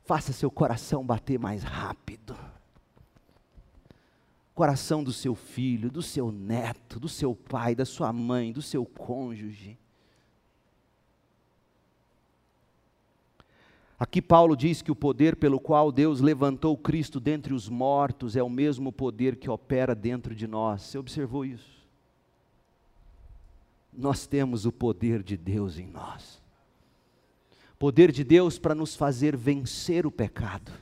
faça 0.09 0.33
seu 0.33 0.51
coração 0.51 1.05
bater 1.05 1.39
mais 1.39 1.63
rápido. 1.63 2.35
Coração 4.55 5.05
do 5.05 5.13
seu 5.13 5.37
filho, 5.37 5.89
do 5.89 6.03
seu 6.03 6.33
neto, 6.33 6.99
do 6.99 7.09
seu 7.09 7.33
pai, 7.35 7.77
da 7.77 7.85
sua 7.85 8.13
mãe, 8.13 8.51
do 8.51 8.61
seu 8.61 8.85
cônjuge. 8.85 9.79
Aqui 14.01 14.21
Paulo 14.23 14.57
diz 14.57 14.83
que 14.83 14.91
o 14.91 14.97
poder 14.97 15.37
pelo 15.37 15.61
qual 15.61 15.93
Deus 15.93 16.21
levantou 16.21 16.77
Cristo 16.77 17.21
dentre 17.21 17.53
os 17.53 17.69
mortos 17.69 18.35
é 18.35 18.43
o 18.43 18.49
mesmo 18.49 18.91
poder 18.91 19.37
que 19.37 19.51
opera 19.51 19.95
dentro 19.95 20.35
de 20.35 20.47
nós. 20.47 20.83
Você 20.83 20.99
observou 20.99 21.45
isso? 21.45 21.79
nós 23.99 24.29
temos 24.29 24.65
o 24.65 24.71
poder 24.71 25.25
de 25.25 25.37
Deus 25.37 25.77
em 25.77 25.87
nós. 25.89 26.38
Poder 27.79 28.11
de 28.11 28.25
Deus 28.25 28.59
para 28.59 28.75
nos 28.75 28.97
fazer 28.97 29.37
vencer 29.37 30.05
o 30.05 30.11
pecado. 30.11 30.73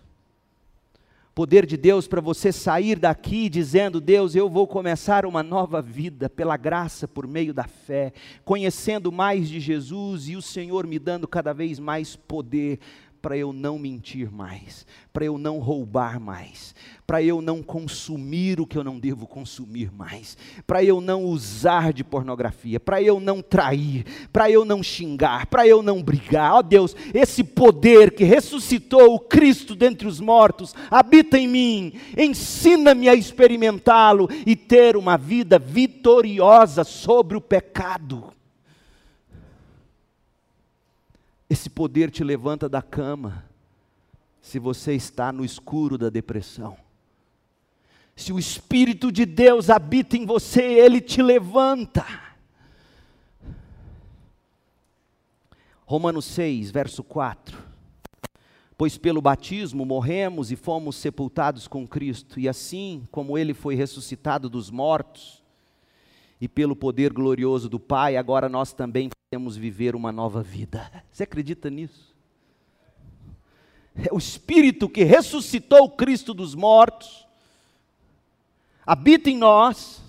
Poder 1.35 1.67
de 1.67 1.77
Deus 1.77 2.09
para 2.09 2.23
você 2.23 2.51
sair 2.51 2.99
daqui 2.99 3.51
dizendo: 3.51 4.01
Deus, 4.01 4.35
eu 4.35 4.49
vou 4.49 4.67
começar 4.67 5.27
uma 5.27 5.43
nova 5.43 5.83
vida 5.83 6.31
pela 6.31 6.57
graça, 6.57 7.07
por 7.07 7.27
meio 7.27 7.53
da 7.53 7.65
fé, 7.65 8.15
conhecendo 8.43 9.13
mais 9.13 9.47
de 9.47 9.61
Jesus 9.61 10.31
e 10.31 10.37
o 10.37 10.41
Senhor 10.41 10.87
me 10.87 10.99
dando 10.99 11.29
cada 11.29 11.53
vez 11.53 11.79
mais 11.79 12.17
poder 12.17 12.79
para 13.21 13.37
eu 13.37 13.53
não 13.53 13.79
mentir 13.79 14.31
mais, 14.31 14.87
para 15.13 15.25
eu 15.25 15.39
não 15.39 15.59
roubar 15.59 16.21
mais, 16.21 16.75
para 17.07 17.23
eu 17.23 17.41
não 17.41 17.63
consumir 17.63 18.61
o 18.61 18.67
que 18.67 18.77
eu 18.77 18.85
não 18.85 18.99
devo 18.99 19.27
consumir 19.27 19.93
mais, 19.93 20.37
para 20.67 20.85
eu 20.85 21.01
não 21.01 21.25
usar 21.25 21.93
de 21.93 22.05
pornografia, 22.05 22.79
para 22.79 23.01
eu 23.01 23.19
não 23.19 23.41
trair, 23.41 24.05
para 24.33 24.51
eu 24.51 24.65
não 24.65 24.83
xingar, 24.83 25.47
para 25.47 25.67
eu 25.67 25.83
não 25.83 26.03
brigar. 26.03 26.55
Ó 26.55 26.59
oh 26.59 26.63
Deus, 26.63 26.95
esse 27.15 27.43
poder 27.43 28.13
que 28.13 28.25
ressuscitou 28.25 29.15
o 29.15 29.21
Cristo 29.21 29.75
dentre 29.75 30.07
os 30.07 30.21
mortos 30.21 30.75
habita 30.91 31.39
em 31.39 31.49
mim. 31.49 31.93
Ensina-me 32.17 33.09
a 33.09 33.15
experimentá-lo 33.15 34.29
e 34.45 34.55
ter 34.55 34.97
uma 34.97 35.17
vida 35.17 35.59
vitoriosa 35.59 36.85
sobre 36.85 37.37
o 37.37 37.41
pecado. 37.41 38.36
Esse 41.49 41.71
poder 41.71 42.11
te 42.11 42.25
levanta 42.25 42.69
da 42.69 42.83
cama, 42.83 43.45
se 44.41 44.59
você 44.59 44.95
está 44.95 45.33
no 45.33 45.45
escuro 45.45 45.97
da 45.97 46.11
depressão. 46.11 46.77
Se 48.17 48.33
o 48.33 48.39
Espírito 48.39 49.13
de 49.13 49.27
Deus 49.27 49.69
habita 49.69 50.17
em 50.17 50.25
você, 50.25 50.63
ele 50.63 51.01
te 51.01 51.23
levanta. 51.23 52.05
Romanos 55.85 56.25
6, 56.25 56.71
verso 56.71 57.05
4. 57.05 57.57
Pois 58.77 58.99
pelo 58.99 59.23
batismo 59.23 59.85
morremos 59.87 60.51
e 60.51 60.57
fomos 60.57 60.97
sepultados 60.97 61.69
com 61.69 61.87
Cristo, 61.87 62.41
e 62.41 62.49
assim 62.49 63.07
como 63.11 63.39
ele 63.39 63.55
foi 63.55 63.75
ressuscitado 63.75 64.51
dos 64.51 64.71
mortos, 64.71 65.43
e 66.41 66.49
pelo 66.49 66.77
poder 66.77 67.13
glorioso 67.13 67.69
do 67.69 67.81
Pai, 67.81 68.17
agora 68.17 68.49
nós 68.49 68.73
também 68.73 69.09
podemos 69.29 69.57
viver 69.57 69.97
uma 69.97 70.13
nova 70.13 70.41
vida. 70.41 70.89
Você 71.11 71.25
acredita 71.25 71.69
nisso? 71.69 72.15
É 73.97 74.13
o 74.13 74.19
Espírito 74.19 74.89
que 74.89 75.03
ressuscitou 75.03 75.91
Cristo 75.91 76.33
dos 76.33 76.55
mortos, 76.55 77.27
habita 78.87 79.29
em 79.29 79.37
nós, 79.37 80.01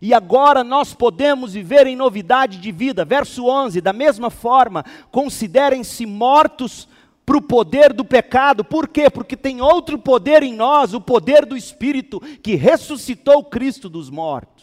e 0.00 0.14
agora 0.14 0.64
nós 0.64 0.94
podemos 0.94 1.52
viver 1.52 1.86
em 1.86 1.94
novidade 1.94 2.56
de 2.56 2.72
vida. 2.72 3.04
Verso 3.04 3.44
11: 3.44 3.82
da 3.82 3.92
mesma 3.92 4.30
forma, 4.30 4.82
considerem-se 5.10 6.06
mortos 6.06 6.88
para 7.26 7.36
o 7.36 7.42
poder 7.42 7.92
do 7.92 8.04
pecado, 8.04 8.64
por 8.64 8.88
quê? 8.88 9.10
Porque 9.10 9.36
tem 9.36 9.60
outro 9.60 9.98
poder 9.98 10.42
em 10.42 10.54
nós, 10.54 10.94
o 10.94 11.00
poder 11.02 11.44
do 11.44 11.56
Espírito 11.56 12.20
que 12.20 12.54
ressuscitou 12.54 13.44
Cristo 13.44 13.90
dos 13.90 14.08
mortos. 14.08 14.55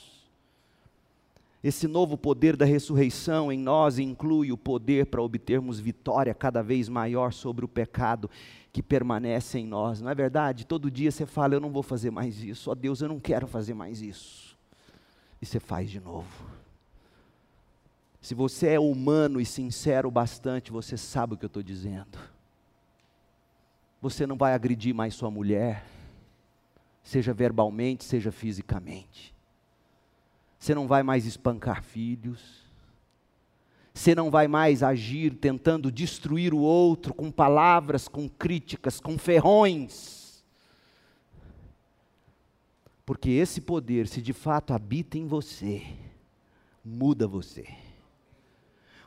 Esse 1.63 1.87
novo 1.87 2.17
poder 2.17 2.57
da 2.57 2.65
ressurreição 2.65 3.49
em 3.49 3.57
nós 3.57 3.97
inclui 3.97 4.51
o 4.51 4.57
poder 4.57 5.05
para 5.05 5.21
obtermos 5.21 5.79
vitória 5.79 6.33
cada 6.33 6.61
vez 6.61 6.89
maior 6.89 7.31
sobre 7.31 7.63
o 7.63 7.69
pecado 7.69 8.29
que 8.73 8.83
permanece 8.83 9.59
em 9.59 9.65
nós. 9.65 10.01
Não 10.01 10.09
é 10.09 10.15
verdade? 10.15 10.65
Todo 10.65 10.91
dia 10.91 11.09
você 11.09 11.25
fala: 11.25 11.55
Eu 11.55 11.61
não 11.61 11.71
vou 11.71 11.81
fazer 11.81 12.11
mais 12.11 12.43
isso. 12.43 12.69
Ó 12.69 12.73
oh, 12.73 12.75
Deus, 12.75 13.01
eu 13.01 13.07
não 13.07 13.17
quero 13.17 13.47
fazer 13.47 13.73
mais 13.73 14.01
isso. 14.01 14.57
E 15.41 15.45
você 15.45 15.57
faz 15.57 15.89
de 15.89 16.01
novo. 16.01 16.27
Se 18.19 18.35
você 18.35 18.69
é 18.69 18.79
humano 18.79 19.39
e 19.39 19.45
sincero 19.45 20.11
bastante, 20.11 20.71
você 20.71 20.97
sabe 20.97 21.33
o 21.33 21.37
que 21.37 21.45
eu 21.45 21.47
estou 21.47 21.63
dizendo. 21.63 22.17
Você 24.01 24.27
não 24.27 24.35
vai 24.35 24.53
agredir 24.53 24.93
mais 24.93 25.13
sua 25.13 25.31
mulher, 25.31 25.85
seja 27.01 27.33
verbalmente, 27.33 28.03
seja 28.03 28.33
fisicamente. 28.33 29.32
Você 30.63 30.73
não 30.73 30.87
vai 30.87 31.03
mais 31.03 31.25
espancar 31.25 31.83
filhos. 31.83 32.63
Você 33.93 34.15
não 34.15 34.31
vai 34.31 34.47
mais 34.47 34.81
agir 34.81 35.35
tentando 35.35 35.91
destruir 35.91 36.53
o 36.53 36.59
outro 36.59 37.13
com 37.13 37.29
palavras, 37.29 38.07
com 38.07 38.29
críticas, 38.29 38.97
com 38.97 39.17
ferrões. 39.17 40.41
Porque 43.05 43.29
esse 43.29 43.59
poder, 43.59 44.07
se 44.07 44.21
de 44.21 44.31
fato 44.31 44.73
habita 44.73 45.17
em 45.17 45.27
você, 45.27 45.83
muda 46.81 47.27
você. 47.27 47.67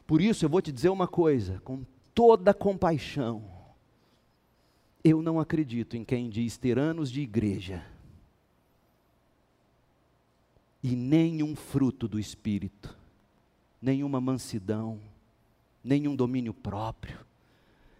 Por 0.06 0.20
isso 0.20 0.44
eu 0.44 0.50
vou 0.50 0.60
te 0.60 0.70
dizer 0.70 0.90
uma 0.90 1.08
coisa, 1.08 1.58
com 1.64 1.86
toda 2.14 2.52
compaixão. 2.52 3.42
Eu 5.02 5.22
não 5.22 5.40
acredito 5.40 5.96
em 5.96 6.04
quem 6.04 6.28
diz 6.28 6.58
ter 6.58 6.78
anos 6.78 7.10
de 7.10 7.22
igreja 7.22 7.82
e 10.82 10.94
nenhum 10.94 11.56
fruto 11.56 12.06
do 12.06 12.18
Espírito, 12.18 12.96
nenhuma 13.80 14.20
mansidão, 14.20 15.00
nenhum 15.82 16.14
domínio 16.14 16.54
próprio, 16.54 17.18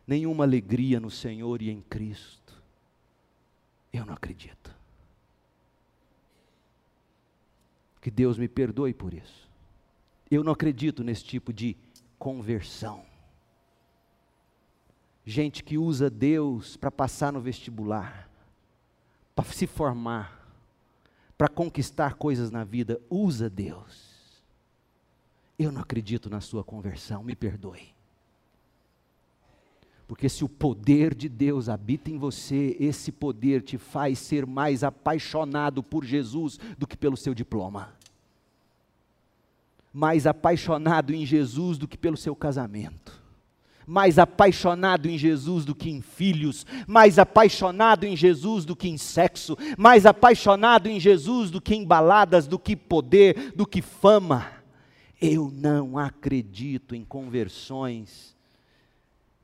nenhuma 0.06 0.44
alegria 0.44 1.00
no 1.00 1.10
Senhor 1.10 1.62
e 1.62 1.70
em 1.70 1.80
Cristo. 1.80 2.62
Eu 3.92 4.04
não 4.04 4.14
acredito. 4.14 4.74
Que 8.00 8.10
Deus 8.10 8.38
me 8.38 8.48
perdoe 8.48 8.94
por 8.94 9.12
isso. 9.12 9.48
Eu 10.30 10.44
não 10.44 10.52
acredito 10.52 11.02
nesse 11.02 11.24
tipo 11.24 11.52
de 11.52 11.76
conversão. 12.18 13.04
Gente 15.24 15.64
que 15.64 15.76
usa 15.76 16.08
Deus 16.08 16.76
para 16.76 16.90
passar 16.90 17.32
no 17.32 17.40
vestibular, 17.40 18.30
para 19.34 19.44
se 19.46 19.66
formar, 19.66 20.45
para 21.36 21.48
conquistar 21.48 22.14
coisas 22.14 22.50
na 22.50 22.64
vida, 22.64 23.00
usa 23.10 23.50
Deus. 23.50 24.16
Eu 25.58 25.70
não 25.70 25.80
acredito 25.80 26.30
na 26.30 26.40
sua 26.40 26.64
conversão, 26.64 27.22
me 27.22 27.34
perdoe. 27.34 27.94
Porque 30.06 30.28
se 30.28 30.44
o 30.44 30.48
poder 30.48 31.14
de 31.14 31.28
Deus 31.28 31.68
habita 31.68 32.10
em 32.10 32.16
você, 32.18 32.76
esse 32.78 33.10
poder 33.10 33.62
te 33.62 33.76
faz 33.76 34.18
ser 34.18 34.46
mais 34.46 34.84
apaixonado 34.84 35.82
por 35.82 36.04
Jesus 36.04 36.58
do 36.78 36.86
que 36.86 36.96
pelo 36.96 37.16
seu 37.16 37.34
diploma. 37.34 37.92
Mais 39.92 40.26
apaixonado 40.26 41.12
em 41.12 41.26
Jesus 41.26 41.76
do 41.76 41.88
que 41.88 41.98
pelo 41.98 42.16
seu 42.16 42.36
casamento 42.36 43.25
mais 43.86 44.18
apaixonado 44.18 45.08
em 45.08 45.16
Jesus 45.16 45.64
do 45.64 45.74
que 45.74 45.88
em 45.88 46.02
filhos, 46.02 46.66
mais 46.86 47.18
apaixonado 47.18 48.04
em 48.04 48.16
Jesus 48.16 48.64
do 48.64 48.74
que 48.74 48.88
em 48.88 48.98
sexo, 48.98 49.56
mais 49.78 50.04
apaixonado 50.04 50.88
em 50.88 50.98
Jesus 50.98 51.50
do 51.50 51.60
que 51.60 51.74
em 51.74 51.84
baladas, 51.84 52.46
do 52.46 52.58
que 52.58 52.74
poder, 52.74 53.52
do 53.52 53.66
que 53.66 53.80
fama. 53.80 54.50
Eu 55.20 55.50
não 55.50 55.96
acredito 55.96 56.94
em 56.94 57.04
conversões 57.04 58.36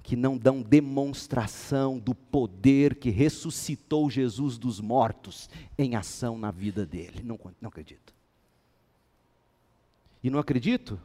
que 0.03 0.17
não 0.17 0.37
dão 0.37 0.61
demonstração 0.61 1.99
do 1.99 2.15
poder 2.15 2.97
que 2.97 3.09
ressuscitou 3.09 4.11
Jesus 4.11 4.59
dos 4.59 4.81
mortos 4.81 5.49
em 5.79 5.95
ação 5.95 6.37
na 6.37 6.51
vida 6.51 6.85
dele. 6.85 7.23
Não, 7.23 7.39
não 7.61 7.69
acredito. 7.69 8.13
E 10.23 10.29
não 10.29 10.41
acredito 10.41 11.01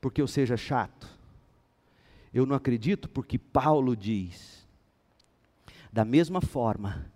porque 0.00 0.22
eu 0.22 0.28
seja 0.28 0.56
chato. 0.56 1.08
Eu 2.34 2.44
não 2.44 2.56
acredito 2.56 3.08
porque 3.08 3.38
Paulo 3.38 3.96
diz: 3.96 4.66
da 5.92 6.04
mesma 6.04 6.40
forma, 6.40 7.06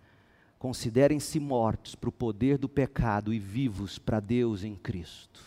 considerem-se 0.61 1.41
mortos 1.41 1.97
para 1.97 2.09
o 2.09 2.13
poder 2.13 2.57
do 2.57 2.69
pecado 2.69 3.35
e 3.35 3.39
vivos 3.41 3.99
para 3.99 4.21
Deus 4.21 4.63
em 4.63 4.77
Cristo. 4.77 5.43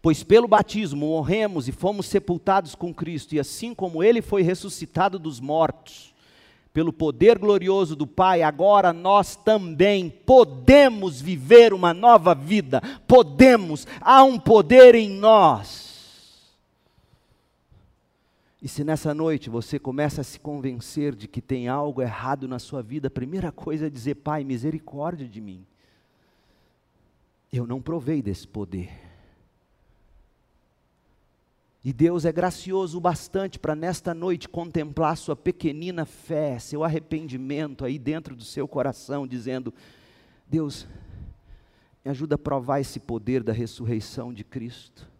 Pois 0.00 0.22
pelo 0.22 0.46
batismo 0.46 1.08
morremos 1.08 1.66
e 1.66 1.72
fomos 1.72 2.06
sepultados 2.06 2.76
com 2.76 2.94
Cristo, 2.94 3.34
e 3.34 3.40
assim 3.40 3.74
como 3.74 4.00
Ele 4.00 4.22
foi 4.22 4.42
ressuscitado 4.42 5.18
dos 5.18 5.40
mortos, 5.40 6.14
pelo 6.72 6.92
poder 6.92 7.38
glorioso 7.38 7.96
do 7.96 8.06
Pai, 8.06 8.42
agora 8.42 8.92
nós 8.92 9.34
também 9.34 10.08
podemos 10.08 11.20
viver 11.20 11.74
uma 11.74 11.92
nova 11.92 12.32
vida. 12.32 12.80
Podemos, 13.08 13.88
há 14.00 14.22
um 14.22 14.38
poder 14.38 14.94
em 14.94 15.10
nós. 15.10 15.91
E 18.62 18.68
se 18.68 18.84
nessa 18.84 19.12
noite 19.12 19.50
você 19.50 19.76
começa 19.76 20.20
a 20.20 20.24
se 20.24 20.38
convencer 20.38 21.16
de 21.16 21.26
que 21.26 21.42
tem 21.42 21.66
algo 21.66 22.00
errado 22.00 22.46
na 22.46 22.60
sua 22.60 22.80
vida, 22.80 23.08
a 23.08 23.10
primeira 23.10 23.50
coisa 23.50 23.88
é 23.88 23.90
dizer: 23.90 24.14
Pai, 24.14 24.44
misericórdia 24.44 25.26
de 25.26 25.40
mim. 25.40 25.66
Eu 27.52 27.66
não 27.66 27.82
provei 27.82 28.22
desse 28.22 28.46
poder. 28.46 28.88
E 31.84 31.92
Deus 31.92 32.24
é 32.24 32.30
gracioso 32.30 32.98
o 32.98 33.00
bastante 33.00 33.58
para 33.58 33.74
nesta 33.74 34.14
noite 34.14 34.48
contemplar 34.48 35.16
sua 35.16 35.34
pequenina 35.34 36.04
fé, 36.04 36.56
seu 36.60 36.84
arrependimento 36.84 37.84
aí 37.84 37.98
dentro 37.98 38.36
do 38.36 38.44
seu 38.44 38.68
coração, 38.68 39.26
dizendo: 39.26 39.74
Deus, 40.46 40.86
me 42.04 42.12
ajuda 42.12 42.36
a 42.36 42.38
provar 42.38 42.78
esse 42.78 43.00
poder 43.00 43.42
da 43.42 43.52
ressurreição 43.52 44.32
de 44.32 44.44
Cristo, 44.44 45.10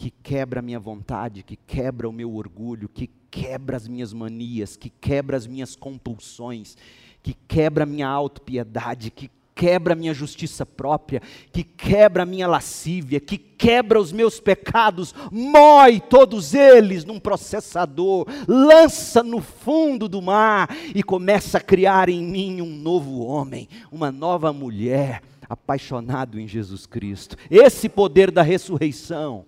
que 0.00 0.10
quebra 0.10 0.60
a 0.60 0.62
minha 0.62 0.80
vontade, 0.80 1.42
que 1.42 1.56
quebra 1.56 2.08
o 2.08 2.12
meu 2.12 2.34
orgulho, 2.34 2.88
que 2.88 3.10
quebra 3.30 3.76
as 3.76 3.86
minhas 3.86 4.14
manias, 4.14 4.74
que 4.74 4.88
quebra 4.88 5.36
as 5.36 5.46
minhas 5.46 5.76
compulsões, 5.76 6.74
que 7.22 7.34
quebra 7.46 7.84
a 7.84 7.86
minha 7.86 8.08
autopiedade, 8.08 9.10
que 9.10 9.30
quebra 9.54 9.92
a 9.92 9.96
minha 9.96 10.14
justiça 10.14 10.64
própria, 10.64 11.20
que 11.52 11.62
quebra 11.62 12.22
a 12.22 12.26
minha 12.26 12.48
lascívia, 12.48 13.20
que 13.20 13.36
quebra 13.36 14.00
os 14.00 14.10
meus 14.10 14.40
pecados, 14.40 15.14
mói 15.30 16.00
todos 16.00 16.54
eles 16.54 17.04
num 17.04 17.20
processador, 17.20 18.26
lança 18.48 19.22
no 19.22 19.42
fundo 19.42 20.08
do 20.08 20.22
mar 20.22 20.74
e 20.94 21.02
começa 21.02 21.58
a 21.58 21.60
criar 21.60 22.08
em 22.08 22.22
mim 22.22 22.62
um 22.62 22.74
novo 22.74 23.18
homem, 23.18 23.68
uma 23.92 24.10
nova 24.10 24.50
mulher, 24.50 25.22
apaixonado 25.46 26.40
em 26.40 26.48
Jesus 26.48 26.86
Cristo. 26.86 27.36
Esse 27.50 27.86
poder 27.86 28.30
da 28.30 28.40
ressurreição 28.40 29.44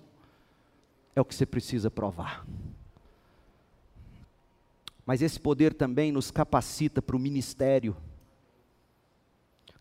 é 1.15 1.21
o 1.21 1.25
que 1.25 1.35
você 1.35 1.47
precisa 1.47 1.91
provar. 1.91 2.47
Mas 5.05 5.21
esse 5.21 5.39
poder 5.39 5.75
também 5.75 6.13
nos 6.13 6.31
capacita 6.31 7.03
para 7.03 7.17
o 7.17 7.19
ministério 7.19 7.97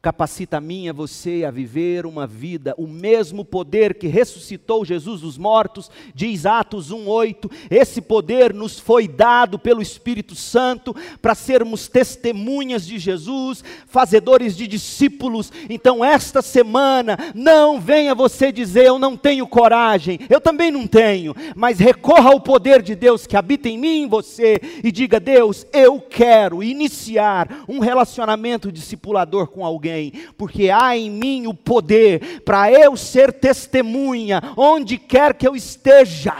capacita 0.02 0.58
a 0.58 0.62
mim 0.62 0.86
e 0.86 0.90
a 0.90 0.94
você 0.94 1.44
a 1.46 1.52
viver 1.52 2.08
uma 2.08 2.26
vida, 2.26 2.74
o 2.76 2.88
mesmo 2.88 3.46
poder 3.46 3.94
que 3.94 4.08
ressuscitou 4.08 4.84
Jesus 4.84 5.22
dos 5.22 5.38
mortos, 5.38 5.92
diz 6.16 6.46
Atos 6.48 6.92
1:8. 6.92 7.52
Esse 7.70 8.02
poder 8.02 8.52
nos 8.52 8.80
foi 8.80 9.08
dado 9.08 9.60
pelo 9.60 9.82
Espírito 9.82 10.34
Santo 10.34 10.96
para 11.22 11.36
sermos 11.36 11.88
testemunhas 11.88 12.86
de 12.86 12.98
Jesus, 12.98 13.64
fazedores 13.86 14.58
de 14.58 14.66
discípulos. 14.66 15.52
Então 15.70 16.04
esta 16.04 16.42
semana 16.42 17.16
não 17.36 17.80
venha 17.80 18.16
você 18.16 18.52
dizer 18.52 18.86
eu 18.86 18.98
não 18.98 19.16
tenho 19.16 19.46
coragem. 19.46 20.20
Eu 20.30 20.42
também 20.42 20.72
não 20.72 20.88
tenho, 20.88 21.36
mas 21.56 21.78
recorra 21.78 22.32
ao 22.32 22.42
poder 22.42 22.82
de 22.82 22.96
Deus 22.96 23.28
que 23.28 23.38
habita 23.38 23.70
em 23.70 23.78
mim 23.78 24.04
e 24.04 24.08
você 24.08 24.60
e 24.84 24.92
diga: 24.92 25.20
Deus, 25.20 25.68
eu 25.72 26.02
quero 26.02 26.64
iniciar 26.64 27.66
um 27.68 27.78
relacionamento 27.78 28.72
discipulador 28.72 29.46
com 29.46 29.64
alguém 29.64 29.91
alguém, 29.92 30.12
porque 30.38 30.70
há 30.70 30.96
em 30.96 31.10
mim 31.10 31.48
o 31.48 31.54
poder 31.54 32.42
para 32.42 32.72
eu 32.72 32.96
ser 32.96 33.34
testemunha 33.34 34.42
onde 34.56 34.98
quer 34.98 35.34
que 35.34 35.48
eu 35.48 35.56
esteja. 35.56 36.36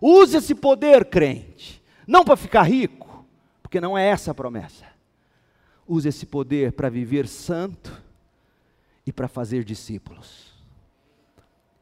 Use 0.00 0.36
esse 0.36 0.54
poder, 0.54 1.06
crente, 1.06 1.82
não 2.06 2.24
para 2.24 2.36
ficar 2.36 2.62
rico, 2.62 3.24
porque 3.62 3.80
não 3.80 3.96
é 3.96 4.06
essa 4.08 4.30
a 4.30 4.34
promessa. 4.34 4.84
Use 5.88 6.08
esse 6.08 6.26
poder 6.26 6.72
para 6.72 6.88
viver 6.88 7.26
santo 7.26 7.92
e 9.06 9.12
para 9.12 9.28
fazer 9.28 9.64
discípulos. 9.64 10.52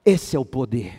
Esse 0.05 0.37
é 0.37 0.39
o 0.39 0.45
poder. 0.45 0.95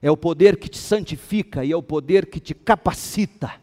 É 0.00 0.10
o 0.10 0.16
poder 0.16 0.58
que 0.58 0.68
te 0.68 0.78
santifica 0.78 1.64
e 1.64 1.72
é 1.72 1.76
o 1.76 1.82
poder 1.82 2.26
que 2.26 2.40
te 2.40 2.54
capacita 2.54 3.54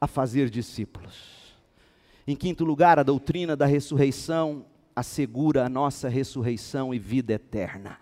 a 0.00 0.06
fazer 0.06 0.48
discípulos. 0.48 1.37
Em 2.28 2.36
quinto 2.36 2.62
lugar, 2.62 2.98
a 2.98 3.02
doutrina 3.02 3.56
da 3.56 3.64
ressurreição 3.64 4.66
assegura 4.94 5.64
a 5.64 5.68
nossa 5.70 6.10
ressurreição 6.10 6.92
e 6.92 6.98
vida 6.98 7.32
eterna. 7.32 7.98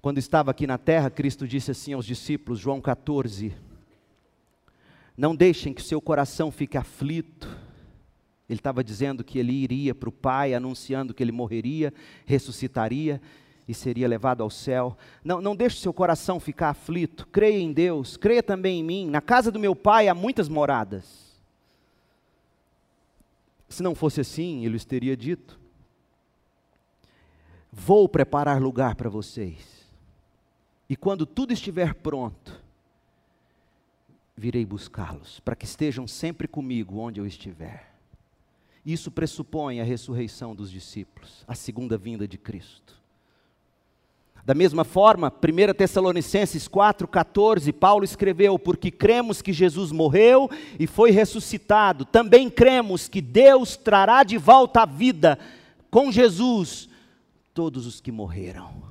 Quando 0.00 0.16
estava 0.16 0.50
aqui 0.50 0.66
na 0.66 0.78
terra, 0.78 1.10
Cristo 1.10 1.46
disse 1.46 1.70
assim 1.70 1.92
aos 1.92 2.06
discípulos, 2.06 2.58
João 2.58 2.80
14: 2.80 3.54
Não 5.14 5.36
deixem 5.36 5.74
que 5.74 5.82
seu 5.82 6.00
coração 6.00 6.50
fique 6.50 6.78
aflito. 6.78 7.46
Ele 8.48 8.58
estava 8.58 8.82
dizendo 8.82 9.22
que 9.22 9.38
ele 9.38 9.52
iria 9.52 9.94
para 9.94 10.08
o 10.08 10.12
Pai, 10.12 10.54
anunciando 10.54 11.12
que 11.12 11.22
ele 11.22 11.32
morreria, 11.32 11.92
ressuscitaria 12.24 13.20
e 13.68 13.74
seria 13.74 14.08
levado 14.08 14.42
ao 14.42 14.48
céu. 14.48 14.96
Não, 15.22 15.42
não 15.42 15.54
deixe 15.54 15.80
seu 15.80 15.92
coração 15.92 16.40
ficar 16.40 16.70
aflito. 16.70 17.26
Creia 17.26 17.60
em 17.60 17.74
Deus, 17.74 18.16
creia 18.16 18.42
também 18.42 18.80
em 18.80 18.82
mim. 18.82 19.10
Na 19.10 19.20
casa 19.20 19.52
do 19.52 19.60
meu 19.60 19.76
Pai 19.76 20.08
há 20.08 20.14
muitas 20.14 20.48
moradas. 20.48 21.31
Se 23.72 23.82
não 23.82 23.94
fosse 23.94 24.20
assim, 24.20 24.66
ele 24.66 24.76
os 24.76 24.84
teria 24.84 25.16
dito: 25.16 25.58
Vou 27.72 28.06
preparar 28.06 28.60
lugar 28.60 28.94
para 28.94 29.08
vocês, 29.08 29.90
e 30.90 30.94
quando 30.94 31.24
tudo 31.24 31.54
estiver 31.54 31.94
pronto, 31.94 32.62
virei 34.36 34.66
buscá-los, 34.66 35.40
para 35.40 35.56
que 35.56 35.64
estejam 35.64 36.06
sempre 36.06 36.46
comigo 36.46 36.98
onde 36.98 37.18
eu 37.18 37.26
estiver. 37.26 37.94
Isso 38.84 39.10
pressupõe 39.10 39.80
a 39.80 39.84
ressurreição 39.84 40.54
dos 40.54 40.70
discípulos, 40.70 41.42
a 41.48 41.54
segunda 41.54 41.96
vinda 41.96 42.28
de 42.28 42.36
Cristo. 42.36 43.01
Da 44.44 44.54
mesma 44.54 44.82
forma, 44.82 45.32
1 45.32 45.74
Tessalonicenses 45.74 46.68
4,14, 46.68 47.72
Paulo 47.72 48.04
escreveu: 48.04 48.58
Porque 48.58 48.90
cremos 48.90 49.40
que 49.40 49.52
Jesus 49.52 49.92
morreu 49.92 50.50
e 50.78 50.86
foi 50.86 51.12
ressuscitado, 51.12 52.04
também 52.04 52.50
cremos 52.50 53.08
que 53.08 53.20
Deus 53.20 53.76
trará 53.76 54.24
de 54.24 54.36
volta 54.36 54.82
à 54.82 54.86
vida 54.86 55.38
com 55.90 56.10
Jesus 56.10 56.88
todos 57.54 57.86
os 57.86 58.00
que 58.00 58.10
morreram 58.10 58.82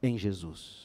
em 0.00 0.16
Jesus. 0.16 0.82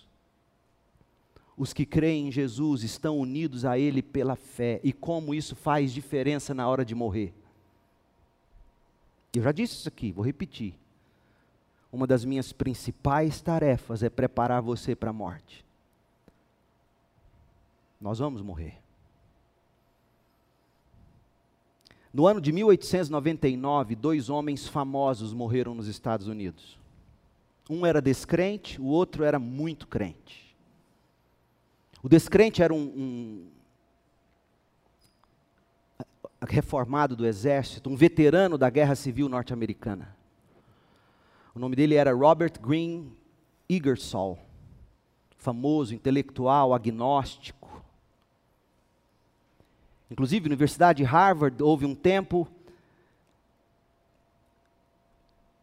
Os 1.55 1.71
que 1.71 1.85
creem 1.85 2.27
em 2.27 2.31
Jesus 2.31 2.83
estão 2.83 3.19
unidos 3.19 3.65
a 3.65 3.77
Ele 3.77 4.01
pela 4.01 4.35
fé, 4.35 4.79
e 4.83 4.91
como 4.91 5.33
isso 5.33 5.55
faz 5.55 5.93
diferença 5.93 6.53
na 6.53 6.67
hora 6.67 6.83
de 6.83 6.95
morrer. 6.95 7.33
Eu 9.33 9.43
já 9.43 9.51
disse 9.51 9.75
isso 9.75 9.87
aqui, 9.87 10.11
vou 10.11 10.25
repetir 10.25 10.73
uma 11.91 12.05
das 12.05 12.25
minhas 12.25 12.51
principais 12.51 13.41
tarefas 13.41 14.03
é 14.03 14.09
preparar 14.09 14.61
você 14.61 14.95
para 14.95 15.09
a 15.09 15.13
morte. 15.13 15.65
Nós 17.99 18.19
vamos 18.19 18.41
morrer. 18.41 18.79
No 22.13 22.25
ano 22.25 22.41
de 22.41 22.51
1899, 22.51 23.95
dois 23.95 24.29
homens 24.29 24.67
famosos 24.67 25.33
morreram 25.33 25.75
nos 25.75 25.87
Estados 25.87 26.27
Unidos. 26.27 26.79
Um 27.69 27.85
era 27.85 28.01
descrente, 28.01 28.81
o 28.81 28.85
outro 28.85 29.23
era 29.23 29.37
muito 29.37 29.87
crente. 29.87 30.55
O 32.01 32.09
descrente 32.09 32.63
era 32.63 32.73
um, 32.73 32.79
um 32.79 33.47
reformado 36.41 37.15
do 37.15 37.25
exército, 37.25 37.89
um 37.89 37.95
veterano 37.95 38.57
da 38.57 38.69
guerra 38.69 38.95
civil 38.95 39.27
norte-americana. 39.27 40.16
O 41.57 41.59
nome 41.59 41.75
dele 41.75 41.95
era 41.95 42.13
Robert 42.13 42.61
Green 42.61 43.11
Ingersoll, 43.67 44.37
famoso 45.39 45.95
intelectual, 45.95 46.71
agnóstico. 46.71 47.83
Inclusive, 50.11 50.47
na 50.47 50.53
Universidade 50.53 50.97
de 50.97 51.03
Harvard 51.03 51.63
houve 51.63 51.83
um 51.83 51.95
tempo 51.95 52.47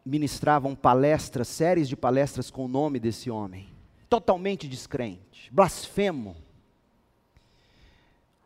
ministravam 0.05 0.75
palestras, 0.75 1.47
séries 1.47 1.87
de 1.87 1.95
palestras 1.95 2.51
com 2.51 2.65
o 2.65 2.67
nome 2.67 2.99
desse 2.99 3.31
homem. 3.31 3.69
Totalmente 4.09 4.67
descrente, 4.67 5.49
blasfemo. 5.49 6.35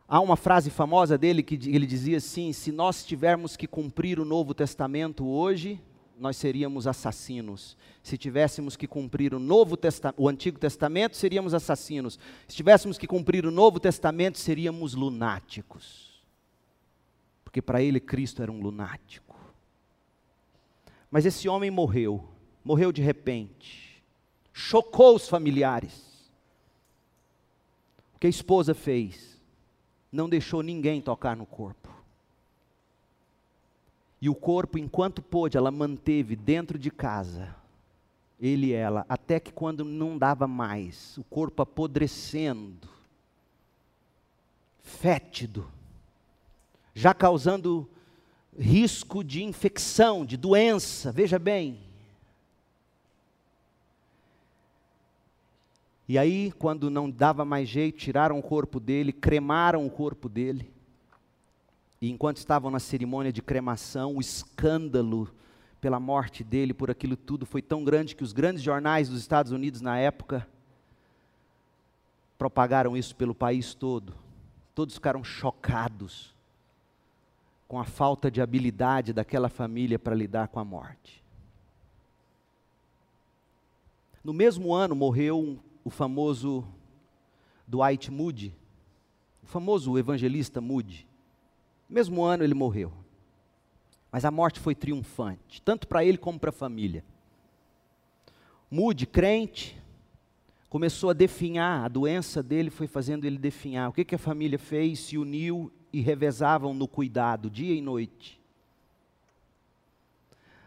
Há 0.06 0.20
uma 0.20 0.36
frase 0.36 0.70
famosa 0.70 1.18
dele 1.18 1.42
que 1.42 1.56
ele 1.68 1.84
dizia 1.84 2.18
assim: 2.18 2.52
se 2.52 2.70
nós 2.70 3.04
tivermos 3.04 3.56
que 3.56 3.66
cumprir 3.66 4.20
o 4.20 4.24
Novo 4.24 4.54
Testamento 4.54 5.26
hoje, 5.26 5.80
nós 6.20 6.36
seríamos 6.36 6.86
assassinos. 6.86 7.76
Se 8.02 8.18
tivéssemos 8.18 8.76
que 8.76 8.86
cumprir 8.86 9.34
o 9.34 9.38
Novo 9.38 9.78
o 10.18 10.28
Antigo 10.28 10.58
Testamento, 10.58 11.16
seríamos 11.16 11.54
assassinos. 11.54 12.18
Se 12.46 12.54
tivéssemos 12.54 12.98
que 12.98 13.06
cumprir 13.06 13.46
o 13.46 13.50
Novo 13.50 13.80
Testamento, 13.80 14.38
seríamos 14.38 14.94
lunáticos. 14.94 16.22
Porque 17.42 17.62
para 17.62 17.82
ele 17.82 17.98
Cristo 17.98 18.42
era 18.42 18.52
um 18.52 18.60
lunático. 18.60 19.34
Mas 21.10 21.24
esse 21.24 21.48
homem 21.48 21.70
morreu, 21.70 22.28
morreu 22.62 22.92
de 22.92 23.00
repente. 23.00 24.04
Chocou 24.52 25.16
os 25.16 25.26
familiares. 25.26 26.30
O 28.14 28.18
que 28.20 28.26
a 28.26 28.30
esposa 28.30 28.74
fez? 28.74 29.40
Não 30.12 30.28
deixou 30.28 30.62
ninguém 30.62 31.00
tocar 31.00 31.34
no 31.34 31.46
corpo. 31.46 31.79
E 34.20 34.28
o 34.28 34.34
corpo, 34.34 34.76
enquanto 34.76 35.22
pôde, 35.22 35.56
ela 35.56 35.70
manteve 35.70 36.36
dentro 36.36 36.78
de 36.78 36.90
casa, 36.90 37.54
ele 38.38 38.68
e 38.68 38.72
ela, 38.72 39.06
até 39.08 39.40
que 39.40 39.52
quando 39.52 39.84
não 39.84 40.18
dava 40.18 40.46
mais, 40.46 41.16
o 41.16 41.24
corpo 41.24 41.62
apodrecendo, 41.62 42.88
fétido, 44.82 45.70
já 46.94 47.14
causando 47.14 47.88
risco 48.58 49.24
de 49.24 49.42
infecção, 49.42 50.26
de 50.26 50.36
doença, 50.36 51.10
veja 51.10 51.38
bem. 51.38 51.80
E 56.06 56.18
aí, 56.18 56.52
quando 56.58 56.90
não 56.90 57.08
dava 57.08 57.44
mais 57.44 57.68
jeito, 57.68 57.98
tiraram 57.98 58.38
o 58.38 58.42
corpo 58.42 58.80
dele, 58.80 59.12
cremaram 59.12 59.86
o 59.86 59.90
corpo 59.90 60.28
dele. 60.28 60.70
E 62.00 62.08
enquanto 62.08 62.38
estavam 62.38 62.70
na 62.70 62.80
cerimônia 62.80 63.30
de 63.30 63.42
cremação, 63.42 64.16
o 64.16 64.20
escândalo 64.20 65.30
pela 65.82 66.00
morte 66.00 66.42
dele, 66.42 66.72
por 66.72 66.90
aquilo 66.90 67.14
tudo, 67.14 67.44
foi 67.44 67.60
tão 67.60 67.84
grande 67.84 68.16
que 68.16 68.22
os 68.22 68.32
grandes 68.32 68.62
jornais 68.62 69.08
dos 69.08 69.20
Estados 69.20 69.52
Unidos 69.52 69.82
na 69.82 69.98
época 69.98 70.48
propagaram 72.38 72.96
isso 72.96 73.14
pelo 73.14 73.34
país 73.34 73.74
todo. 73.74 74.14
Todos 74.74 74.94
ficaram 74.94 75.22
chocados 75.22 76.34
com 77.68 77.78
a 77.78 77.84
falta 77.84 78.30
de 78.30 78.40
habilidade 78.40 79.12
daquela 79.12 79.50
família 79.50 79.98
para 79.98 80.14
lidar 80.14 80.48
com 80.48 80.58
a 80.58 80.64
morte. 80.64 81.22
No 84.24 84.32
mesmo 84.32 84.72
ano 84.72 84.94
morreu 84.94 85.58
o 85.84 85.90
famoso 85.90 86.66
Dwight 87.66 88.10
Moody, 88.10 88.54
o 89.42 89.46
famoso 89.46 89.98
evangelista 89.98 90.62
Moody 90.62 91.09
mesmo 91.90 92.22
ano 92.22 92.44
ele 92.44 92.54
morreu. 92.54 92.92
Mas 94.12 94.24
a 94.24 94.30
morte 94.30 94.58
foi 94.58 94.74
triunfante, 94.74 95.60
tanto 95.62 95.86
para 95.86 96.04
ele 96.04 96.18
como 96.18 96.38
para 96.38 96.50
a 96.50 96.52
família. 96.52 97.04
Mude, 98.70 99.06
crente, 99.06 99.80
começou 100.68 101.10
a 101.10 101.12
definhar, 101.12 101.84
a 101.84 101.88
doença 101.88 102.42
dele 102.42 102.70
foi 102.70 102.86
fazendo 102.86 103.24
ele 103.24 103.38
definhar. 103.38 103.88
O 103.88 103.92
que, 103.92 104.04
que 104.04 104.14
a 104.14 104.18
família 104.18 104.58
fez? 104.58 105.00
Se 105.00 105.18
uniu 105.18 105.72
e 105.92 106.00
revezavam 106.00 106.72
no 106.72 106.88
cuidado, 106.88 107.50
dia 107.50 107.74
e 107.74 107.80
noite. 107.80 108.40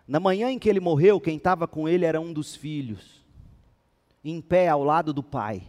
Na 0.08 0.20
manhã 0.20 0.52
em 0.52 0.60
que 0.60 0.70
ele 0.70 0.82
morreu, 0.82 1.20
quem 1.20 1.38
estava 1.38 1.68
com 1.68 1.88
ele 1.88 2.06
era 2.06 2.20
um 2.20 2.34
dos 2.34 2.56
filhos, 2.56 3.24
em 4.24 4.42
pé 4.42 4.68
ao 4.68 4.84
lado 4.84 5.14
do 5.14 5.24
pai. 5.24 5.64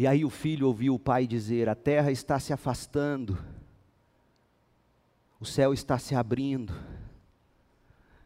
E 0.00 0.06
aí 0.06 0.24
o 0.24 0.30
filho 0.30 0.66
ouviu 0.66 0.94
o 0.94 0.98
pai 0.98 1.26
dizer: 1.26 1.68
A 1.68 1.74
terra 1.74 2.10
está 2.10 2.40
se 2.40 2.54
afastando, 2.54 3.38
o 5.38 5.44
céu 5.44 5.74
está 5.74 5.98
se 5.98 6.14
abrindo, 6.14 6.72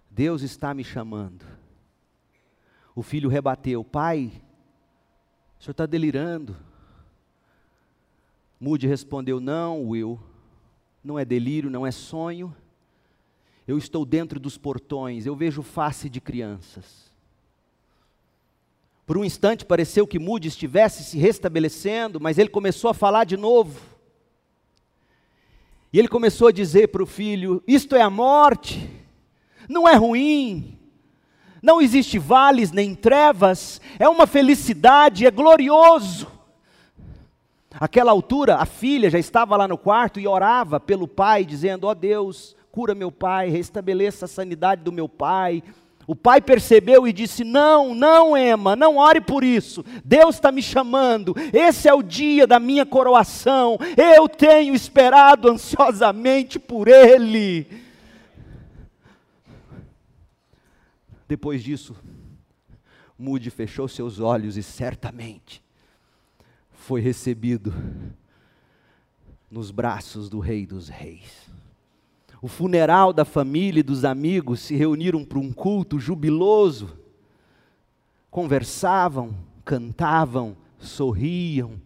Deus 0.08 0.42
está 0.42 0.72
me 0.72 0.84
chamando. 0.84 1.44
O 2.94 3.02
filho 3.02 3.28
rebateu: 3.28 3.82
Pai, 3.82 4.40
o 5.58 5.64
senhor 5.64 5.72
está 5.72 5.84
delirando. 5.84 6.56
Mude 8.60 8.86
respondeu: 8.86 9.40
Não, 9.40 9.88
Will, 9.88 10.20
não 11.02 11.18
é 11.18 11.24
delírio, 11.24 11.68
não 11.68 11.84
é 11.84 11.90
sonho. 11.90 12.54
Eu 13.66 13.76
estou 13.76 14.04
dentro 14.04 14.38
dos 14.38 14.56
portões, 14.56 15.26
eu 15.26 15.34
vejo 15.34 15.60
face 15.60 16.08
de 16.08 16.20
crianças. 16.20 17.12
Por 19.06 19.18
um 19.18 19.24
instante 19.24 19.64
pareceu 19.66 20.06
que 20.06 20.18
Moody 20.18 20.48
estivesse 20.48 21.04
se 21.04 21.18
restabelecendo, 21.18 22.18
mas 22.18 22.38
ele 22.38 22.48
começou 22.48 22.90
a 22.90 22.94
falar 22.94 23.24
de 23.24 23.36
novo. 23.36 23.80
E 25.92 25.98
ele 25.98 26.08
começou 26.08 26.48
a 26.48 26.52
dizer 26.52 26.88
para 26.88 27.02
o 27.02 27.06
filho: 27.06 27.62
Isto 27.68 27.94
é 27.94 28.00
a 28.00 28.08
morte, 28.08 28.90
não 29.68 29.86
é 29.86 29.94
ruim, 29.94 30.78
não 31.62 31.80
existe 31.80 32.18
vales 32.18 32.72
nem 32.72 32.94
trevas, 32.94 33.80
é 33.98 34.08
uma 34.08 34.26
felicidade, 34.26 35.26
é 35.26 35.30
glorioso. 35.30 36.26
Aquela 37.78 38.12
altura, 38.12 38.56
a 38.56 38.64
filha 38.64 39.10
já 39.10 39.18
estava 39.18 39.56
lá 39.56 39.68
no 39.68 39.76
quarto 39.76 40.18
e 40.18 40.26
orava 40.26 40.80
pelo 40.80 41.06
pai, 41.06 41.44
dizendo: 41.44 41.86
Ó 41.86 41.90
oh 41.90 41.94
Deus, 41.94 42.56
cura 42.72 42.94
meu 42.94 43.12
pai, 43.12 43.50
restabeleça 43.50 44.24
a 44.24 44.28
sanidade 44.28 44.82
do 44.82 44.92
meu 44.92 45.08
pai, 45.08 45.62
o 46.06 46.14
pai 46.14 46.40
percebeu 46.40 47.06
e 47.06 47.12
disse: 47.12 47.44
Não, 47.44 47.94
não, 47.94 48.36
Emma, 48.36 48.76
não 48.76 48.96
ore 48.96 49.20
por 49.20 49.42
isso. 49.42 49.84
Deus 50.04 50.36
está 50.36 50.52
me 50.52 50.62
chamando. 50.62 51.34
Esse 51.52 51.88
é 51.88 51.94
o 51.94 52.02
dia 52.02 52.46
da 52.46 52.58
minha 52.58 52.84
coroação. 52.84 53.78
Eu 53.96 54.28
tenho 54.28 54.74
esperado 54.74 55.50
ansiosamente 55.50 56.58
por 56.58 56.88
ele. 56.88 57.66
Depois 61.26 61.62
disso, 61.62 61.96
Mude 63.18 63.50
fechou 63.50 63.88
seus 63.88 64.20
olhos 64.20 64.56
e 64.56 64.62
certamente 64.62 65.62
foi 66.72 67.00
recebido 67.00 67.72
nos 69.50 69.70
braços 69.70 70.28
do 70.28 70.38
Rei 70.38 70.66
dos 70.66 70.88
Reis 70.88 71.44
o 72.44 72.46
funeral 72.46 73.10
da 73.10 73.24
família 73.24 73.80
e 73.80 73.82
dos 73.82 74.04
amigos 74.04 74.60
se 74.60 74.76
reuniram 74.76 75.24
para 75.24 75.38
um 75.38 75.50
culto 75.50 75.98
jubiloso, 75.98 76.90
conversavam, 78.30 79.34
cantavam, 79.64 80.54
sorriam, 80.78 81.80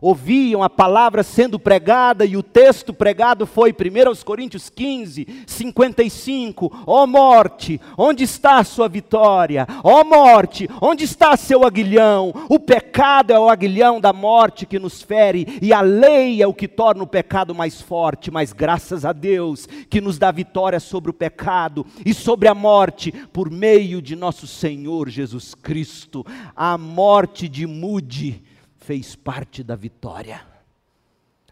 ouviam 0.00 0.62
a 0.62 0.70
palavra 0.70 1.22
sendo 1.22 1.58
pregada 1.58 2.24
e 2.24 2.36
o 2.36 2.42
texto 2.42 2.92
pregado 2.92 3.46
foi 3.46 3.72
1 3.72 4.24
Coríntios 4.24 4.68
15, 4.70 5.26
55. 5.46 6.84
Ó 6.86 7.02
oh 7.02 7.06
morte, 7.06 7.80
onde 7.96 8.24
está 8.24 8.58
a 8.58 8.64
sua 8.64 8.88
vitória? 8.88 9.66
Ó 9.82 10.00
oh 10.00 10.04
morte, 10.04 10.68
onde 10.80 11.04
está 11.04 11.36
seu 11.36 11.64
aguilhão? 11.64 12.32
O 12.48 12.58
pecado 12.58 13.32
é 13.32 13.38
o 13.38 13.48
aguilhão 13.48 14.00
da 14.00 14.12
morte 14.12 14.66
que 14.66 14.78
nos 14.78 15.02
fere 15.02 15.58
e 15.60 15.72
a 15.72 15.80
lei 15.80 16.42
é 16.42 16.46
o 16.46 16.54
que 16.54 16.68
torna 16.68 17.02
o 17.02 17.06
pecado 17.06 17.54
mais 17.54 17.80
forte, 17.80 18.30
mas 18.30 18.52
graças 18.52 19.04
a 19.04 19.12
Deus 19.12 19.66
que 19.88 20.00
nos 20.00 20.18
dá 20.18 20.30
vitória 20.30 20.80
sobre 20.80 21.10
o 21.10 21.14
pecado 21.14 21.86
e 22.04 22.12
sobre 22.12 22.48
a 22.48 22.54
morte 22.54 23.12
por 23.32 23.50
meio 23.50 24.02
de 24.02 24.14
nosso 24.14 24.46
Senhor 24.46 25.08
Jesus 25.08 25.54
Cristo. 25.54 26.24
A 26.54 26.76
morte 26.76 27.48
de 27.48 27.66
Mude 27.66 28.42
fez 28.88 29.14
parte 29.14 29.62
da 29.62 29.76
vitória. 29.76 30.46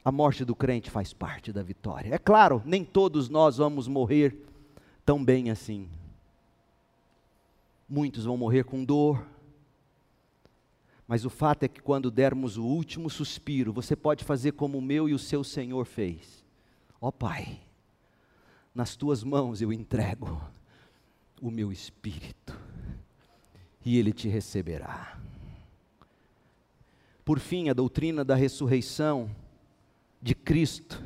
A 0.02 0.10
morte 0.10 0.42
do 0.42 0.54
crente 0.54 0.90
faz 0.90 1.12
parte 1.12 1.52
da 1.52 1.62
vitória. 1.62 2.14
É 2.14 2.16
claro, 2.16 2.62
nem 2.64 2.82
todos 2.82 3.28
nós 3.28 3.58
vamos 3.58 3.86
morrer 3.86 4.42
tão 5.04 5.22
bem 5.22 5.50
assim. 5.50 5.86
Muitos 7.86 8.24
vão 8.24 8.38
morrer 8.38 8.64
com 8.64 8.82
dor. 8.82 9.22
Mas 11.06 11.26
o 11.26 11.30
fato 11.30 11.64
é 11.64 11.68
que 11.68 11.82
quando 11.82 12.10
dermos 12.10 12.56
o 12.56 12.64
último 12.64 13.10
suspiro, 13.10 13.70
você 13.70 13.94
pode 13.94 14.24
fazer 14.24 14.52
como 14.52 14.78
o 14.78 14.82
meu 14.82 15.06
e 15.06 15.12
o 15.12 15.18
seu 15.18 15.44
Senhor 15.44 15.84
fez. 15.84 16.42
Ó 16.98 17.08
oh, 17.08 17.12
Pai, 17.12 17.60
nas 18.74 18.96
tuas 18.96 19.22
mãos 19.22 19.60
eu 19.60 19.70
entrego 19.74 20.40
o 21.42 21.50
meu 21.50 21.70
espírito, 21.70 22.58
e 23.84 23.98
ele 23.98 24.14
te 24.14 24.26
receberá. 24.26 25.25
Por 27.26 27.40
fim, 27.40 27.68
a 27.68 27.74
doutrina 27.74 28.24
da 28.24 28.36
ressurreição 28.36 29.28
de 30.22 30.32
Cristo 30.32 31.02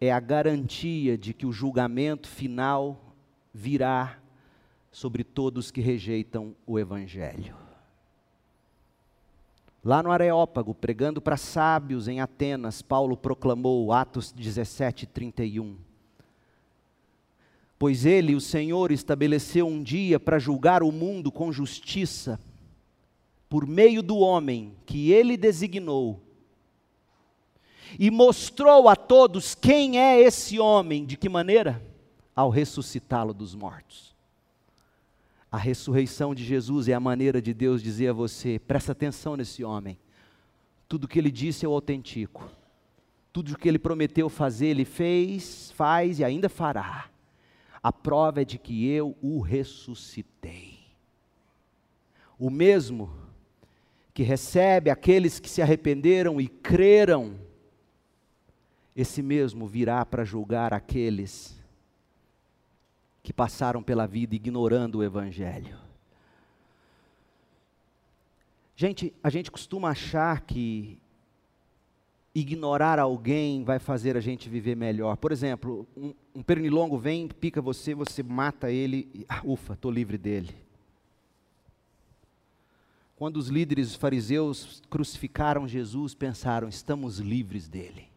é 0.00 0.12
a 0.12 0.20
garantia 0.20 1.18
de 1.18 1.34
que 1.34 1.44
o 1.44 1.50
julgamento 1.50 2.28
final 2.28 3.12
virá 3.52 4.20
sobre 4.88 5.24
todos 5.24 5.72
que 5.72 5.80
rejeitam 5.80 6.54
o 6.64 6.78
Evangelho. 6.78 7.56
Lá 9.84 10.00
no 10.00 10.12
Areópago, 10.12 10.72
pregando 10.72 11.20
para 11.20 11.36
sábios 11.36 12.06
em 12.06 12.20
Atenas, 12.20 12.80
Paulo 12.80 13.16
proclamou, 13.16 13.92
Atos 13.92 14.30
17, 14.30 15.06
31. 15.06 15.76
Pois 17.76 18.06
ele, 18.06 18.36
o 18.36 18.40
Senhor, 18.40 18.92
estabeleceu 18.92 19.66
um 19.66 19.82
dia 19.82 20.20
para 20.20 20.38
julgar 20.38 20.84
o 20.84 20.92
mundo 20.92 21.32
com 21.32 21.50
justiça, 21.50 22.38
por 23.48 23.66
meio 23.66 24.02
do 24.02 24.18
homem 24.18 24.76
que 24.84 25.12
ele 25.12 25.36
designou, 25.36 26.22
e 27.98 28.10
mostrou 28.10 28.88
a 28.88 28.96
todos 28.96 29.54
quem 29.54 29.98
é 29.98 30.20
esse 30.20 30.58
homem, 30.58 31.04
de 31.06 31.16
que 31.16 31.28
maneira? 31.28 31.82
Ao 32.34 32.50
ressuscitá-lo 32.50 33.32
dos 33.32 33.54
mortos. 33.54 34.14
A 35.50 35.56
ressurreição 35.56 36.34
de 36.34 36.44
Jesus 36.44 36.88
é 36.88 36.92
a 36.92 37.00
maneira 37.00 37.40
de 37.40 37.54
Deus 37.54 37.82
dizer 37.82 38.08
a 38.08 38.12
você: 38.12 38.58
presta 38.58 38.92
atenção 38.92 39.36
nesse 39.36 39.64
homem. 39.64 39.98
Tudo 40.88 41.08
que 41.08 41.18
ele 41.18 41.30
disse 41.30 41.64
é 41.64 41.68
o 41.68 41.72
autêntico. 41.72 42.50
Tudo 43.32 43.52
o 43.52 43.58
que 43.58 43.68
ele 43.68 43.78
prometeu 43.78 44.28
fazer, 44.28 44.66
ele 44.66 44.84
fez, 44.84 45.70
faz 45.72 46.18
e 46.18 46.24
ainda 46.24 46.48
fará. 46.48 47.08
A 47.82 47.92
prova 47.92 48.42
é 48.42 48.44
de 48.44 48.58
que 48.58 48.88
eu 48.88 49.16
o 49.22 49.40
ressuscitei. 49.40 50.78
O 52.38 52.50
mesmo 52.50 53.10
que 54.16 54.22
recebe 54.22 54.88
aqueles 54.88 55.38
que 55.38 55.46
se 55.46 55.60
arrependeram 55.60 56.40
e 56.40 56.48
creram, 56.48 57.38
esse 58.96 59.20
mesmo 59.20 59.66
virá 59.66 60.06
para 60.06 60.24
julgar 60.24 60.72
aqueles 60.72 61.54
que 63.22 63.30
passaram 63.30 63.82
pela 63.82 64.06
vida 64.06 64.34
ignorando 64.34 65.00
o 65.00 65.04
Evangelho. 65.04 65.76
Gente, 68.74 69.12
a 69.22 69.28
gente 69.28 69.50
costuma 69.50 69.90
achar 69.90 70.40
que 70.40 70.98
ignorar 72.34 72.98
alguém 72.98 73.64
vai 73.64 73.78
fazer 73.78 74.16
a 74.16 74.20
gente 74.20 74.48
viver 74.48 74.76
melhor. 74.76 75.18
Por 75.18 75.30
exemplo, 75.30 75.86
um, 75.94 76.14
um 76.34 76.42
pernilongo 76.42 76.96
vem, 76.96 77.28
pica 77.28 77.60
você, 77.60 77.94
você 77.94 78.22
mata 78.22 78.70
ele, 78.70 79.10
e, 79.12 79.26
ah, 79.28 79.42
ufa, 79.44 79.74
estou 79.74 79.90
livre 79.90 80.16
dele. 80.16 80.65
Quando 83.16 83.38
os 83.38 83.48
líderes 83.48 83.94
fariseus 83.94 84.82
crucificaram 84.88 85.66
Jesus, 85.66 86.14
pensaram: 86.14 86.68
estamos 86.68 87.18
livres 87.18 87.66
dele. 87.66 88.08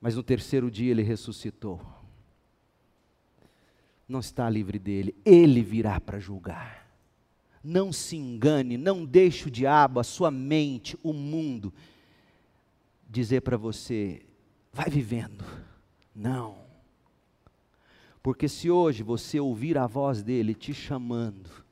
Mas 0.00 0.16
no 0.16 0.22
terceiro 0.22 0.70
dia 0.70 0.90
ele 0.90 1.02
ressuscitou 1.02 1.80
não 4.08 4.20
está 4.20 4.48
livre 4.48 4.78
dele, 4.78 5.14
ele 5.24 5.62
virá 5.62 6.00
para 6.00 6.18
julgar. 6.18 6.84
Não 7.62 7.92
se 7.92 8.16
engane, 8.16 8.76
não 8.76 9.04
deixe 9.04 9.48
o 9.48 9.50
diabo, 9.50 9.98
a 9.98 10.04
sua 10.04 10.30
mente, 10.30 10.98
o 11.02 11.12
mundo, 11.12 11.72
dizer 13.08 13.40
para 13.40 13.56
você, 13.56 14.22
vai 14.72 14.90
vivendo. 14.90 15.44
Não. 16.14 16.58
Porque 18.22 18.48
se 18.48 18.70
hoje 18.70 19.02
você 19.02 19.40
ouvir 19.40 19.78
a 19.78 19.86
voz 19.86 20.22
dele 20.22 20.54
te 20.54 20.74
chamando, 20.74 21.63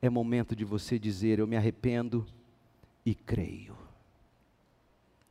é 0.00 0.08
momento 0.08 0.54
de 0.54 0.64
você 0.64 0.98
dizer: 0.98 1.38
Eu 1.38 1.46
me 1.46 1.56
arrependo 1.56 2.26
e 3.04 3.14
creio. 3.14 3.76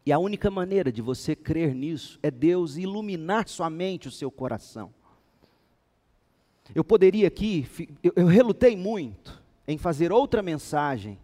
E 0.06 0.12
a 0.12 0.20
única 0.20 0.50
maneira 0.50 0.92
de 0.92 1.02
você 1.02 1.36
crer 1.36 1.76
nisso 1.76 2.18
é 2.24 2.32
Deus 2.32 2.78
iluminar 2.78 3.48
sua 3.48 3.70
mente, 3.70 4.08
o 4.08 4.12
seu 4.12 4.32
coração. 4.32 4.94
Eu 6.74 6.84
poderia 6.84 7.28
aqui, 7.28 7.68
eu, 8.16 8.26
relutei 8.26 8.76
muito 8.76 9.42
em 9.68 9.78
fazer 9.78 10.12
outra 10.12 10.42
mensagem 10.42 11.20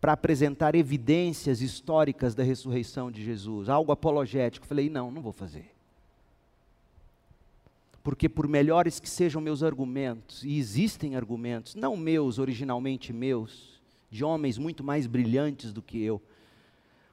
para 0.00 0.12
apresentar 0.12 0.74
evidências 0.74 1.60
históricas 1.60 2.34
da 2.34 2.42
ressurreição 2.42 3.10
de 3.10 3.24
Jesus, 3.24 3.68
algo 3.68 3.92
apologético. 3.92 4.66
Falei, 4.66 4.88
não, 4.88 5.10
não 5.10 5.22
vou 5.22 5.32
fazer. 5.32 5.75
Porque, 8.06 8.28
por 8.28 8.46
melhores 8.46 9.00
que 9.00 9.10
sejam 9.10 9.42
meus 9.42 9.64
argumentos, 9.64 10.44
e 10.44 10.58
existem 10.58 11.16
argumentos, 11.16 11.74
não 11.74 11.96
meus, 11.96 12.38
originalmente 12.38 13.12
meus, 13.12 13.80
de 14.08 14.22
homens 14.22 14.58
muito 14.58 14.84
mais 14.84 15.08
brilhantes 15.08 15.72
do 15.72 15.82
que 15.82 16.00
eu, 16.00 16.22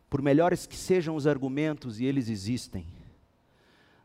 por 0.08 0.22
melhores 0.22 0.68
que 0.68 0.76
sejam 0.76 1.16
os 1.16 1.26
argumentos, 1.26 2.00
e 2.00 2.06
eles 2.06 2.30
existem, 2.30 2.86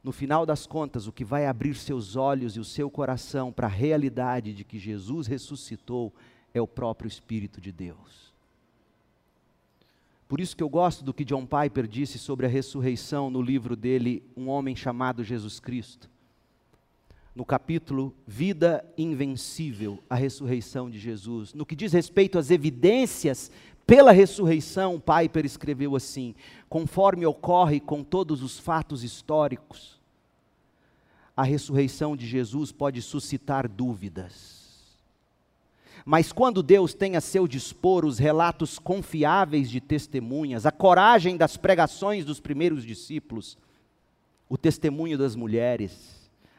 no 0.03 0.13
final 0.13 0.47
das 0.47 0.67
contas, 0.67 1.07
o 1.07 1.13
que 1.13 1.27
vai 1.27 1.45
abrir 1.45 1.75
seus 1.75 2.17
olhos 2.17 2.57
e 2.57 2.61
o 2.61 2.65
seu 2.65 2.91
coração 2.91 3.53
para 3.53 3.67
a 3.67 3.71
realidade 3.71 4.55
de 4.55 4.65
que 4.65 4.79
Jesus 4.79 5.27
ressuscitou 5.27 6.11
é 6.55 6.61
o 6.63 6.67
próprio 6.67 7.07
Espírito 7.07 7.61
de 7.61 7.71
Deus. 7.71 8.33
Por 10.27 10.41
isso 10.41 10.57
que 10.57 10.63
eu 10.63 10.71
gosto 10.71 11.05
do 11.05 11.13
que 11.13 11.23
John 11.23 11.45
Piper 11.45 11.87
disse 11.87 12.19
sobre 12.19 12.47
a 12.47 12.49
ressurreição 12.49 13.29
no 13.29 13.43
livro 13.43 13.77
dele, 13.77 14.23
Um 14.35 14.49
Homem 14.49 14.75
Chamado 14.75 15.23
Jesus 15.23 15.61
Cristo. 15.61 16.09
No 17.39 17.45
capítulo 17.45 18.13
Vida 18.27 18.85
Invencível, 18.99 20.01
a 20.11 20.17
ressurreição 20.17 20.91
de 20.91 20.99
Jesus. 20.99 21.55
No 21.55 21.65
que 21.65 21.77
diz 21.77 21.93
respeito 21.93 22.37
às 22.37 22.51
evidências 22.51 23.49
pela 23.87 24.11
ressurreição, 24.11 24.99
Piper 25.01 25.47
escreveu 25.47 25.95
assim: 25.95 26.35
conforme 26.69 27.25
ocorre 27.25 27.79
com 27.79 28.03
todos 28.03 28.43
os 28.43 28.59
fatos 28.59 29.05
históricos, 29.05 30.01
a 31.37 31.45
ressurreição 31.45 32.17
de 32.17 32.27
Jesus 32.27 32.73
pode 32.73 33.01
suscitar 33.01 33.69
dúvidas. 33.69 34.99
Mas 36.05 36.33
quando 36.33 36.61
Deus 36.61 36.93
tem 36.93 37.15
a 37.15 37.21
seu 37.21 37.47
dispor 37.47 38.05
os 38.05 38.19
relatos 38.19 38.81
confiáveis 38.81 39.71
de 39.71 39.81
testemunhas, 39.81 40.67
a 40.67 40.73
coragem 40.73 41.37
das 41.37 41.57
pregações 41.57 42.25
dos 42.25 42.41
primeiros 42.41 42.85
discípulos, 42.85 43.57
o 44.49 44.59
testemunho 44.59 45.17
das 45.17 45.37
mulheres, 45.37 46.18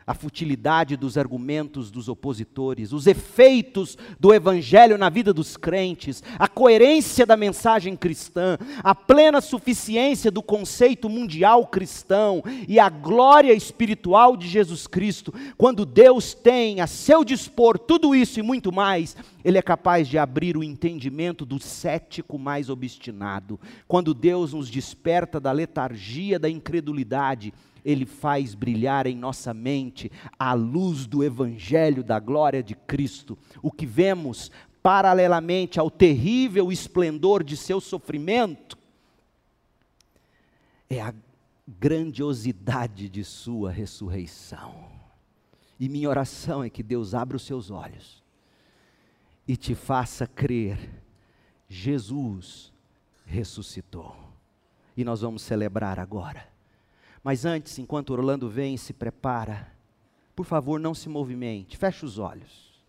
a 0.10 0.14
futilidade 0.16 0.98
dos 0.98 1.20
argumentos 1.20 1.92
dos 1.92 2.10
opositores, 2.10 2.92
os 2.92 3.06
efeitos 3.06 3.96
do 4.20 4.34
evangelho 4.34 4.98
na 4.98 5.08
vida 5.08 5.32
dos 5.32 5.56
crentes, 5.56 6.24
a 6.40 6.48
coerência 6.48 7.28
da 7.28 7.38
mensagem 7.38 7.96
cristã, 7.96 8.58
a 8.84 8.96
plena 8.96 9.40
suficiência 9.40 10.32
do 10.32 10.42
conceito 10.42 11.08
mundial 11.08 11.68
cristão 11.68 12.42
e 12.68 12.80
a 12.80 12.90
glória 12.90 13.54
espiritual 13.54 14.36
de 14.36 14.48
Jesus 14.48 14.88
Cristo, 14.88 15.32
quando 15.56 15.86
Deus 15.86 16.34
tem 16.34 16.82
a 16.82 16.88
seu 16.88 17.24
dispor 17.24 17.78
tudo 17.78 18.16
isso 18.16 18.40
e 18.40 18.42
muito 18.42 18.72
mais, 18.72 19.16
ele 19.44 19.58
é 19.58 19.62
capaz 19.62 20.08
de 20.08 20.18
abrir 20.18 20.58
o 20.58 20.64
entendimento 20.64 21.46
do 21.46 21.60
cético 21.60 22.38
mais 22.38 22.70
obstinado. 22.70 23.60
Quando 23.88 24.14
Deus 24.14 24.54
nos 24.54 24.70
desperta 24.70 25.40
da 25.40 25.52
letargia 25.52 26.38
da 26.38 26.50
incredulidade, 26.50 27.54
ele 27.84 28.06
faz 28.06 28.54
brilhar 28.54 29.08
em 29.08 29.16
nossa 29.16 29.54
mente 29.54 30.12
a 30.38 30.54
luz 30.54 31.06
do 31.06 31.24
Evangelho 31.24 32.04
da 32.04 32.20
glória 32.20 32.62
de 32.62 32.76
Cristo. 32.76 33.38
O 33.62 33.72
que 33.72 33.86
vemos 33.86 34.52
paralelamente 34.84 35.80
ao 35.80 35.90
terrível 35.90 36.72
esplendor 36.72 37.44
de 37.44 37.56
seu 37.56 37.80
sofrimento 37.80 38.78
é 40.90 41.00
a 41.02 41.14
grandiosidade 41.66 43.08
de 43.08 43.24
sua 43.24 43.72
ressurreição. 43.72 44.74
E 45.80 45.88
minha 45.88 46.10
oração 46.10 46.62
é 46.62 46.70
que 46.70 46.84
Deus 46.84 47.14
abra 47.14 47.38
os 47.38 47.44
seus 47.44 47.72
olhos 47.72 48.19
e 49.50 49.58
te 49.58 49.74
faça 49.74 50.28
crer: 50.28 50.78
Jesus 51.68 52.72
ressuscitou. 53.26 54.16
E 54.96 55.04
nós 55.04 55.22
vamos 55.22 55.42
celebrar 55.42 56.00
agora. 56.00 56.48
Mas 57.24 57.46
antes, 57.46 57.80
enquanto 57.80 58.12
Orlando 58.12 58.48
vem 58.48 58.76
e 58.76 58.78
se 58.78 58.94
prepara, 58.94 59.74
por 60.36 60.46
favor, 60.46 60.80
não 60.80 60.94
se 60.94 61.10
movimente, 61.10 61.78
feche 61.78 62.06
os 62.06 62.20
olhos. 62.20 62.80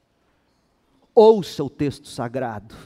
Ouça 1.15 1.65
o 1.65 1.71
texto 1.71 2.09
sagrado. 2.09 2.77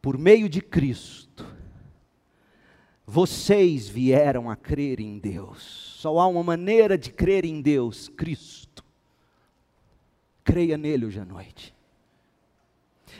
Por 0.00 0.16
meio 0.16 0.48
de 0.48 0.60
Cristo, 0.60 1.44
vocês 3.04 3.88
vieram 3.88 4.48
a 4.48 4.54
crer 4.54 5.00
em 5.00 5.18
Deus. 5.18 5.96
Só 5.98 6.20
há 6.20 6.28
uma 6.28 6.44
maneira 6.44 6.96
de 6.96 7.10
crer 7.10 7.44
em 7.44 7.60
Deus, 7.60 8.08
Cristo. 8.08 8.65
Creia 10.46 10.78
nele 10.78 11.04
hoje 11.04 11.20
à 11.20 11.24
noite. 11.24 11.74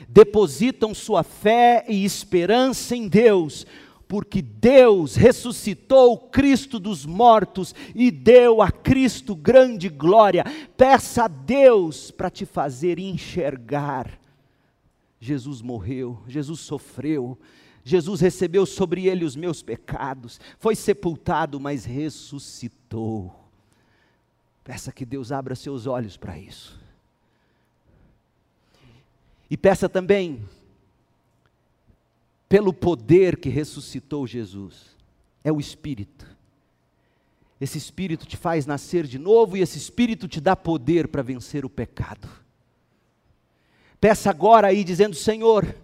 Depositam 0.07 0.95
sua 0.95 1.21
fé 1.21 1.85
e 1.87 2.03
esperança 2.05 2.95
em 2.95 3.07
Deus 3.07 3.67
porque 4.07 4.41
Deus 4.41 5.15
ressuscitou 5.15 6.17
Cristo 6.17 6.79
dos 6.79 7.05
mortos 7.05 7.75
e 7.93 8.09
deu 8.09 8.61
a 8.61 8.71
Cristo 8.71 9.35
grande 9.35 9.89
glória. 9.89 10.45
Peça 10.77 11.25
a 11.25 11.27
Deus 11.27 12.09
para 12.09 12.29
te 12.29 12.45
fazer 12.45 12.99
enxergar. 12.99 14.17
Jesus 15.19 15.61
morreu, 15.61 16.21
Jesus 16.27 16.61
sofreu, 16.61 17.37
Jesus 17.83 18.21
recebeu 18.21 18.65
sobre 18.65 19.07
ele 19.07 19.25
os 19.25 19.35
meus 19.35 19.61
pecados, 19.61 20.39
foi 20.59 20.75
sepultado, 20.75 21.59
mas 21.59 21.83
ressuscitou. 21.85 23.33
Peça 24.63 24.91
que 24.91 25.05
Deus 25.05 25.31
abra 25.31 25.55
seus 25.55 25.87
olhos 25.87 26.15
para 26.17 26.37
isso. 26.37 26.86
E 29.49 29.55
peça 29.55 29.87
também 29.87 30.43
pelo 32.49 32.73
poder 32.73 33.37
que 33.37 33.49
ressuscitou 33.49 34.25
Jesus. 34.25 34.95
É 35.43 35.51
o 35.51 35.59
Espírito. 35.59 36.25
Esse 37.59 37.77
Espírito 37.77 38.25
te 38.25 38.37
faz 38.37 38.65
nascer 38.65 39.05
de 39.05 39.17
novo 39.17 39.57
e 39.57 39.61
esse 39.61 39.77
Espírito 39.77 40.27
te 40.27 40.39
dá 40.39 40.55
poder 40.55 41.07
para 41.07 41.21
vencer 41.21 41.65
o 41.65 41.69
pecado. 41.69 42.27
Peça 43.99 44.29
agora 44.29 44.67
aí, 44.67 44.83
dizendo: 44.83 45.15
Senhor, 45.15 45.75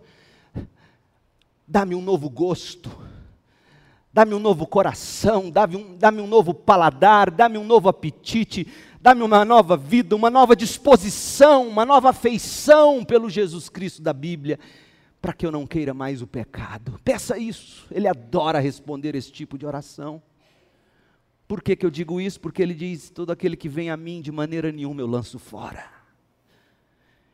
dá-me 1.68 1.96
um 1.96 2.02
novo 2.02 2.30
gosto, 2.30 2.92
dá-me 4.14 4.36
um 4.36 4.40
novo 4.40 4.68
coração, 4.68 5.50
dá-me 5.50 5.76
um, 5.76 5.98
dá 5.98 6.10
um 6.10 6.28
novo 6.28 6.54
paladar, 6.54 7.32
dá-me 7.32 7.58
um 7.58 7.64
novo 7.64 7.90
apetite, 7.90 8.68
dá-me 9.02 9.24
uma 9.24 9.44
nova 9.44 9.76
vida, 9.76 10.16
uma 10.16 10.30
nova 10.30 10.56
disposição, 10.56 11.68
uma 11.68 11.84
nova 11.84 12.12
afeição 12.12 13.04
pelo 13.04 13.28
Jesus 13.28 13.70
Cristo 13.70 14.04
da 14.04 14.14
Bíblia, 14.14 14.60
para 15.20 15.34
que 15.34 15.46
eu 15.46 15.52
não 15.52 15.66
queira 15.66 15.96
mais 15.96 16.22
o 16.22 16.28
pecado. 16.28 17.00
Peça 17.04 17.40
isso, 17.40 17.88
Ele 17.90 18.08
adora 18.08 18.60
responder 18.60 19.16
esse 19.16 19.32
tipo 19.32 19.58
de 19.58 19.66
oração. 19.66 20.22
Por 21.48 21.64
que, 21.64 21.76
que 21.76 21.86
eu 21.86 21.90
digo 21.90 22.22
isso? 22.22 22.40
Porque 22.40 22.62
Ele 22.62 22.76
diz: 22.76 23.10
todo 23.10 23.32
aquele 23.32 23.58
que 23.58 23.68
vem 23.68 23.90
a 23.90 23.98
mim, 23.98 24.22
de 24.22 24.32
maneira 24.32 24.72
nenhuma 24.72 25.02
eu 25.02 25.08
lanço 25.08 25.40
fora. 25.40 25.86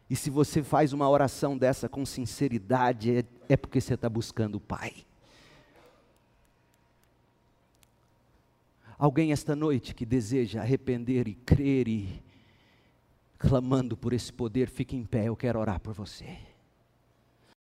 E 0.09 0.15
se 0.15 0.29
você 0.29 0.63
faz 0.63 0.93
uma 0.93 1.07
oração 1.07 1.57
dessa 1.57 1.87
com 1.87 2.05
sinceridade, 2.05 3.17
é, 3.17 3.23
é 3.49 3.57
porque 3.57 3.79
você 3.79 3.93
está 3.93 4.09
buscando 4.09 4.55
o 4.55 4.59
Pai. 4.59 5.05
Alguém 8.99 9.31
esta 9.31 9.55
noite 9.55 9.95
que 9.95 10.05
deseja 10.05 10.59
arrepender 10.59 11.25
e 11.29 11.33
crer 11.33 11.87
e 11.87 12.21
clamando 13.37 13.95
por 13.95 14.11
esse 14.11 14.31
poder, 14.33 14.69
fique 14.69 14.93
em 14.93 15.05
pé, 15.05 15.29
eu 15.29 15.37
quero 15.37 15.57
orar 15.57 15.79
por 15.79 15.93
você. 15.93 16.48